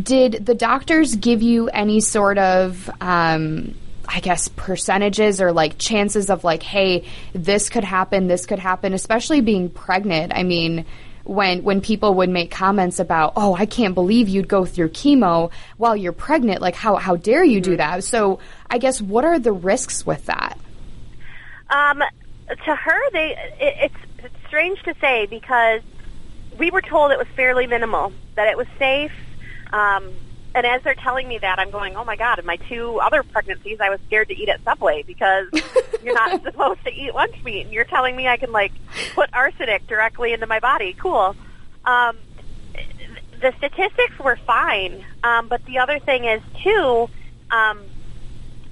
did 0.01 0.45
the 0.45 0.55
doctors 0.55 1.17
give 1.17 1.43
you 1.43 1.69
any 1.69 2.01
sort 2.01 2.39
of 2.39 2.91
um 3.01 3.75
I 4.11 4.21
guess 4.21 4.49
percentages 4.49 5.41
or 5.41 5.53
like 5.53 5.77
chances 5.77 6.31
of 6.31 6.43
like, 6.45 6.63
hey, 6.63 7.05
this 7.35 7.69
could 7.69 7.85
happen, 7.85 8.27
this 8.27 8.47
could 8.47 8.59
happen, 8.59 8.95
especially 8.95 9.43
being 9.43 9.69
pregnant. 9.69 10.33
I 10.35 10.45
mean, 10.45 10.87
when 11.29 11.63
when 11.63 11.83
people 11.83 12.15
would 12.15 12.31
make 12.31 12.51
comments 12.51 12.99
about, 12.99 13.35
oh, 13.37 13.55
I 13.55 13.67
can't 13.67 13.95
believe 13.95 14.31
you'd 14.31 14.49
go 14.49 14.65
through 14.65 14.89
chemo 14.89 15.51
while 15.77 15.95
you're 15.95 16.13
pregnant, 16.13 16.63
like 16.63 16.75
how 16.75 16.97
how 16.97 17.17
dare 17.17 17.45
you 17.45 17.61
do 17.61 17.77
that? 17.77 18.03
So 18.03 18.41
I 18.71 18.79
guess 18.79 19.03
what 19.03 19.27
are 19.27 19.39
the 19.39 19.53
risks 19.53 20.07
with 20.07 20.25
that? 20.27 20.59
Um, 21.69 22.03
to 22.49 22.75
her, 22.75 23.11
they 23.13 23.37
it, 23.61 23.93
it's, 23.93 24.25
it's 24.25 24.47
strange 24.47 24.83
to 24.85 24.95
say 25.03 25.27
because 25.27 25.83
we 26.59 26.71
were 26.71 26.81
told 26.81 27.13
it 27.13 27.19
was 27.19 27.29
fairly 27.37 27.67
minimal, 27.67 28.11
that 28.35 28.49
it 28.49 28.57
was 28.57 28.67
safe. 28.79 29.13
Um, 29.71 30.11
and 30.59 30.67
as 30.67 30.83
they're 30.83 30.95
telling 30.95 31.29
me 31.29 31.39
that, 31.39 31.61
I'm 31.61 31.71
going, 31.71 31.95
oh 31.95 32.05
my 32.05 32.17
god! 32.17 32.41
In 32.41 32.45
my 32.45 32.57
two 32.57 32.99
other 33.01 33.23
pregnancies, 33.23 33.79
I 33.81 33.91
was 33.91 34.01
scared 34.09 34.27
to 34.29 34.37
eat 34.37 34.49
at 34.49 34.63
Subway 34.65 35.05
because 35.07 35.47
you're 36.03 36.15
not 36.15 36.43
supposed 36.43 36.85
to 36.85 36.93
eat 36.93 37.15
lunch 37.15 37.37
meat, 37.45 37.67
and 37.67 37.73
you're 37.73 37.85
telling 37.85 38.17
me 38.17 38.27
I 38.27 38.37
can 38.37 38.51
like 38.51 38.73
put 39.15 39.33
arsenic 39.33 39.87
directly 39.87 40.33
into 40.33 40.49
my 40.49 40.59
body. 40.59 40.95
Cool. 40.99 41.37
Um, 41.85 42.19
the 43.41 43.55
statistics 43.59 44.19
were 44.19 44.35
fine, 44.35 45.05
um, 45.23 45.47
but 45.47 45.65
the 45.65 45.79
other 45.79 46.01
thing 46.01 46.25
is 46.25 46.43
too. 46.65 47.09
Um, 47.53 47.81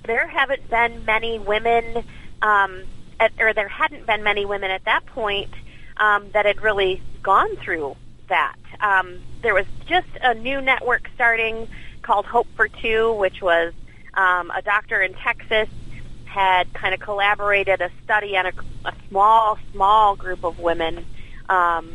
there 0.04 0.26
haven't 0.26 0.68
been 0.68 1.04
many 1.04 1.38
women, 1.38 2.04
um, 2.42 2.82
at, 3.20 3.30
or 3.38 3.54
there 3.54 3.68
hadn't 3.68 4.06
been 4.06 4.24
many 4.24 4.44
women 4.44 4.72
at 4.72 4.84
that 4.86 5.06
point 5.06 5.50
um, 5.98 6.30
that 6.32 6.46
had 6.46 6.62
really 6.62 7.00
gone 7.22 7.54
through 7.56 7.96
that. 8.28 8.56
Um, 8.80 9.18
there 9.42 9.54
was 9.54 9.66
just 9.86 10.08
a 10.22 10.34
new 10.34 10.60
network 10.60 11.08
starting 11.14 11.68
called 12.02 12.26
Hope 12.26 12.46
for 12.56 12.68
Two, 12.68 13.12
which 13.14 13.42
was 13.42 13.72
um, 14.14 14.50
a 14.50 14.62
doctor 14.62 15.00
in 15.00 15.14
Texas 15.14 15.68
had 16.24 16.72
kind 16.74 16.92
of 16.92 17.00
collaborated 17.00 17.80
a 17.80 17.90
study 18.04 18.36
on 18.36 18.46
a, 18.46 18.52
a 18.84 18.94
small, 19.08 19.58
small 19.72 20.16
group 20.16 20.44
of 20.44 20.58
women 20.58 21.04
um, 21.48 21.90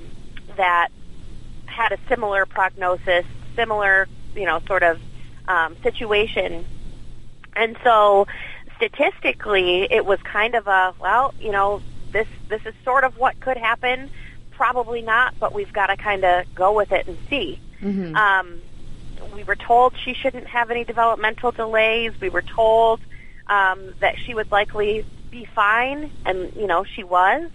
that 0.57 0.89
had 1.65 1.91
a 1.91 1.97
similar 2.09 2.45
prognosis, 2.45 3.25
similar, 3.55 4.07
you 4.35 4.45
know, 4.45 4.59
sort 4.67 4.83
of 4.83 4.99
um, 5.47 5.75
situation 5.83 6.65
and 7.55 7.77
so 7.83 8.27
statistically, 8.77 9.87
it 9.91 10.05
was 10.05 10.19
kind 10.23 10.55
of 10.55 10.67
a, 10.67 10.93
well, 10.99 11.33
you 11.39 11.51
know, 11.51 11.81
this, 12.11 12.27
this 12.49 12.61
is 12.65 12.73
sort 12.83 13.03
of 13.03 13.17
what 13.17 13.39
could 13.39 13.57
happen. 13.57 14.09
Probably 14.61 15.01
not, 15.01 15.33
but 15.39 15.55
we've 15.55 15.73
got 15.73 15.87
to 15.87 15.97
kind 15.97 16.23
of 16.23 16.45
go 16.53 16.71
with 16.73 16.91
it 16.91 17.07
and 17.07 17.17
see. 17.31 17.59
Um, 18.15 18.61
we 19.33 19.43
were 19.43 19.55
told 19.55 19.95
she 19.97 20.13
shouldn't 20.13 20.45
have 20.45 20.69
any 20.69 20.83
developmental 20.83 21.49
delays. 21.51 22.11
We 22.21 22.29
were 22.29 22.43
told 22.43 22.99
um, 23.47 23.95
that 24.01 24.19
she 24.19 24.35
would 24.35 24.51
likely 24.51 25.03
be 25.31 25.45
fine, 25.45 26.11
and, 26.27 26.53
you 26.55 26.67
know, 26.67 26.83
she 26.83 27.03
was. 27.03 27.49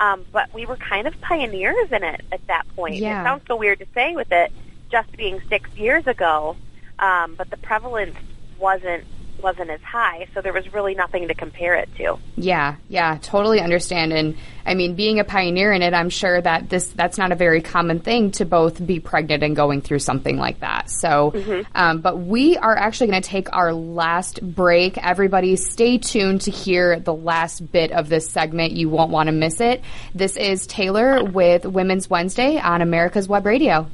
Um, 0.00 0.24
but 0.32 0.50
we 0.54 0.64
were 0.64 0.76
kind 0.76 1.06
of 1.06 1.20
pioneers 1.20 1.92
in 1.92 2.02
it 2.02 2.22
at 2.32 2.46
that 2.46 2.64
point. 2.74 2.94
Yeah. 2.94 3.20
It 3.20 3.24
sounds 3.24 3.42
so 3.46 3.54
weird 3.54 3.80
to 3.80 3.86
say 3.92 4.16
with 4.16 4.32
it 4.32 4.50
just 4.90 5.14
being 5.18 5.42
six 5.50 5.68
years 5.76 6.06
ago, 6.06 6.56
um, 6.98 7.34
but 7.36 7.50
the 7.50 7.58
prevalence 7.58 8.16
wasn't 8.58 9.04
wasn't 9.42 9.70
as 9.70 9.80
high, 9.82 10.26
so 10.34 10.40
there 10.40 10.52
was 10.52 10.72
really 10.72 10.94
nothing 10.94 11.28
to 11.28 11.34
compare 11.34 11.74
it 11.74 11.88
to. 11.96 12.18
Yeah, 12.36 12.76
yeah, 12.88 13.18
totally 13.20 13.60
understand. 13.60 14.12
And 14.12 14.36
I 14.66 14.74
mean, 14.74 14.94
being 14.94 15.18
a 15.18 15.24
pioneer 15.24 15.72
in 15.72 15.82
it, 15.82 15.94
I'm 15.94 16.10
sure 16.10 16.40
that 16.40 16.68
this 16.68 16.88
that's 16.88 17.18
not 17.18 17.32
a 17.32 17.34
very 17.34 17.62
common 17.62 18.00
thing 18.00 18.32
to 18.32 18.44
both 18.44 18.84
be 18.84 19.00
pregnant 19.00 19.42
and 19.42 19.56
going 19.56 19.80
through 19.80 20.00
something 20.00 20.36
like 20.36 20.60
that. 20.60 20.90
So, 20.90 21.64
um, 21.74 22.00
but 22.00 22.18
we 22.18 22.56
are 22.56 22.76
actually 22.76 23.08
going 23.08 23.22
to 23.22 23.28
take 23.28 23.52
our 23.54 23.72
last 23.72 24.42
break. 24.42 24.98
Everybody, 24.98 25.56
stay 25.56 25.98
tuned 25.98 26.42
to 26.42 26.50
hear 26.50 27.00
the 27.00 27.14
last 27.14 27.72
bit 27.72 27.92
of 27.92 28.08
this 28.08 28.28
segment. 28.28 28.72
You 28.72 28.88
won't 28.88 29.10
want 29.10 29.28
to 29.28 29.32
miss 29.32 29.60
it. 29.60 29.82
This 30.14 30.36
is 30.36 30.66
Taylor 30.66 31.24
with 31.24 31.64
Women's 31.64 32.10
Wednesday 32.10 32.58
on 32.58 32.82
America's 32.82 33.28
Web 33.28 33.46
Radio. 33.46 33.86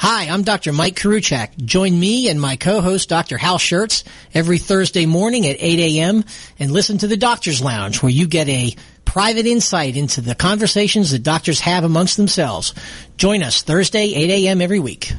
Hi, 0.00 0.28
I'm 0.28 0.44
Dr. 0.44 0.72
Mike 0.72 0.94
Koriwchak. 0.94 1.64
Join 1.64 1.98
me 1.98 2.28
and 2.28 2.40
my 2.40 2.54
co-host 2.54 3.08
Dr. 3.08 3.36
Hal 3.36 3.58
Scherz 3.58 4.04
every 4.32 4.58
Thursday 4.58 5.06
morning 5.06 5.44
at 5.44 5.56
8 5.58 5.80
a.m. 5.80 6.24
and 6.60 6.70
listen 6.70 6.98
to 6.98 7.08
the 7.08 7.16
Doctor's 7.16 7.60
Lounge 7.60 8.00
where 8.00 8.12
you 8.12 8.28
get 8.28 8.48
a 8.48 8.76
private 9.04 9.44
insight 9.44 9.96
into 9.96 10.20
the 10.20 10.36
conversations 10.36 11.10
that 11.10 11.24
doctors 11.24 11.58
have 11.58 11.82
amongst 11.82 12.16
themselves. 12.16 12.74
Join 13.16 13.42
us 13.42 13.62
Thursday, 13.62 14.14
8 14.14 14.30
a.m. 14.30 14.60
every 14.60 14.78
week. 14.78 15.10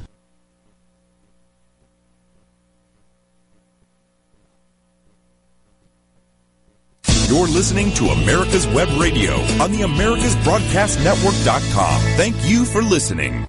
You're 7.28 7.48
listening 7.48 7.92
to 7.96 8.06
America's 8.06 8.66
Web 8.66 8.88
Radio 8.98 9.34
on 9.62 9.74
the 9.74 9.82
AmericasBroadcastNetwork.com. 9.82 12.02
Thank 12.16 12.50
you 12.50 12.64
for 12.64 12.82
listening. 12.82 13.46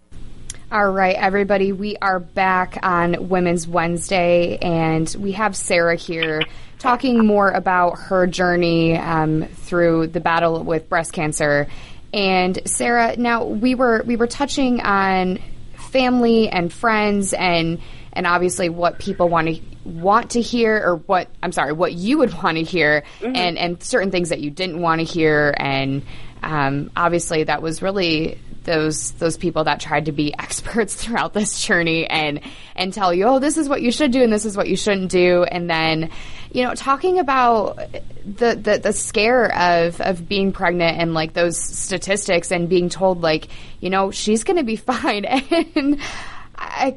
All 0.72 0.88
right, 0.88 1.16
everybody, 1.16 1.72
we 1.72 1.96
are 1.96 2.20
back 2.20 2.78
on 2.84 3.28
Women's 3.28 3.66
Wednesday, 3.66 4.56
and 4.58 5.12
we 5.18 5.32
have 5.32 5.56
Sarah 5.56 5.96
here 5.96 6.42
talking 6.78 7.26
more 7.26 7.50
about 7.50 7.98
her 7.98 8.28
journey 8.28 8.96
um, 8.96 9.46
through 9.46 10.06
the 10.06 10.20
battle 10.20 10.62
with 10.62 10.88
breast 10.88 11.12
cancer. 11.12 11.66
And 12.14 12.56
Sarah, 12.66 13.16
now 13.16 13.46
we 13.46 13.74
were 13.74 14.04
we 14.06 14.14
were 14.14 14.28
touching 14.28 14.80
on 14.80 15.40
family 15.74 16.48
and 16.48 16.72
friends, 16.72 17.32
and 17.32 17.80
and 18.12 18.24
obviously 18.28 18.68
what 18.68 19.00
people 19.00 19.28
want 19.28 19.48
to 19.48 19.60
want 19.84 20.30
to 20.30 20.40
hear, 20.40 20.76
or 20.76 20.96
what 20.98 21.26
I'm 21.42 21.50
sorry, 21.50 21.72
what 21.72 21.94
you 21.94 22.18
would 22.18 22.32
want 22.44 22.58
to 22.58 22.62
hear, 22.62 23.02
mm-hmm. 23.18 23.34
and 23.34 23.58
and 23.58 23.82
certain 23.82 24.12
things 24.12 24.28
that 24.28 24.38
you 24.38 24.52
didn't 24.52 24.80
want 24.80 25.00
to 25.00 25.04
hear, 25.04 25.52
and 25.58 26.04
um, 26.44 26.92
obviously 26.96 27.42
that 27.42 27.60
was 27.60 27.82
really 27.82 28.38
those 28.64 29.12
those 29.12 29.36
people 29.36 29.64
that 29.64 29.80
tried 29.80 30.06
to 30.06 30.12
be 30.12 30.34
experts 30.38 30.94
throughout 30.94 31.32
this 31.32 31.64
journey 31.64 32.06
and 32.06 32.40
and 32.76 32.92
tell 32.92 33.12
you, 33.12 33.24
oh, 33.24 33.38
this 33.38 33.56
is 33.56 33.68
what 33.68 33.82
you 33.82 33.90
should 33.90 34.12
do 34.12 34.22
and 34.22 34.32
this 34.32 34.44
is 34.44 34.56
what 34.56 34.68
you 34.68 34.76
shouldn't 34.76 35.10
do, 35.10 35.44
and 35.44 35.68
then 35.68 36.10
you 36.52 36.64
know 36.64 36.74
talking 36.74 37.18
about 37.18 37.76
the 38.24 38.54
the, 38.54 38.80
the 38.82 38.92
scare 38.92 39.54
of 39.54 40.00
of 40.00 40.28
being 40.28 40.52
pregnant 40.52 40.98
and 40.98 41.14
like 41.14 41.32
those 41.32 41.58
statistics 41.58 42.50
and 42.50 42.68
being 42.68 42.88
told 42.88 43.20
like 43.22 43.48
you 43.80 43.90
know 43.90 44.10
she's 44.10 44.44
going 44.44 44.56
to 44.56 44.64
be 44.64 44.76
fine 44.76 45.24
and. 45.24 46.00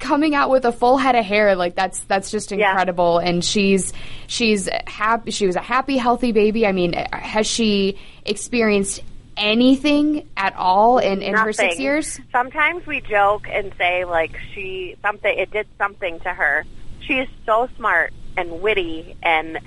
coming 0.02 0.36
out 0.36 0.50
with 0.50 0.66
a 0.66 0.74
full 0.74 0.98
head 0.98 1.16
of 1.16 1.24
hair 1.24 1.56
like 1.56 1.74
that's 1.74 2.00
that's 2.02 2.30
just 2.30 2.52
incredible 2.52 3.18
yeah. 3.22 3.30
and 3.30 3.46
she's 3.46 3.94
she's 4.28 4.68
happy 4.86 5.32
she 5.32 5.48
was 5.48 5.56
a 5.56 5.62
happy 5.62 5.96
healthy 5.96 6.34
baby 6.34 6.68
i 6.68 6.74
mean 6.74 6.92
has 7.14 7.48
she 7.48 7.98
experienced 8.26 9.02
anything 9.38 10.28
at 10.38 10.56
all 10.56 11.00
in, 11.00 11.22
in 11.22 11.36
her 11.36 11.54
six 11.54 11.80
years? 11.80 12.20
Sometimes 12.32 12.86
we 12.86 13.02
joke 13.02 13.48
and 13.50 13.74
say 13.78 14.06
like 14.06 14.38
she 14.54 14.96
something 15.02 15.38
it 15.38 15.52
did 15.52 15.68
something 15.78 16.20
to 16.22 16.30
her. 16.30 16.66
She 17.02 17.20
is 17.20 17.30
so 17.46 17.68
smart 17.76 18.14
and 18.38 18.62
witty 18.62 19.16
and 19.22 19.60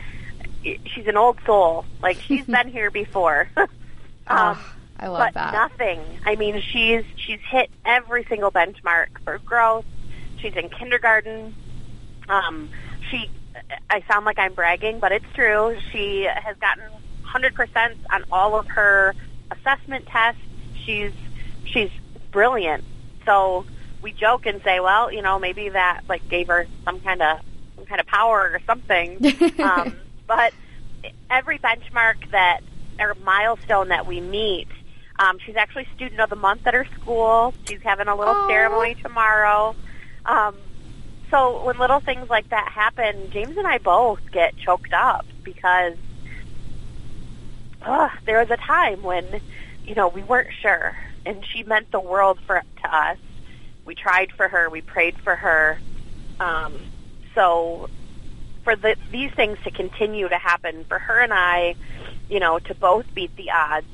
she's 0.62 1.06
an 1.06 1.16
old 1.16 1.38
soul. 1.46 1.84
Like 2.02 2.20
she's 2.20 2.44
been 2.46 2.68
here 2.68 2.90
before. 2.90 3.48
um, 3.56 3.68
oh, 4.28 4.74
I 4.98 5.08
love 5.08 5.18
but 5.18 5.34
that. 5.34 5.52
Nothing. 5.52 6.00
I 6.24 6.36
mean, 6.36 6.60
she's 6.60 7.04
she's 7.16 7.40
hit 7.48 7.70
every 7.84 8.24
single 8.24 8.50
benchmark 8.50 9.08
for 9.24 9.38
growth. 9.38 9.84
She's 10.38 10.54
in 10.54 10.68
kindergarten. 10.68 11.54
Um, 12.28 12.70
she, 13.10 13.30
I 13.88 14.02
sound 14.08 14.26
like 14.26 14.38
I'm 14.38 14.54
bragging, 14.54 14.98
but 14.98 15.12
it's 15.12 15.26
true. 15.34 15.76
She 15.92 16.22
has 16.22 16.56
gotten 16.58 16.84
100% 17.24 17.96
on 18.10 18.24
all 18.32 18.58
of 18.58 18.66
her 18.68 19.14
assessment 19.66 20.06
tests. 20.06 20.40
She's 20.84 21.12
she's 21.64 21.90
brilliant. 22.30 22.84
So 23.24 23.66
we 24.02 24.12
joke 24.12 24.46
and 24.46 24.62
say, 24.62 24.80
well, 24.80 25.12
you 25.12 25.22
know, 25.22 25.38
maybe 25.38 25.70
that 25.70 26.02
like 26.08 26.28
gave 26.28 26.48
her 26.48 26.66
some 26.84 27.00
kind 27.00 27.22
of 27.22 27.40
some 27.76 27.86
kind 27.86 28.00
of 28.00 28.06
power 28.06 28.52
or 28.54 28.60
something. 28.66 29.18
um, 29.58 29.92
but 30.26 30.52
every 31.30 31.58
benchmark 31.58 32.30
that 32.30 32.60
or 32.98 33.14
milestone 33.24 33.88
that 33.88 34.06
we 34.06 34.20
meet, 34.20 34.68
um, 35.18 35.38
she's 35.44 35.56
actually 35.56 35.86
student 35.94 36.20
of 36.20 36.30
the 36.30 36.36
month 36.36 36.66
at 36.66 36.74
her 36.74 36.86
school. 37.00 37.54
She's 37.68 37.82
having 37.82 38.08
a 38.08 38.14
little 38.14 38.34
Aww. 38.34 38.48
ceremony 38.48 38.94
tomorrow. 39.02 39.74
Um, 40.24 40.56
so 41.30 41.64
when 41.64 41.78
little 41.78 42.00
things 42.00 42.30
like 42.30 42.50
that 42.50 42.68
happen, 42.68 43.30
James 43.30 43.56
and 43.56 43.66
I 43.66 43.78
both 43.78 44.20
get 44.30 44.56
choked 44.56 44.92
up 44.92 45.26
because 45.42 45.96
uh, 47.86 48.08
there 48.26 48.40
was 48.40 48.50
a 48.50 48.56
time 48.56 49.02
when, 49.02 49.24
you 49.84 49.94
know, 49.94 50.08
we 50.08 50.22
weren't 50.22 50.52
sure, 50.60 50.96
and 51.24 51.44
she 51.52 51.62
meant 51.62 51.90
the 51.92 52.00
world 52.00 52.38
for 52.46 52.62
to 52.82 52.96
us. 52.96 53.18
We 53.84 53.94
tried 53.94 54.32
for 54.32 54.48
her, 54.48 54.68
we 54.68 54.80
prayed 54.80 55.16
for 55.18 55.36
her. 55.36 55.78
Um, 56.40 56.74
so, 57.34 57.88
for 58.64 58.74
the, 58.74 58.96
these 59.12 59.30
things 59.32 59.58
to 59.64 59.70
continue 59.70 60.28
to 60.28 60.38
happen, 60.38 60.84
for 60.88 60.98
her 60.98 61.20
and 61.20 61.32
I, 61.32 61.76
you 62.28 62.40
know, 62.40 62.58
to 62.58 62.74
both 62.74 63.06
beat 63.14 63.34
the 63.36 63.50
odds. 63.52 63.86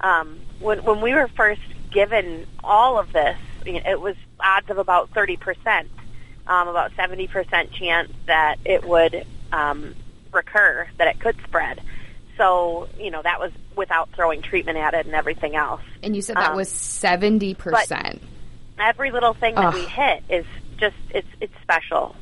Um, 0.00 0.38
when 0.60 0.82
when 0.84 1.00
we 1.00 1.12
were 1.14 1.28
first 1.28 1.60
given 1.90 2.46
all 2.64 2.98
of 2.98 3.12
this, 3.12 3.36
it 3.66 4.00
was 4.00 4.16
odds 4.40 4.70
of 4.70 4.78
about 4.78 5.10
thirty 5.10 5.36
percent, 5.36 5.88
um, 6.46 6.68
about 6.68 6.92
seventy 6.96 7.26
percent 7.26 7.72
chance 7.72 8.10
that 8.26 8.56
it 8.64 8.86
would 8.86 9.26
um, 9.52 9.94
recur, 10.32 10.88
that 10.98 11.08
it 11.08 11.20
could 11.20 11.36
spread. 11.44 11.80
So, 12.36 12.88
you 12.98 13.10
know, 13.10 13.22
that 13.22 13.40
was 13.40 13.52
without 13.76 14.10
throwing 14.14 14.42
treatment 14.42 14.78
at 14.78 14.94
it 14.94 15.06
and 15.06 15.14
everything 15.14 15.56
else. 15.56 15.80
And 16.02 16.14
you 16.14 16.22
said 16.22 16.36
that 16.36 16.50
um, 16.50 16.56
was 16.56 16.68
70%. 16.68 18.20
Every 18.78 19.10
little 19.10 19.34
thing 19.34 19.54
that 19.54 19.64
Ugh. 19.66 19.74
we 19.74 19.84
hit 19.86 20.22
is 20.28 20.44
just 20.76 20.96
it's 21.10 21.28
it's 21.40 21.54
special. 21.62 22.14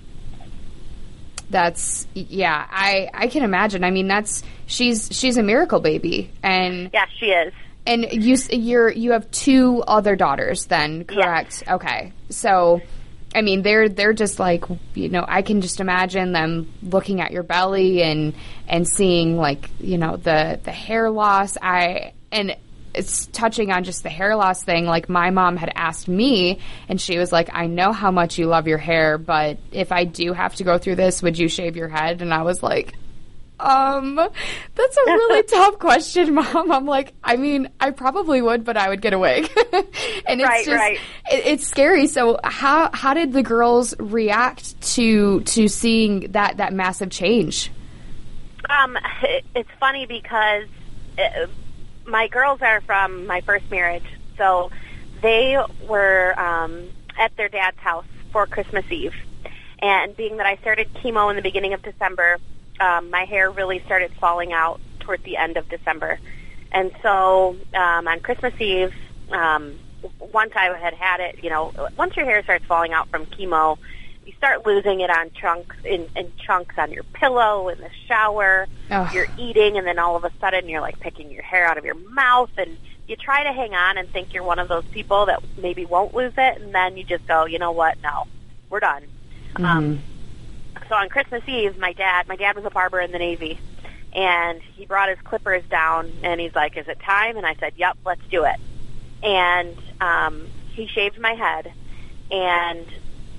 That's 1.50 2.06
yeah, 2.14 2.66
I 2.70 3.10
I 3.12 3.26
can 3.26 3.42
imagine. 3.42 3.84
I 3.84 3.90
mean, 3.90 4.06
that's 4.06 4.42
she's 4.66 5.08
she's 5.12 5.36
a 5.36 5.42
miracle 5.42 5.80
baby 5.80 6.30
and 6.42 6.90
Yeah, 6.92 7.06
she 7.18 7.26
is. 7.26 7.52
And 7.86 8.06
you 8.12 8.36
you're 8.50 8.90
you 8.90 9.12
have 9.12 9.30
two 9.30 9.82
other 9.86 10.16
daughters 10.16 10.66
then, 10.66 11.04
correct? 11.04 11.64
Yes. 11.66 11.74
Okay. 11.74 12.12
So 12.30 12.80
I 13.34 13.42
mean, 13.42 13.62
they're 13.62 13.88
they're 13.88 14.12
just 14.12 14.38
like 14.38 14.64
you 14.94 15.08
know, 15.08 15.24
I 15.26 15.42
can 15.42 15.60
just 15.60 15.80
imagine 15.80 16.32
them 16.32 16.72
looking 16.82 17.20
at 17.20 17.32
your 17.32 17.42
belly 17.42 18.02
and 18.02 18.34
and 18.68 18.86
seeing 18.86 19.36
like 19.36 19.70
you 19.80 19.98
know 19.98 20.16
the 20.16 20.60
the 20.62 20.72
hair 20.72 21.10
loss. 21.10 21.56
I 21.60 22.12
and 22.30 22.56
it's 22.94 23.26
touching 23.26 23.72
on 23.72 23.82
just 23.82 24.04
the 24.04 24.08
hair 24.08 24.36
loss 24.36 24.62
thing. 24.62 24.86
Like 24.86 25.08
my 25.08 25.30
mom 25.30 25.56
had 25.56 25.72
asked 25.74 26.06
me, 26.06 26.60
and 26.88 27.00
she 27.00 27.18
was 27.18 27.32
like, 27.32 27.50
"I 27.52 27.66
know 27.66 27.92
how 27.92 28.10
much 28.10 28.38
you 28.38 28.46
love 28.46 28.68
your 28.68 28.78
hair, 28.78 29.18
but 29.18 29.58
if 29.72 29.90
I 29.90 30.04
do 30.04 30.32
have 30.32 30.54
to 30.56 30.64
go 30.64 30.78
through 30.78 30.96
this, 30.96 31.22
would 31.22 31.36
you 31.36 31.48
shave 31.48 31.76
your 31.76 31.88
head?" 31.88 32.22
And 32.22 32.32
I 32.32 32.42
was 32.42 32.62
like, 32.62 32.94
um, 33.60 34.16
that's 34.16 34.96
a 34.96 35.00
really 35.06 35.42
tough 35.48 35.78
question, 35.78 36.34
Mom. 36.34 36.72
I'm 36.72 36.86
like, 36.86 37.14
I 37.22 37.36
mean, 37.36 37.68
I 37.80 37.90
probably 37.90 38.42
would, 38.42 38.64
but 38.64 38.76
I 38.76 38.88
would 38.88 39.00
get 39.00 39.12
a 39.12 39.18
wig, 39.18 39.44
and 39.72 40.40
it's 40.40 40.48
right, 40.48 40.64
just, 40.64 40.76
right. 40.76 40.98
It, 41.30 41.46
it's 41.46 41.66
scary. 41.66 42.06
So, 42.08 42.40
how 42.42 42.90
how 42.92 43.14
did 43.14 43.32
the 43.32 43.42
girls 43.42 43.94
react 43.98 44.80
to 44.94 45.40
to 45.42 45.68
seeing 45.68 46.32
that 46.32 46.56
that 46.56 46.72
massive 46.72 47.10
change? 47.10 47.70
Um, 48.68 48.98
it, 49.22 49.44
it's 49.54 49.70
funny 49.78 50.06
because 50.06 50.66
it, 51.16 51.48
uh, 51.48 52.10
my 52.10 52.26
girls 52.26 52.60
are 52.60 52.80
from 52.80 53.26
my 53.26 53.40
first 53.42 53.70
marriage, 53.70 54.06
so 54.36 54.72
they 55.22 55.56
were 55.88 56.34
um, 56.38 56.88
at 57.16 57.36
their 57.36 57.48
dad's 57.48 57.78
house 57.78 58.06
for 58.32 58.46
Christmas 58.46 58.84
Eve, 58.90 59.14
and 59.78 60.16
being 60.16 60.38
that 60.38 60.46
I 60.46 60.56
started 60.56 60.92
chemo 60.94 61.30
in 61.30 61.36
the 61.36 61.42
beginning 61.42 61.72
of 61.72 61.82
December 61.82 62.38
um, 62.80 63.10
my 63.10 63.24
hair 63.24 63.50
really 63.50 63.80
started 63.86 64.12
falling 64.20 64.52
out 64.52 64.80
toward 65.00 65.22
the 65.24 65.36
end 65.36 65.56
of 65.56 65.68
December. 65.68 66.18
And 66.72 66.92
so 67.02 67.56
um, 67.74 68.08
on 68.08 68.20
Christmas 68.20 68.54
Eve, 68.60 68.94
Um, 69.30 69.78
once 70.18 70.52
I 70.54 70.66
had 70.76 70.92
had 70.92 71.20
it, 71.20 71.42
you 71.42 71.48
know, 71.48 71.72
once 71.96 72.14
your 72.14 72.26
hair 72.26 72.42
starts 72.42 72.66
falling 72.66 72.92
out 72.92 73.08
from 73.08 73.24
chemo, 73.24 73.78
you 74.26 74.34
start 74.34 74.66
losing 74.66 75.00
it 75.00 75.08
on 75.08 75.30
chunks 75.30 75.76
in, 75.82 76.06
in 76.14 76.30
chunks 76.36 76.74
on 76.76 76.92
your 76.92 77.04
pillow 77.04 77.70
in 77.70 77.78
the 77.78 77.88
shower. 78.06 78.66
Ugh. 78.90 79.14
You're 79.14 79.28
eating, 79.38 79.78
and 79.78 79.86
then 79.86 79.98
all 79.98 80.14
of 80.14 80.24
a 80.24 80.30
sudden 80.40 80.68
you're 80.68 80.82
like 80.82 81.00
picking 81.00 81.30
your 81.30 81.42
hair 81.42 81.66
out 81.66 81.78
of 81.78 81.86
your 81.86 81.94
mouth, 81.94 82.50
and 82.58 82.76
you 83.08 83.16
try 83.16 83.44
to 83.44 83.52
hang 83.54 83.74
on 83.74 83.96
and 83.96 84.06
think 84.10 84.34
you're 84.34 84.44
one 84.44 84.58
of 84.58 84.68
those 84.68 84.84
people 84.92 85.24
that 85.24 85.42
maybe 85.56 85.86
won't 85.86 86.12
lose 86.14 86.34
it, 86.36 86.60
and 86.60 86.74
then 86.74 86.98
you 86.98 87.04
just 87.04 87.26
go, 87.26 87.46
you 87.46 87.58
know 87.58 87.72
what? 87.72 87.96
No, 88.02 88.24
we're 88.68 88.80
done. 88.80 89.04
Um, 89.56 90.02
so 90.88 90.94
on 90.94 91.08
Christmas 91.08 91.42
Eve, 91.46 91.76
my 91.78 91.92
dad, 91.92 92.26
my 92.28 92.36
dad 92.36 92.56
was 92.56 92.64
a 92.64 92.70
barber 92.70 93.00
in 93.00 93.12
the 93.12 93.18
Navy, 93.18 93.58
and 94.14 94.60
he 94.76 94.86
brought 94.86 95.08
his 95.08 95.18
clippers 95.24 95.62
down, 95.70 96.10
and 96.22 96.40
he's 96.40 96.54
like, 96.54 96.76
"Is 96.76 96.86
it 96.88 96.98
time?" 97.04 97.36
And 97.36 97.46
I 97.46 97.54
said, 97.60 97.72
"Yep, 97.76 97.96
let's 98.04 98.22
do 98.30 98.44
it." 98.44 98.56
And 99.22 99.76
um, 100.00 100.48
he 100.74 100.86
shaved 100.86 101.18
my 101.20 101.32
head, 101.32 101.72
and 102.30 102.86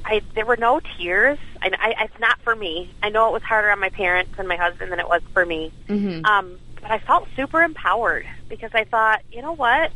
I 0.06 0.22
there 0.36 0.46
were 0.46 0.58
no 0.58 0.80
tears. 0.98 1.38
I, 1.62 1.72
I, 1.80 2.04
it's 2.06 2.20
not 2.20 2.38
for 2.44 2.56
me. 2.56 2.94
I 3.02 3.10
know 3.10 3.28
it 3.30 3.34
was 3.34 3.44
harder 3.44 3.72
on 3.72 3.80
my 3.80 3.90
parents 3.90 4.32
and 4.38 4.48
my 4.48 4.56
husband 4.56 4.92
than 4.92 5.00
it 5.00 5.08
was 5.08 5.22
for 5.34 5.46
me. 5.46 5.72
Mhm. 5.90 6.26
Um, 6.26 6.60
but 6.82 6.92
I 6.92 7.00
felt 7.00 7.28
super 7.36 7.62
empowered 7.62 8.26
because 8.50 8.70
I 8.74 8.84
thought, 8.84 9.22
you 9.32 9.42
know 9.42 9.54
what, 9.56 9.92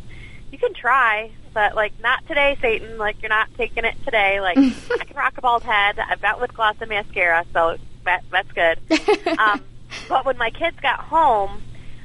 you 0.52 0.58
can 0.58 0.74
try, 0.74 1.32
but 1.60 1.76
like 1.76 1.92
not 2.02 2.26
today, 2.26 2.58
Satan. 2.62 2.98
Like 2.98 3.22
you're 3.22 3.28
not 3.28 3.50
taking 3.58 3.84
it 3.84 3.96
today. 4.06 4.40
Like 4.40 4.58
I 5.02 5.04
can 5.04 5.18
rock 5.18 5.38
a 5.38 5.42
bald 5.42 5.62
head. 5.64 6.00
I've 6.00 6.22
got 6.22 6.40
lip 6.40 6.54
gloss 6.54 6.78
and 6.80 6.88
mascara, 6.88 7.44
so 7.52 7.76
that 8.06 8.24
that's 8.32 8.50
good. 8.54 8.80
um, 9.38 9.60
but 10.08 10.26
when 10.26 10.38
my 10.38 10.52
kids 10.52 10.78
got 10.82 11.02
home, 11.02 11.50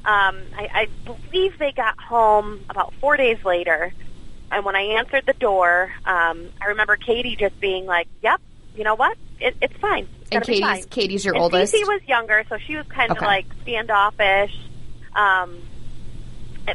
um, 0.05 0.36
I, 0.57 0.68
I 0.74 0.88
believe 1.05 1.57
they 1.61 1.70
got 1.70 1.96
home 2.00 2.64
about 2.68 2.94
four 2.94 3.16
days 3.16 3.44
later. 3.44 3.92
And 4.50 4.64
when 4.64 4.74
I 4.74 4.80
answered 4.98 5.22
the 5.24 5.34
door, 5.34 5.92
um, 6.05 6.48
I 6.61 6.66
remember 6.70 6.96
Katie 6.96 7.36
just 7.36 7.61
being 7.61 7.86
like, 7.86 8.09
"Yep, 8.24 8.40
you 8.74 8.82
know 8.82 8.96
what? 8.96 9.16
It, 9.38 9.57
it's 9.62 9.76
fine." 9.76 10.09
It's 10.22 10.30
And 10.32 10.42
Katie's 10.44 10.61
fine." 10.62 10.82
Katie's 10.90 11.24
your 11.24 11.34
and 11.34 11.44
oldest. 11.44 11.72
Cece 11.72 11.86
was 11.86 12.00
younger, 12.09 12.44
so 12.48 12.59
she 12.59 12.74
was 12.74 12.86
kind 12.88 13.12
of 13.12 13.18
Okay. 13.18 13.26
like 13.26 13.46
standoffish. 13.62 14.52
Um, 15.14 15.59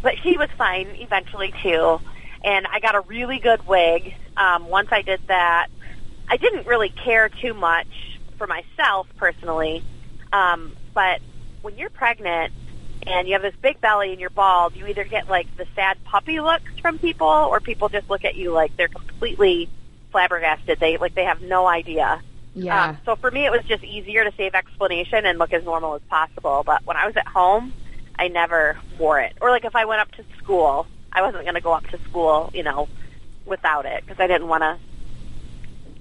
but 0.02 0.14
she 0.24 0.38
was 0.38 0.50
fine 0.58 0.88
eventually 1.00 1.54
too. 1.62 2.00
And 2.44 2.68
I 2.68 2.80
got 2.80 2.96
a 2.96 3.02
really 3.02 3.40
good 3.40 3.68
wig. 3.68 4.16
Um, 4.38 4.70
once 4.70 4.90
I 4.92 5.02
did 5.02 5.22
that, 5.28 5.68
I 6.28 6.38
didn't 6.38 6.68
really 6.68 6.90
care 6.90 7.30
too 7.30 7.54
much 7.54 7.88
for 8.38 8.48
myself 8.48 9.08
personally. 9.18 9.84
Um, 10.32 10.76
but 10.94 11.22
when 11.62 11.78
you're 11.78 11.90
pregnant 11.90 12.54
and 13.06 13.28
you 13.28 13.34
have 13.34 13.42
this 13.42 13.56
big 13.62 13.82
belly 13.82 14.12
and 14.12 14.20
you're 14.20 14.30
bald, 14.30 14.76
you 14.76 14.86
either 14.88 15.04
get 15.04 15.30
like 15.30 15.48
the 15.58 15.66
sad 15.76 15.98
puppy 16.06 16.40
looks 16.40 16.72
from 16.82 17.00
people, 17.00 17.28
or 17.28 17.60
people 17.60 17.90
just 17.90 18.10
look 18.10 18.24
at 18.26 18.36
you 18.36 18.52
like 18.52 18.76
they're 18.78 18.88
completely 18.88 19.70
flabbergasted. 20.12 20.80
They 20.80 20.98
like 20.98 21.16
they 21.16 21.26
have 21.26 21.42
no 21.42 21.68
idea. 21.68 22.22
Yeah. 22.56 22.90
Um, 22.90 22.98
so 23.06 23.16
for 23.16 23.32
me, 23.32 23.46
it 23.46 23.52
was 23.52 23.64
just 23.66 23.84
easier 23.84 24.24
to 24.24 24.32
save 24.36 24.56
explanation 24.56 25.26
and 25.26 25.40
look 25.40 25.54
as 25.54 25.64
normal 25.64 25.96
as 25.96 26.02
possible. 26.10 26.64
But 26.66 26.86
when 26.86 26.98
I 26.98 27.06
was 27.06 27.16
at 27.16 27.28
home, 27.28 27.74
I 28.18 28.28
never 28.28 28.78
wore 28.98 29.20
it. 29.20 29.34
Or 29.42 29.50
like 29.50 29.66
if 29.66 29.76
I 29.76 29.86
went 29.86 30.02
up 30.02 30.12
to 30.14 30.24
school, 30.38 30.88
I 31.12 31.22
wasn't 31.22 31.44
going 31.44 31.56
to 31.56 31.62
go 31.62 31.74
up 31.74 31.88
to 31.88 32.00
school, 32.04 32.52
you 32.54 32.64
know, 32.64 32.88
without 33.46 33.86
it 33.86 34.04
because 34.06 34.20
I 34.20 34.28
didn't 34.28 34.48
want 34.48 34.64
to 34.64 34.78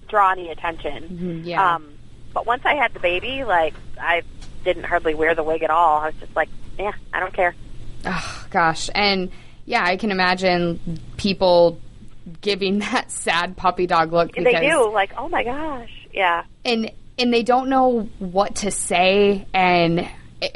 draw 0.08 0.32
any 0.32 0.50
attention. 0.50 1.08
Mhm, 1.08 1.46
yeah. 1.46 1.76
Um, 1.76 1.92
but 2.32 2.46
once 2.46 2.62
I 2.64 2.74
had 2.74 2.94
the 2.94 3.00
baby, 3.00 3.44
like 3.44 3.74
I 4.00 4.22
didn't 4.64 4.84
hardly 4.84 5.14
wear 5.14 5.34
the 5.34 5.42
wig 5.42 5.62
at 5.62 5.70
all. 5.70 5.98
I 5.98 6.06
was 6.06 6.14
just 6.20 6.34
like, 6.36 6.48
yeah, 6.78 6.92
I 7.12 7.20
don't 7.20 7.32
care. 7.32 7.54
Oh, 8.04 8.46
gosh. 8.50 8.90
And 8.94 9.30
yeah, 9.64 9.84
I 9.84 9.96
can 9.96 10.10
imagine 10.10 11.00
people 11.16 11.80
giving 12.40 12.78
that 12.80 13.10
sad 13.10 13.56
puppy 13.56 13.86
dog 13.86 14.12
look 14.12 14.28
because 14.28 14.44
they 14.44 14.68
do 14.68 14.92
like, 14.92 15.12
oh 15.16 15.28
my 15.28 15.44
gosh, 15.44 16.06
yeah. 16.12 16.44
and 16.64 16.90
and 17.18 17.32
they 17.32 17.42
don't 17.42 17.68
know 17.68 18.08
what 18.18 18.56
to 18.56 18.70
say 18.70 19.46
and 19.52 20.08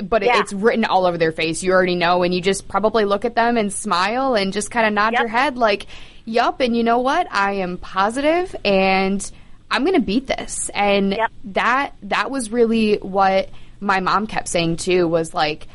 but 0.04 0.22
Yeah. 0.22 0.38
it's 0.40 0.52
written 0.52 0.84
all 0.84 1.06
over 1.06 1.18
their 1.18 1.32
face. 1.32 1.62
You 1.62 1.72
already 1.72 1.94
know 1.96 2.22
and 2.22 2.32
you 2.34 2.40
just 2.40 2.68
probably 2.68 3.04
look 3.04 3.24
at 3.24 3.34
them 3.34 3.56
and 3.56 3.72
smile 3.72 4.34
and 4.34 4.52
just 4.52 4.70
kind 4.70 4.86
of 4.86 4.92
nod 4.92 5.14
your 5.14 5.28
head 5.28 5.56
like, 5.58 5.86
"Yup, 6.24 6.60
and 6.60 6.76
you 6.76 6.84
know 6.84 6.98
what? 6.98 7.26
I 7.30 7.54
am 7.54 7.78
positive 7.78 8.54
and 8.64 9.28
I'm 9.70 9.82
going 9.84 9.94
to 9.94 10.00
beat 10.04 10.26
this." 10.26 10.70
And 10.74 11.18
that 11.44 11.94
that 12.04 12.30
was 12.30 12.50
really 12.50 12.96
what 12.96 13.48
my 13.80 14.00
mom 14.00 14.26
kept 14.26 14.48
saying 14.48 14.76
too 14.76 15.08
was 15.08 15.34
like, 15.34 15.66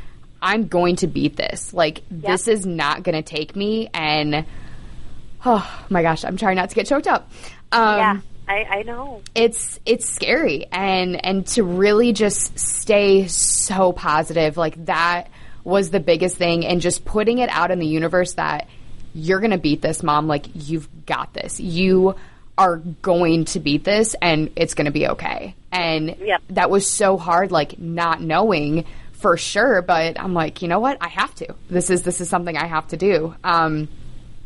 "I'm 0.42 0.68
going 0.68 0.96
to 0.98 1.08
beat 1.08 1.36
this. 1.36 1.74
Like 1.74 2.02
this 2.10 2.48
is 2.48 2.66
not 2.66 3.04
going 3.04 3.16
to 3.16 3.22
take 3.24 3.56
me." 3.56 3.90
And 3.94 4.46
oh 5.46 5.86
my 5.90 6.02
gosh, 6.02 6.24
I'm 6.24 6.38
trying 6.38 6.56
not 6.56 6.70
to 6.70 6.76
get 6.76 6.88
choked 6.88 7.08
up. 7.08 7.30
Um, 7.72 7.98
yeah, 7.98 8.18
I, 8.48 8.64
I 8.64 8.84
know. 8.84 9.22
it's 9.36 9.80
it's 9.86 10.10
scary. 10.10 10.68
And 10.72 11.24
and 11.24 11.46
to 11.48 11.64
really 11.64 12.14
just 12.14 12.58
stay 12.58 13.28
so 13.28 13.92
positive 13.92 14.58
like 14.58 14.86
that 14.86 15.30
was 15.64 15.90
the 15.90 16.00
biggest 16.00 16.38
thing. 16.38 16.66
And 16.66 16.80
just 16.80 17.04
putting 17.04 17.40
it 17.40 17.50
out 17.50 17.72
in 17.72 17.80
the 17.80 17.88
universe 17.88 18.34
that 18.34 18.68
you're 19.14 19.40
going 19.40 19.52
to 19.52 19.58
beat 19.58 19.82
this 19.82 20.02
mom. 20.02 20.28
Like 20.28 20.46
you've 20.54 20.88
got 21.06 21.34
this. 21.34 21.60
You 21.60 22.16
are 22.58 22.78
going 22.78 23.46
to 23.46 23.60
beat 23.60 23.84
this 23.84 24.16
and 24.22 24.50
it's 24.56 24.74
going 24.74 24.86
to 24.86 24.92
be 24.92 25.08
okay. 25.10 25.54
And 25.72 26.16
that 26.52 26.70
was 26.70 26.90
so 26.90 27.18
hard 27.18 27.52
like 27.52 27.78
not 27.78 28.22
knowing 28.22 28.86
for 29.12 29.36
sure. 29.36 29.82
But 29.82 30.20
I'm 30.20 30.34
like 30.34 30.62
you 30.62 30.70
know 30.70 30.80
what? 30.80 30.98
I 31.02 31.10
have 31.10 31.36
to. 31.36 31.54
This 31.70 31.90
is 31.90 32.04
this 32.04 32.22
is 32.22 32.30
something 32.30 32.56
I 32.56 32.68
have 32.68 32.88
to 32.90 32.98
do. 32.98 33.36
Um 33.44 33.90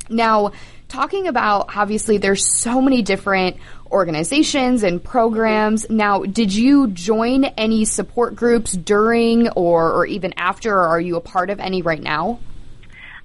now, 0.10 0.52
talking 0.92 1.28
about 1.28 1.76
obviously 1.76 2.18
there's 2.18 2.46
so 2.46 2.82
many 2.82 3.02
different 3.02 3.58
organizations 3.90 4.84
and 4.84 5.04
programs. 5.04 5.90
Now, 5.90 6.24
did 6.24 6.54
you 6.54 6.88
join 6.88 7.46
any 7.46 7.86
support 7.86 8.36
groups 8.36 8.74
during 8.74 9.50
or, 9.50 9.94
or 9.94 10.06
even 10.06 10.34
after, 10.38 10.74
or 10.74 10.88
are 10.88 11.00
you 11.00 11.16
a 11.16 11.22
part 11.22 11.50
of 11.50 11.60
any 11.60 11.82
right 11.82 12.02
now? 12.02 12.40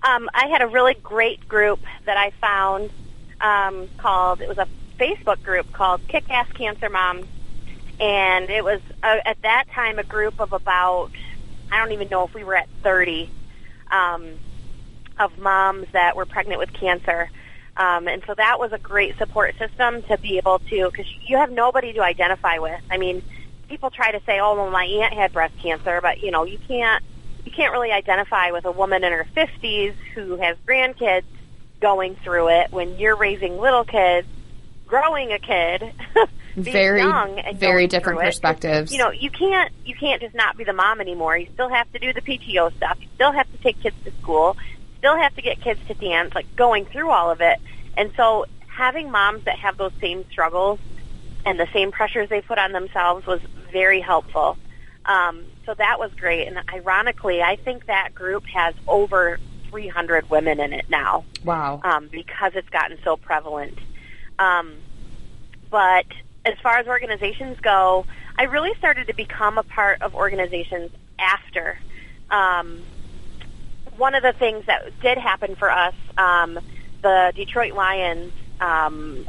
Um, 0.03 0.29
I 0.33 0.47
had 0.47 0.62
a 0.62 0.69
really 0.69 0.95
great 0.95 1.49
group 1.49 1.81
that 2.05 2.17
I 2.17 2.31
found 2.41 2.91
um, 3.41 3.89
called, 3.99 4.41
it 4.41 4.49
was 4.49 4.59
a 4.59 4.69
Facebook 4.99 5.43
group 5.43 5.73
called 5.73 6.07
Kick 6.07 6.31
Ass 6.31 6.51
Cancer 6.53 6.89
Moms. 6.89 7.27
And 7.99 8.49
it 8.49 8.62
was, 8.62 8.81
uh, 9.03 9.17
at 9.25 9.41
that 9.43 9.64
time, 9.73 9.99
a 9.99 10.05
group 10.05 10.41
of 10.41 10.53
about, 10.53 11.11
I 11.73 11.79
don't 11.79 11.93
even 11.93 12.09
know 12.09 12.25
if 12.25 12.35
we 12.35 12.45
were 12.45 12.55
at 12.55 12.69
30 12.83 13.31
um, 13.91 14.39
of 15.19 15.37
moms 15.39 15.87
that 15.93 16.14
were 16.14 16.27
pregnant 16.27 16.59
with 16.61 16.73
cancer. 16.73 17.31
Um, 17.77 18.09
and 18.09 18.22
so 18.27 18.35
that 18.35 18.59
was 18.59 18.72
a 18.72 18.79
great 18.79 19.18
support 19.18 19.57
system 19.59 20.03
to 20.05 20.16
be 20.18 20.39
able 20.39 20.61
to, 20.61 20.91
because 20.91 21.07
you 21.27 21.37
have 21.37 21.51
nobody 21.51 21.93
to 21.93 22.03
identify 22.03 22.59
with. 22.59 22.81
I 22.91 22.97
mean, 22.97 23.22
people 23.68 23.91
try 23.91 24.12
to 24.12 24.20
say, 24.24 24.41
"Oh, 24.41 24.55
well, 24.55 24.70
my 24.70 24.85
aunt 24.85 25.12
had 25.12 25.33
breast 25.33 25.55
cancer," 25.62 26.01
but 26.01 26.22
you 26.22 26.31
know, 26.31 26.45
you 26.45 26.59
can't 26.66 27.05
you 27.45 27.53
can't 27.53 27.72
really 27.72 27.93
identify 27.93 28.51
with 28.51 28.64
a 28.64 28.72
woman 28.72 29.05
in 29.05 29.12
her 29.12 29.27
50s 29.37 29.95
who 30.14 30.37
has 30.37 30.57
grandkids 30.66 31.24
going 31.81 32.16
through 32.16 32.49
it 32.49 32.72
when 32.72 32.99
you're 32.99 33.16
raising 33.16 33.59
little 33.59 33.85
kids, 33.85 34.27
growing 34.87 35.33
a 35.33 35.39
kid, 35.39 35.93
being 36.55 36.72
Very, 36.72 37.01
young 37.01 37.39
and 37.39 37.59
very 37.59 37.87
different 37.87 38.18
perspectives. 38.18 38.91
You 38.91 38.99
know, 38.99 39.11
you 39.11 39.31
can't 39.31 39.70
you 39.85 39.95
can't 39.95 40.22
just 40.22 40.35
not 40.35 40.57
be 40.57 40.64
the 40.64 40.72
mom 40.72 41.01
anymore. 41.01 41.37
You 41.37 41.49
still 41.53 41.68
have 41.68 41.91
to 41.93 41.99
do 41.99 42.12
the 42.12 42.22
PTO 42.22 42.74
stuff. 42.77 42.99
You 43.01 43.09
still 43.14 43.33
have 43.33 43.51
to 43.53 43.59
take 43.59 43.81
kids 43.83 43.97
to 44.05 44.11
school. 44.22 44.57
Still 44.99 45.16
have 45.16 45.34
to 45.36 45.42
get 45.42 45.61
kids 45.61 45.80
to 45.88 45.94
dance. 45.94 46.34
Like 46.34 46.47
going 46.57 46.86
through 46.86 47.11
all 47.11 47.30
of 47.30 47.40
it, 47.40 47.59
and 47.97 48.11
so 48.16 48.47
having 48.68 49.11
moms 49.11 49.44
that 49.44 49.59
have 49.59 49.76
those 49.76 49.92
same 50.01 50.24
struggles 50.30 50.78
and 51.44 51.59
the 51.59 51.68
same 51.72 51.92
pressures 51.92 52.28
they 52.28 52.40
put 52.40 52.59
on 52.59 52.72
themselves 52.72 53.26
was 53.26 53.40
very 53.72 54.01
helpful. 54.01 54.59
Um, 55.07 55.44
so 55.64 55.74
that 55.74 55.99
was 55.99 56.12
great. 56.14 56.49
And 56.49 56.59
ironically, 56.72 57.40
I 57.42 57.57
think 57.57 57.86
that 57.86 58.14
group 58.14 58.44
has 58.47 58.74
over 58.86 59.38
300 59.70 60.28
women 60.28 60.61
in 60.61 60.72
it 60.72 60.90
now 60.90 61.24
Wow. 61.44 61.80
um, 61.84 62.09
because 62.09 62.53
it's 62.55 62.68
gotten 62.68 62.99
so 63.05 63.16
prevalent. 63.16 63.78
Um, 64.38 64.74
but 65.70 66.07
as 66.44 66.55
far 66.62 66.78
as 66.78 66.86
organizations 66.86 67.59
go, 67.61 68.05
I 68.38 68.44
really 68.44 68.74
started 68.78 69.07
to 69.07 69.14
become 69.14 69.59
a 69.59 69.62
part 69.62 70.03
of 70.03 70.14
organizations 70.14 70.90
after. 71.18 71.78
Um, 72.30 72.80
one 73.99 74.14
of 74.14 74.22
the 74.22 74.32
things 74.32 74.64
that 74.66 74.82
did 75.01 75.18
happen 75.18 75.57
for 75.57 75.70
us, 75.70 75.94
um, 76.16 76.59
the 77.03 77.32
Detroit 77.34 77.74
Lions 77.74 78.32
um, 78.61 79.26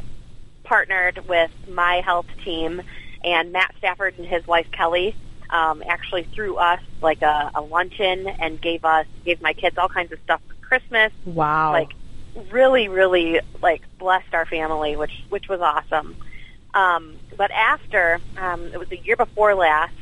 partnered 0.64 1.22
with 1.28 1.50
my 1.68 2.02
health 2.04 2.26
team, 2.44 2.82
and 3.24 3.52
Matt 3.52 3.74
Stafford 3.78 4.14
and 4.18 4.26
his 4.26 4.46
wife 4.46 4.66
Kelly 4.72 5.16
um, 5.50 5.82
actually 5.88 6.24
threw 6.34 6.56
us 6.56 6.80
like 7.00 7.22
a, 7.22 7.50
a 7.54 7.60
luncheon 7.60 8.28
and 8.40 8.60
gave 8.60 8.84
us 8.84 9.06
gave 9.24 9.40
my 9.40 9.52
kids 9.52 9.76
all 9.78 9.88
kinds 9.88 10.12
of 10.12 10.18
stuff 10.24 10.40
for 10.46 10.54
Christmas 10.66 11.12
Wow. 11.24 11.72
like 11.72 11.90
really 12.52 12.88
really 12.88 13.40
like 13.62 13.82
blessed 13.98 14.32
our 14.32 14.46
family 14.46 14.96
which 14.96 15.12
which 15.28 15.48
was 15.48 15.60
awesome 15.60 16.16
um 16.74 17.16
but 17.36 17.50
after 17.50 18.20
um 18.36 18.66
it 18.72 18.78
was 18.78 18.88
the 18.88 19.00
year 19.04 19.16
before 19.16 19.54
last 19.54 19.92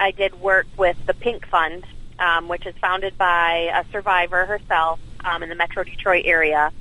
i 0.00 0.10
did 0.10 0.40
work 0.40 0.66
with 0.76 0.96
the 1.06 1.14
pink 1.14 1.46
fund 1.46 1.84
um 2.18 2.48
which 2.48 2.66
is 2.66 2.74
founded 2.80 3.16
by 3.18 3.70
a 3.74 3.84
survivor 3.90 4.46
herself 4.46 4.98
um 5.24 5.42
in 5.42 5.48
the 5.48 5.54
metro 5.54 5.84
detroit 5.84 6.24
area 6.26 6.72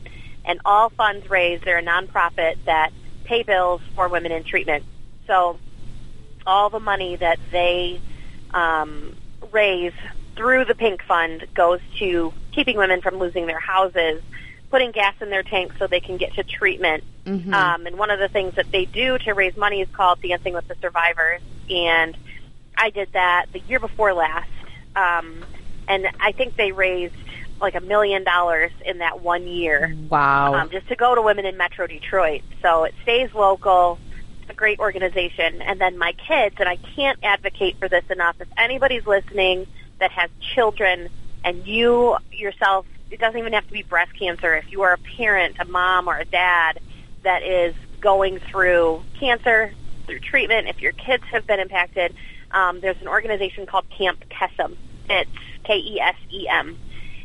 and 0.48 0.62
all 0.64 0.90
funds 0.90 1.30
raised, 1.30 1.66
they're 1.66 1.80
a 1.80 1.84
nonprofit 1.84 2.56
that 2.66 2.92
pay 3.26 3.44
bills 3.44 3.82
for 3.96 4.08
women 4.08 4.32
in 4.32 4.46
treatment. 4.46 4.86
So 5.28 5.60
all 6.46 6.70
the 6.70 6.80
money 6.80 7.18
that 7.18 7.38
they 7.52 8.00
um, 8.52 9.14
raise 9.52 9.92
through 10.38 10.64
the 10.66 10.74
Pink 10.74 11.04
Fund 11.04 11.46
goes 11.54 11.82
to 12.00 12.34
keeping 12.54 12.78
women 12.78 13.02
from 13.02 13.18
losing 13.18 13.46
their 13.46 13.60
houses, 13.60 14.24
putting 14.72 14.92
gas 14.92 15.16
in 15.20 15.30
their 15.30 15.44
tanks 15.44 15.76
so 15.78 15.86
they 15.86 16.00
can 16.00 16.16
get 16.16 16.34
to 16.36 16.44
treatment. 16.44 17.04
Mm-hmm. 17.26 17.54
Um, 17.54 17.86
and 17.86 17.98
one 17.98 18.10
of 18.10 18.20
the 18.20 18.30
things 18.30 18.56
that 18.56 18.72
they 18.72 18.86
do 18.86 19.18
to 19.18 19.34
raise 19.34 19.58
money 19.58 19.82
is 19.82 19.90
called 19.92 20.22
Dancing 20.22 20.54
with 20.54 20.68
the 20.70 20.76
Survivors. 20.82 21.42
And 21.70 22.16
I 22.78 22.90
did 22.90 23.10
that 23.12 23.48
the 23.52 23.60
year 23.60 23.82
before 23.82 24.14
last. 24.14 24.48
Um, 24.98 25.45
and 25.88 26.08
I 26.20 26.32
think 26.32 26.56
they 26.58 26.72
raised 26.72 27.16
like 27.62 27.76
a 27.76 27.82
million 27.82 28.24
dollars 28.24 28.72
in 28.86 29.00
that 29.00 29.22
one 29.22 29.48
year. 29.48 29.95
Wow. 30.10 30.54
Um, 30.54 30.70
just 30.70 30.88
to 30.89 30.95
go 30.95 31.16
to 31.16 31.22
women 31.22 31.45
in 31.45 31.58
Metro 31.58 31.88
Detroit. 31.88 32.41
So 32.62 32.84
it 32.84 32.93
stays 33.04 33.34
local. 33.34 34.00
It's 34.41 34.50
a 34.50 34.54
great 34.54 34.80
organization. 34.80 35.62
And 35.62 35.80
then 35.80 35.98
my 35.98 36.14
kids, 36.14 36.56
and 36.60 36.68
I 36.68 36.78
can't 36.95 37.20
advocate 37.24 37.78
for 37.80 37.88
this 37.88 38.04
enough. 38.10 38.36
If 38.39 38.48
anybody's 38.58 39.06
listening 39.06 39.68
that 40.00 40.12
has 40.12 40.30
children 40.56 41.10
and 41.43 41.66
you 41.66 42.18
yourself, 42.32 42.86
it 43.10 43.20
doesn't 43.20 43.39
even 43.39 43.54
have 43.54 43.66
to 43.68 43.74
be 43.74 43.84
breast 43.84 44.12
cancer. 44.18 44.56
If 44.56 44.72
you 44.72 44.82
are 44.82 44.93
a 44.93 44.98
parent, 45.18 45.56
a 45.60 45.66
mom 45.66 46.08
or 46.08 46.18
a 46.18 46.26
dad 46.26 46.80
that 47.24 47.41
is 47.43 47.74
going 48.02 48.39
through 48.39 49.04
cancer, 49.20 49.72
through 50.06 50.20
treatment, 50.20 50.68
if 50.68 50.82
your 50.82 50.91
kids 50.91 51.24
have 51.32 51.48
been 51.48 51.60
impacted, 51.60 52.14
um, 52.52 52.80
there's 52.82 53.02
an 53.02 53.08
organization 53.08 53.66
called 53.66 53.86
Camp 53.89 54.24
Kesem. 54.30 54.76
It's 55.10 55.32
K-E-S-E-M. 55.64 56.78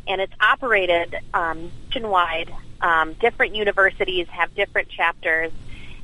And 0.07 0.21
it's 0.21 0.33
operated 0.39 1.15
um, 1.33 1.71
nationwide. 1.87 2.53
Um, 2.81 3.13
different 3.13 3.55
universities 3.55 4.27
have 4.27 4.53
different 4.55 4.89
chapters. 4.89 5.51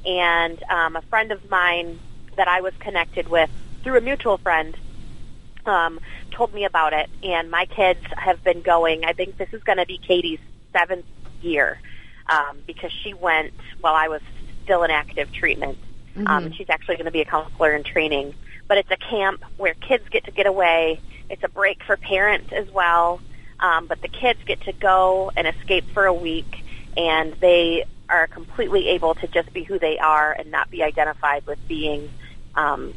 And 0.06 0.62
um, 0.64 0.96
a 0.96 1.02
friend 1.04 1.32
of 1.32 1.50
mine 1.50 2.00
that 2.38 2.48
I 2.48 2.62
was 2.62 2.74
connected 2.80 3.28
with 3.28 3.50
through 3.84 3.98
a 3.98 4.02
mutual 4.02 4.38
friend 4.38 4.78
um, 5.66 6.00
told 6.32 6.54
me 6.54 6.64
about 6.64 6.94
it. 6.94 7.10
And 7.24 7.52
my 7.52 7.66
kids 7.66 8.00
have 8.18 8.44
been 8.44 8.62
going. 8.62 9.04
I 9.04 9.14
think 9.14 9.38
this 9.38 9.50
is 9.52 9.62
going 9.64 9.78
to 9.78 9.86
be 9.86 9.98
Katie's 9.98 10.40
seventh 10.72 11.06
year 11.42 11.80
um, 12.28 12.60
because 12.66 12.92
she 12.92 13.14
went 13.14 13.54
while 13.82 13.96
I 13.96 14.08
was 14.08 14.22
still 14.64 14.84
in 14.84 14.92
active 14.92 15.32
treatment. 15.34 15.78
Um, 16.28 16.52
she's 16.52 16.70
actually 16.70 16.96
going 16.96 17.06
to 17.06 17.12
be 17.12 17.22
a 17.22 17.26
counselor 17.26 17.74
in 17.74 17.84
training. 17.84 18.34
But 18.68 18.78
it's 18.78 18.92
a 18.92 18.98
camp 18.98 19.44
where 19.58 19.74
kids 19.74 20.08
get 20.10 20.26
to 20.26 20.32
get 20.32 20.46
away. 20.46 21.00
It's 21.30 21.44
a 21.44 21.50
break 21.50 21.84
for 21.86 21.98
parents 21.98 22.48
as 22.56 22.68
well. 22.74 23.22
Um, 23.62 23.88
but 23.88 24.02
the 24.02 24.08
kids 24.08 24.40
get 24.46 24.62
to 24.62 24.74
go 24.74 25.32
and 25.36 25.46
escape 25.48 25.86
for 25.94 26.06
a 26.06 26.14
week, 26.14 26.64
and 26.96 27.36
they 27.42 27.84
are 28.10 28.26
completely 28.28 28.88
able 28.90 29.14
to 29.16 29.28
just 29.28 29.52
be 29.54 29.64
who 29.64 29.78
they 29.78 29.98
are 30.00 30.34
and 30.34 30.50
not 30.50 30.72
be 30.72 30.82
identified 30.82 31.44
with 31.46 31.60
being 31.68 32.10
um, 32.56 32.94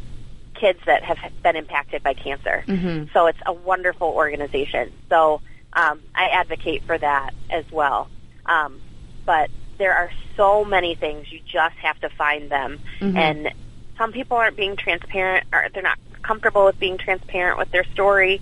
kids 0.54 0.78
that 0.86 1.02
have 1.02 1.18
been 1.42 1.56
impacted 1.56 2.02
by 2.02 2.14
cancer. 2.14 2.64
Mhm. 2.68 3.12
So 3.12 3.26
it's 3.26 3.38
a 3.46 3.52
wonderful 3.52 4.08
organization. 4.08 4.92
So 5.08 5.40
um, 5.72 6.00
I 6.14 6.28
advocate 6.28 6.82
for 6.86 6.96
that 6.98 7.30
as 7.50 7.64
well. 7.72 8.08
Um, 8.46 8.80
but 9.26 9.50
there 9.78 9.94
are 9.94 10.10
so 10.36 10.64
many 10.64 10.94
things 10.94 11.26
you 11.32 11.40
just 11.50 11.74
have 11.82 11.98
to 12.00 12.08
find 12.10 12.50
them, 12.50 12.78
Mhm. 13.00 13.16
and 13.16 13.52
some 13.98 14.12
people 14.12 14.36
aren't 14.36 14.56
being 14.56 14.76
transparent 14.76 15.44
or 15.52 15.68
they're 15.74 15.82
not 15.82 15.98
comfortable 16.22 16.64
with 16.64 16.78
being 16.78 16.98
transparent 16.98 17.58
with 17.58 17.70
their 17.70 17.84
story. 17.84 18.40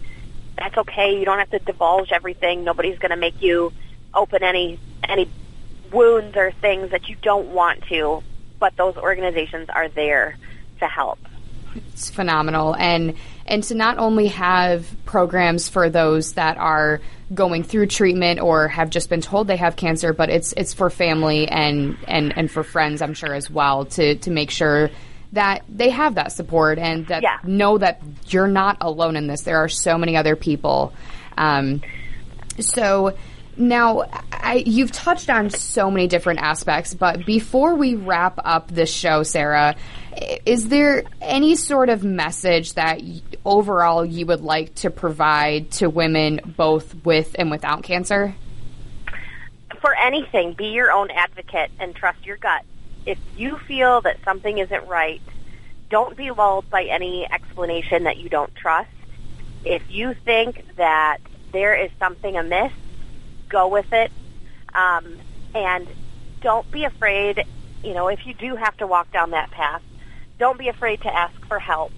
That's 0.57 0.77
okay. 0.77 1.19
You 1.19 1.25
don't 1.25 1.39
have 1.39 1.51
to 1.51 1.59
divulge 1.59 2.13
everything. 2.13 2.65
Nobody's 2.65 2.99
going 2.99 3.11
to 3.11 3.17
make 3.17 3.41
you 3.41 3.73
open 4.13 4.43
any 4.43 4.79
any 5.09 5.29
wounds 5.93 6.37
or 6.37 6.53
things 6.53 6.91
that 6.91 7.09
you 7.09 7.17
don't 7.23 7.49
want 7.49 7.83
to. 7.89 8.23
But 8.59 8.77
those 8.77 8.97
organizations 8.97 9.69
are 9.71 9.89
there 9.89 10.37
to 10.81 10.87
help. 10.87 11.19
It's 11.75 12.11
phenomenal, 12.11 12.75
and 12.75 13.15
and 13.47 13.63
to 13.65 13.75
not 13.75 13.99
only 13.99 14.29
have 14.29 14.87
programs 15.05 15.69
for 15.69 15.89
those 15.89 16.35
that 16.35 16.59
are 16.59 17.01
going 17.33 17.63
through 17.63 17.87
treatment 17.87 18.41
or 18.41 18.69
have 18.69 18.91
just 18.91 19.09
been 19.09 19.21
told 19.21 19.47
they 19.47 19.57
have 19.57 19.77
cancer, 19.77 20.13
but 20.13 20.31
it's 20.31 20.53
it's 20.57 20.75
for 20.75 20.91
family 20.91 21.47
and 21.49 21.97
and 22.09 22.37
and 22.37 22.51
for 22.51 22.65
friends, 22.65 23.03
I'm 23.03 23.15
sure 23.15 23.35
as 23.35 23.49
well, 23.49 23.85
to 23.87 24.17
to 24.17 24.31
make 24.31 24.51
sure 24.51 24.91
that 25.33 25.63
they 25.69 25.91
have 25.91 26.17
that 26.17 26.33
support 26.33 26.79
and 26.79 27.07
that 27.07 27.23
Yeah. 27.23 27.39
know 27.45 27.79
that 27.79 28.03
you're 28.27 28.49
not 28.49 28.79
alone 28.81 29.17
in 29.17 29.27
this. 29.27 29.43
There 29.43 29.59
are 29.59 29.69
so 29.69 29.97
many 29.97 30.17
other 30.17 30.37
people. 30.37 30.93
Um, 31.39 31.83
so 32.59 33.17
now 33.57 34.05
I, 34.33 34.63
you've 34.67 34.91
touched 34.91 35.31
on 35.31 35.51
so 35.51 35.91
many 35.91 36.07
different 36.09 36.41
aspects, 36.41 36.95
but 36.95 37.25
before 37.27 37.75
we 37.75 37.95
wrap 37.95 38.39
up 38.45 38.69
this 38.69 38.93
show, 38.93 39.23
Sarah, 39.23 39.77
is 40.45 40.69
there 40.69 41.05
any 41.21 41.55
sort 41.55 41.89
of 41.89 42.03
message 42.03 42.75
that 42.75 43.01
overall 43.45 44.05
you 44.05 44.27
would 44.27 44.41
like 44.41 44.75
to 44.77 44.91
provide 44.91 45.71
to 45.73 45.89
women 45.89 46.41
both 46.57 46.95
with 47.05 47.37
and 47.39 47.51
without 47.51 47.83
cancer? 47.83 48.35
for 49.81 49.95
anything, 49.95 50.53
be 50.53 50.67
your 50.67 50.93
own 50.93 51.11
advocate 51.11 51.71
and 51.81 51.95
trust 51.95 52.27
your 52.27 52.37
gut. 52.37 52.63
If 53.11 53.19
you 53.35 53.59
feel 53.67 54.01
that 54.03 54.19
something 54.25 54.59
isn't 54.59 54.87
right, 54.87 55.21
don't 55.91 56.17
be 56.17 56.31
lulled 56.31 56.71
by 56.71 56.85
any 56.85 57.27
explanation 57.33 58.05
that 58.05 58.19
you 58.19 58.29
don't 58.29 58.55
trust. 58.55 58.89
If 59.65 59.83
you 59.89 60.15
think 60.25 60.65
that 60.77 61.19
there 61.53 61.75
is 61.75 61.91
something 61.99 62.37
amiss, 62.37 62.73
go 63.49 63.67
with 63.67 63.93
it. 63.93 64.13
Um, 64.75 65.19
and 65.55 65.89
don't 66.41 66.71
be 66.71 66.85
afraid, 66.85 67.43
you 67.83 67.95
know, 67.95 68.07
if 68.07 68.21
you 68.25 68.33
do 68.35 68.55
have 68.55 68.77
to 68.77 68.87
walk 68.87 69.13
down 69.13 69.33
that 69.33 69.51
path, 69.51 69.83
don't 70.39 70.57
be 70.59 70.69
afraid 70.69 71.01
to 71.03 71.13
ask 71.13 71.35
for 71.49 71.59
help. 71.59 71.93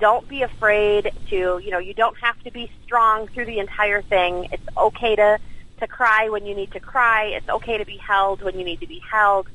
Don't 0.00 0.28
be 0.28 0.42
afraid 0.42 1.12
to, 1.28 1.60
you 1.64 1.70
know, 1.70 1.78
you 1.78 1.94
don't 1.94 2.16
have 2.20 2.38
to 2.42 2.50
be 2.50 2.68
strong 2.84 3.28
through 3.28 3.46
the 3.46 3.60
entire 3.60 4.02
thing. 4.02 4.48
It's 4.50 4.66
okay 4.76 5.14
to 5.14 5.38
to 5.78 5.86
cry 5.86 6.28
when 6.28 6.44
you 6.44 6.54
need 6.54 6.70
to 6.72 6.80
cry. 6.80 7.26
It's 7.26 7.48
okay 7.48 7.78
to 7.78 7.86
be 7.86 7.98
held 8.06 8.42
when 8.42 8.58
you 8.58 8.64
need 8.64 8.80
to 8.80 8.86
be 8.86 9.00
held. 9.10 9.46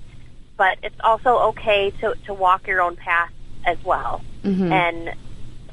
But 0.57 0.77
it's 0.83 0.99
also 1.03 1.37
okay 1.49 1.91
to, 2.01 2.15
to 2.25 2.33
walk 2.33 2.67
your 2.67 2.81
own 2.81 2.95
path 2.95 3.31
as 3.65 3.77
well. 3.83 4.21
Mhm. 4.43 4.71
And 4.71 5.15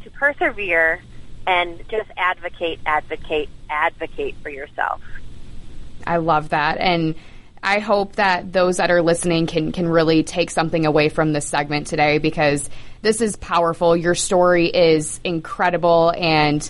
to 0.03 0.11
persevere 0.11 1.01
and 1.47 1.79
just 1.89 2.11
advocate, 2.17 2.81
advocate, 2.87 3.49
advocate 3.69 4.35
for 4.43 4.49
yourself. 4.49 5.01
I 6.07 6.17
love 6.17 6.51
that. 6.51 6.79
And 6.79 7.15
I 7.63 7.79
hope 7.79 8.17
that 8.17 8.53
those 8.53 8.79
that 8.79 8.91
are 8.91 9.03
listening 9.03 9.47
can 9.47 9.71
can 9.71 9.89
really 9.89 10.25
take 10.25 10.51
something 10.51 10.85
away 10.85 11.09
from 11.09 11.33
this 11.33 11.47
segment 11.47 11.87
today 11.87 12.19
because 12.19 12.69
this 13.03 13.21
is 13.21 13.37
powerful. 13.37 13.97
Your 13.97 14.17
story 14.17 14.67
is 14.67 15.21
incredible 15.23 16.13
and 16.17 16.69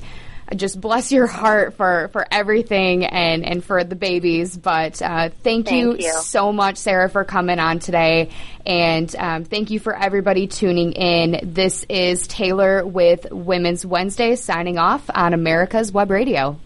just 0.55 0.81
bless 0.81 1.13
your 1.13 1.27
heart 1.27 1.75
for, 1.75 2.09
for 2.13 2.27
everything 2.31 3.05
and, 3.05 3.45
and 3.45 3.65
for 3.65 3.85
the 3.85 3.97
babies. 3.97 4.57
But 4.57 5.01
uh, 5.01 5.31
thank, 5.43 5.71
you, 5.71 5.97
you. 5.97 6.13
so 6.23 6.53
much, 6.53 6.77
Sarah, 6.77 7.09
for 7.09 7.25
coming 7.25 7.59
on 7.59 7.79
today. 7.79 8.31
And 8.67 9.15
um, 9.17 9.45
thank 9.45 9.71
you 9.71 9.81
for 9.81 9.97
everybody 9.97 10.47
tuning 10.47 10.93
in. 10.93 11.41
This 11.43 11.87
is 11.89 12.27
Taylor 12.27 12.87
with 12.87 13.27
Women's 13.31 13.87
Wednesday 13.87 14.37
signing 14.37 14.79
off 14.79 15.09
on 15.15 15.35
America's 15.35 15.93
Web 15.93 16.11
Radio. 16.11 16.59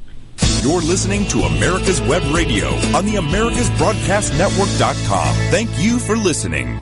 You're 0.63 0.83
listening 0.83 1.27
to 1.29 1.43
America's 1.43 2.01
Web 2.03 2.25
Radio 2.35 2.67
on 2.97 3.07
the 3.07 3.15
AmericasBroadcastNetwork.com. 3.15 5.35
Thank 5.51 5.71
you 5.79 6.01
for 6.01 6.17
listening. 6.17 6.75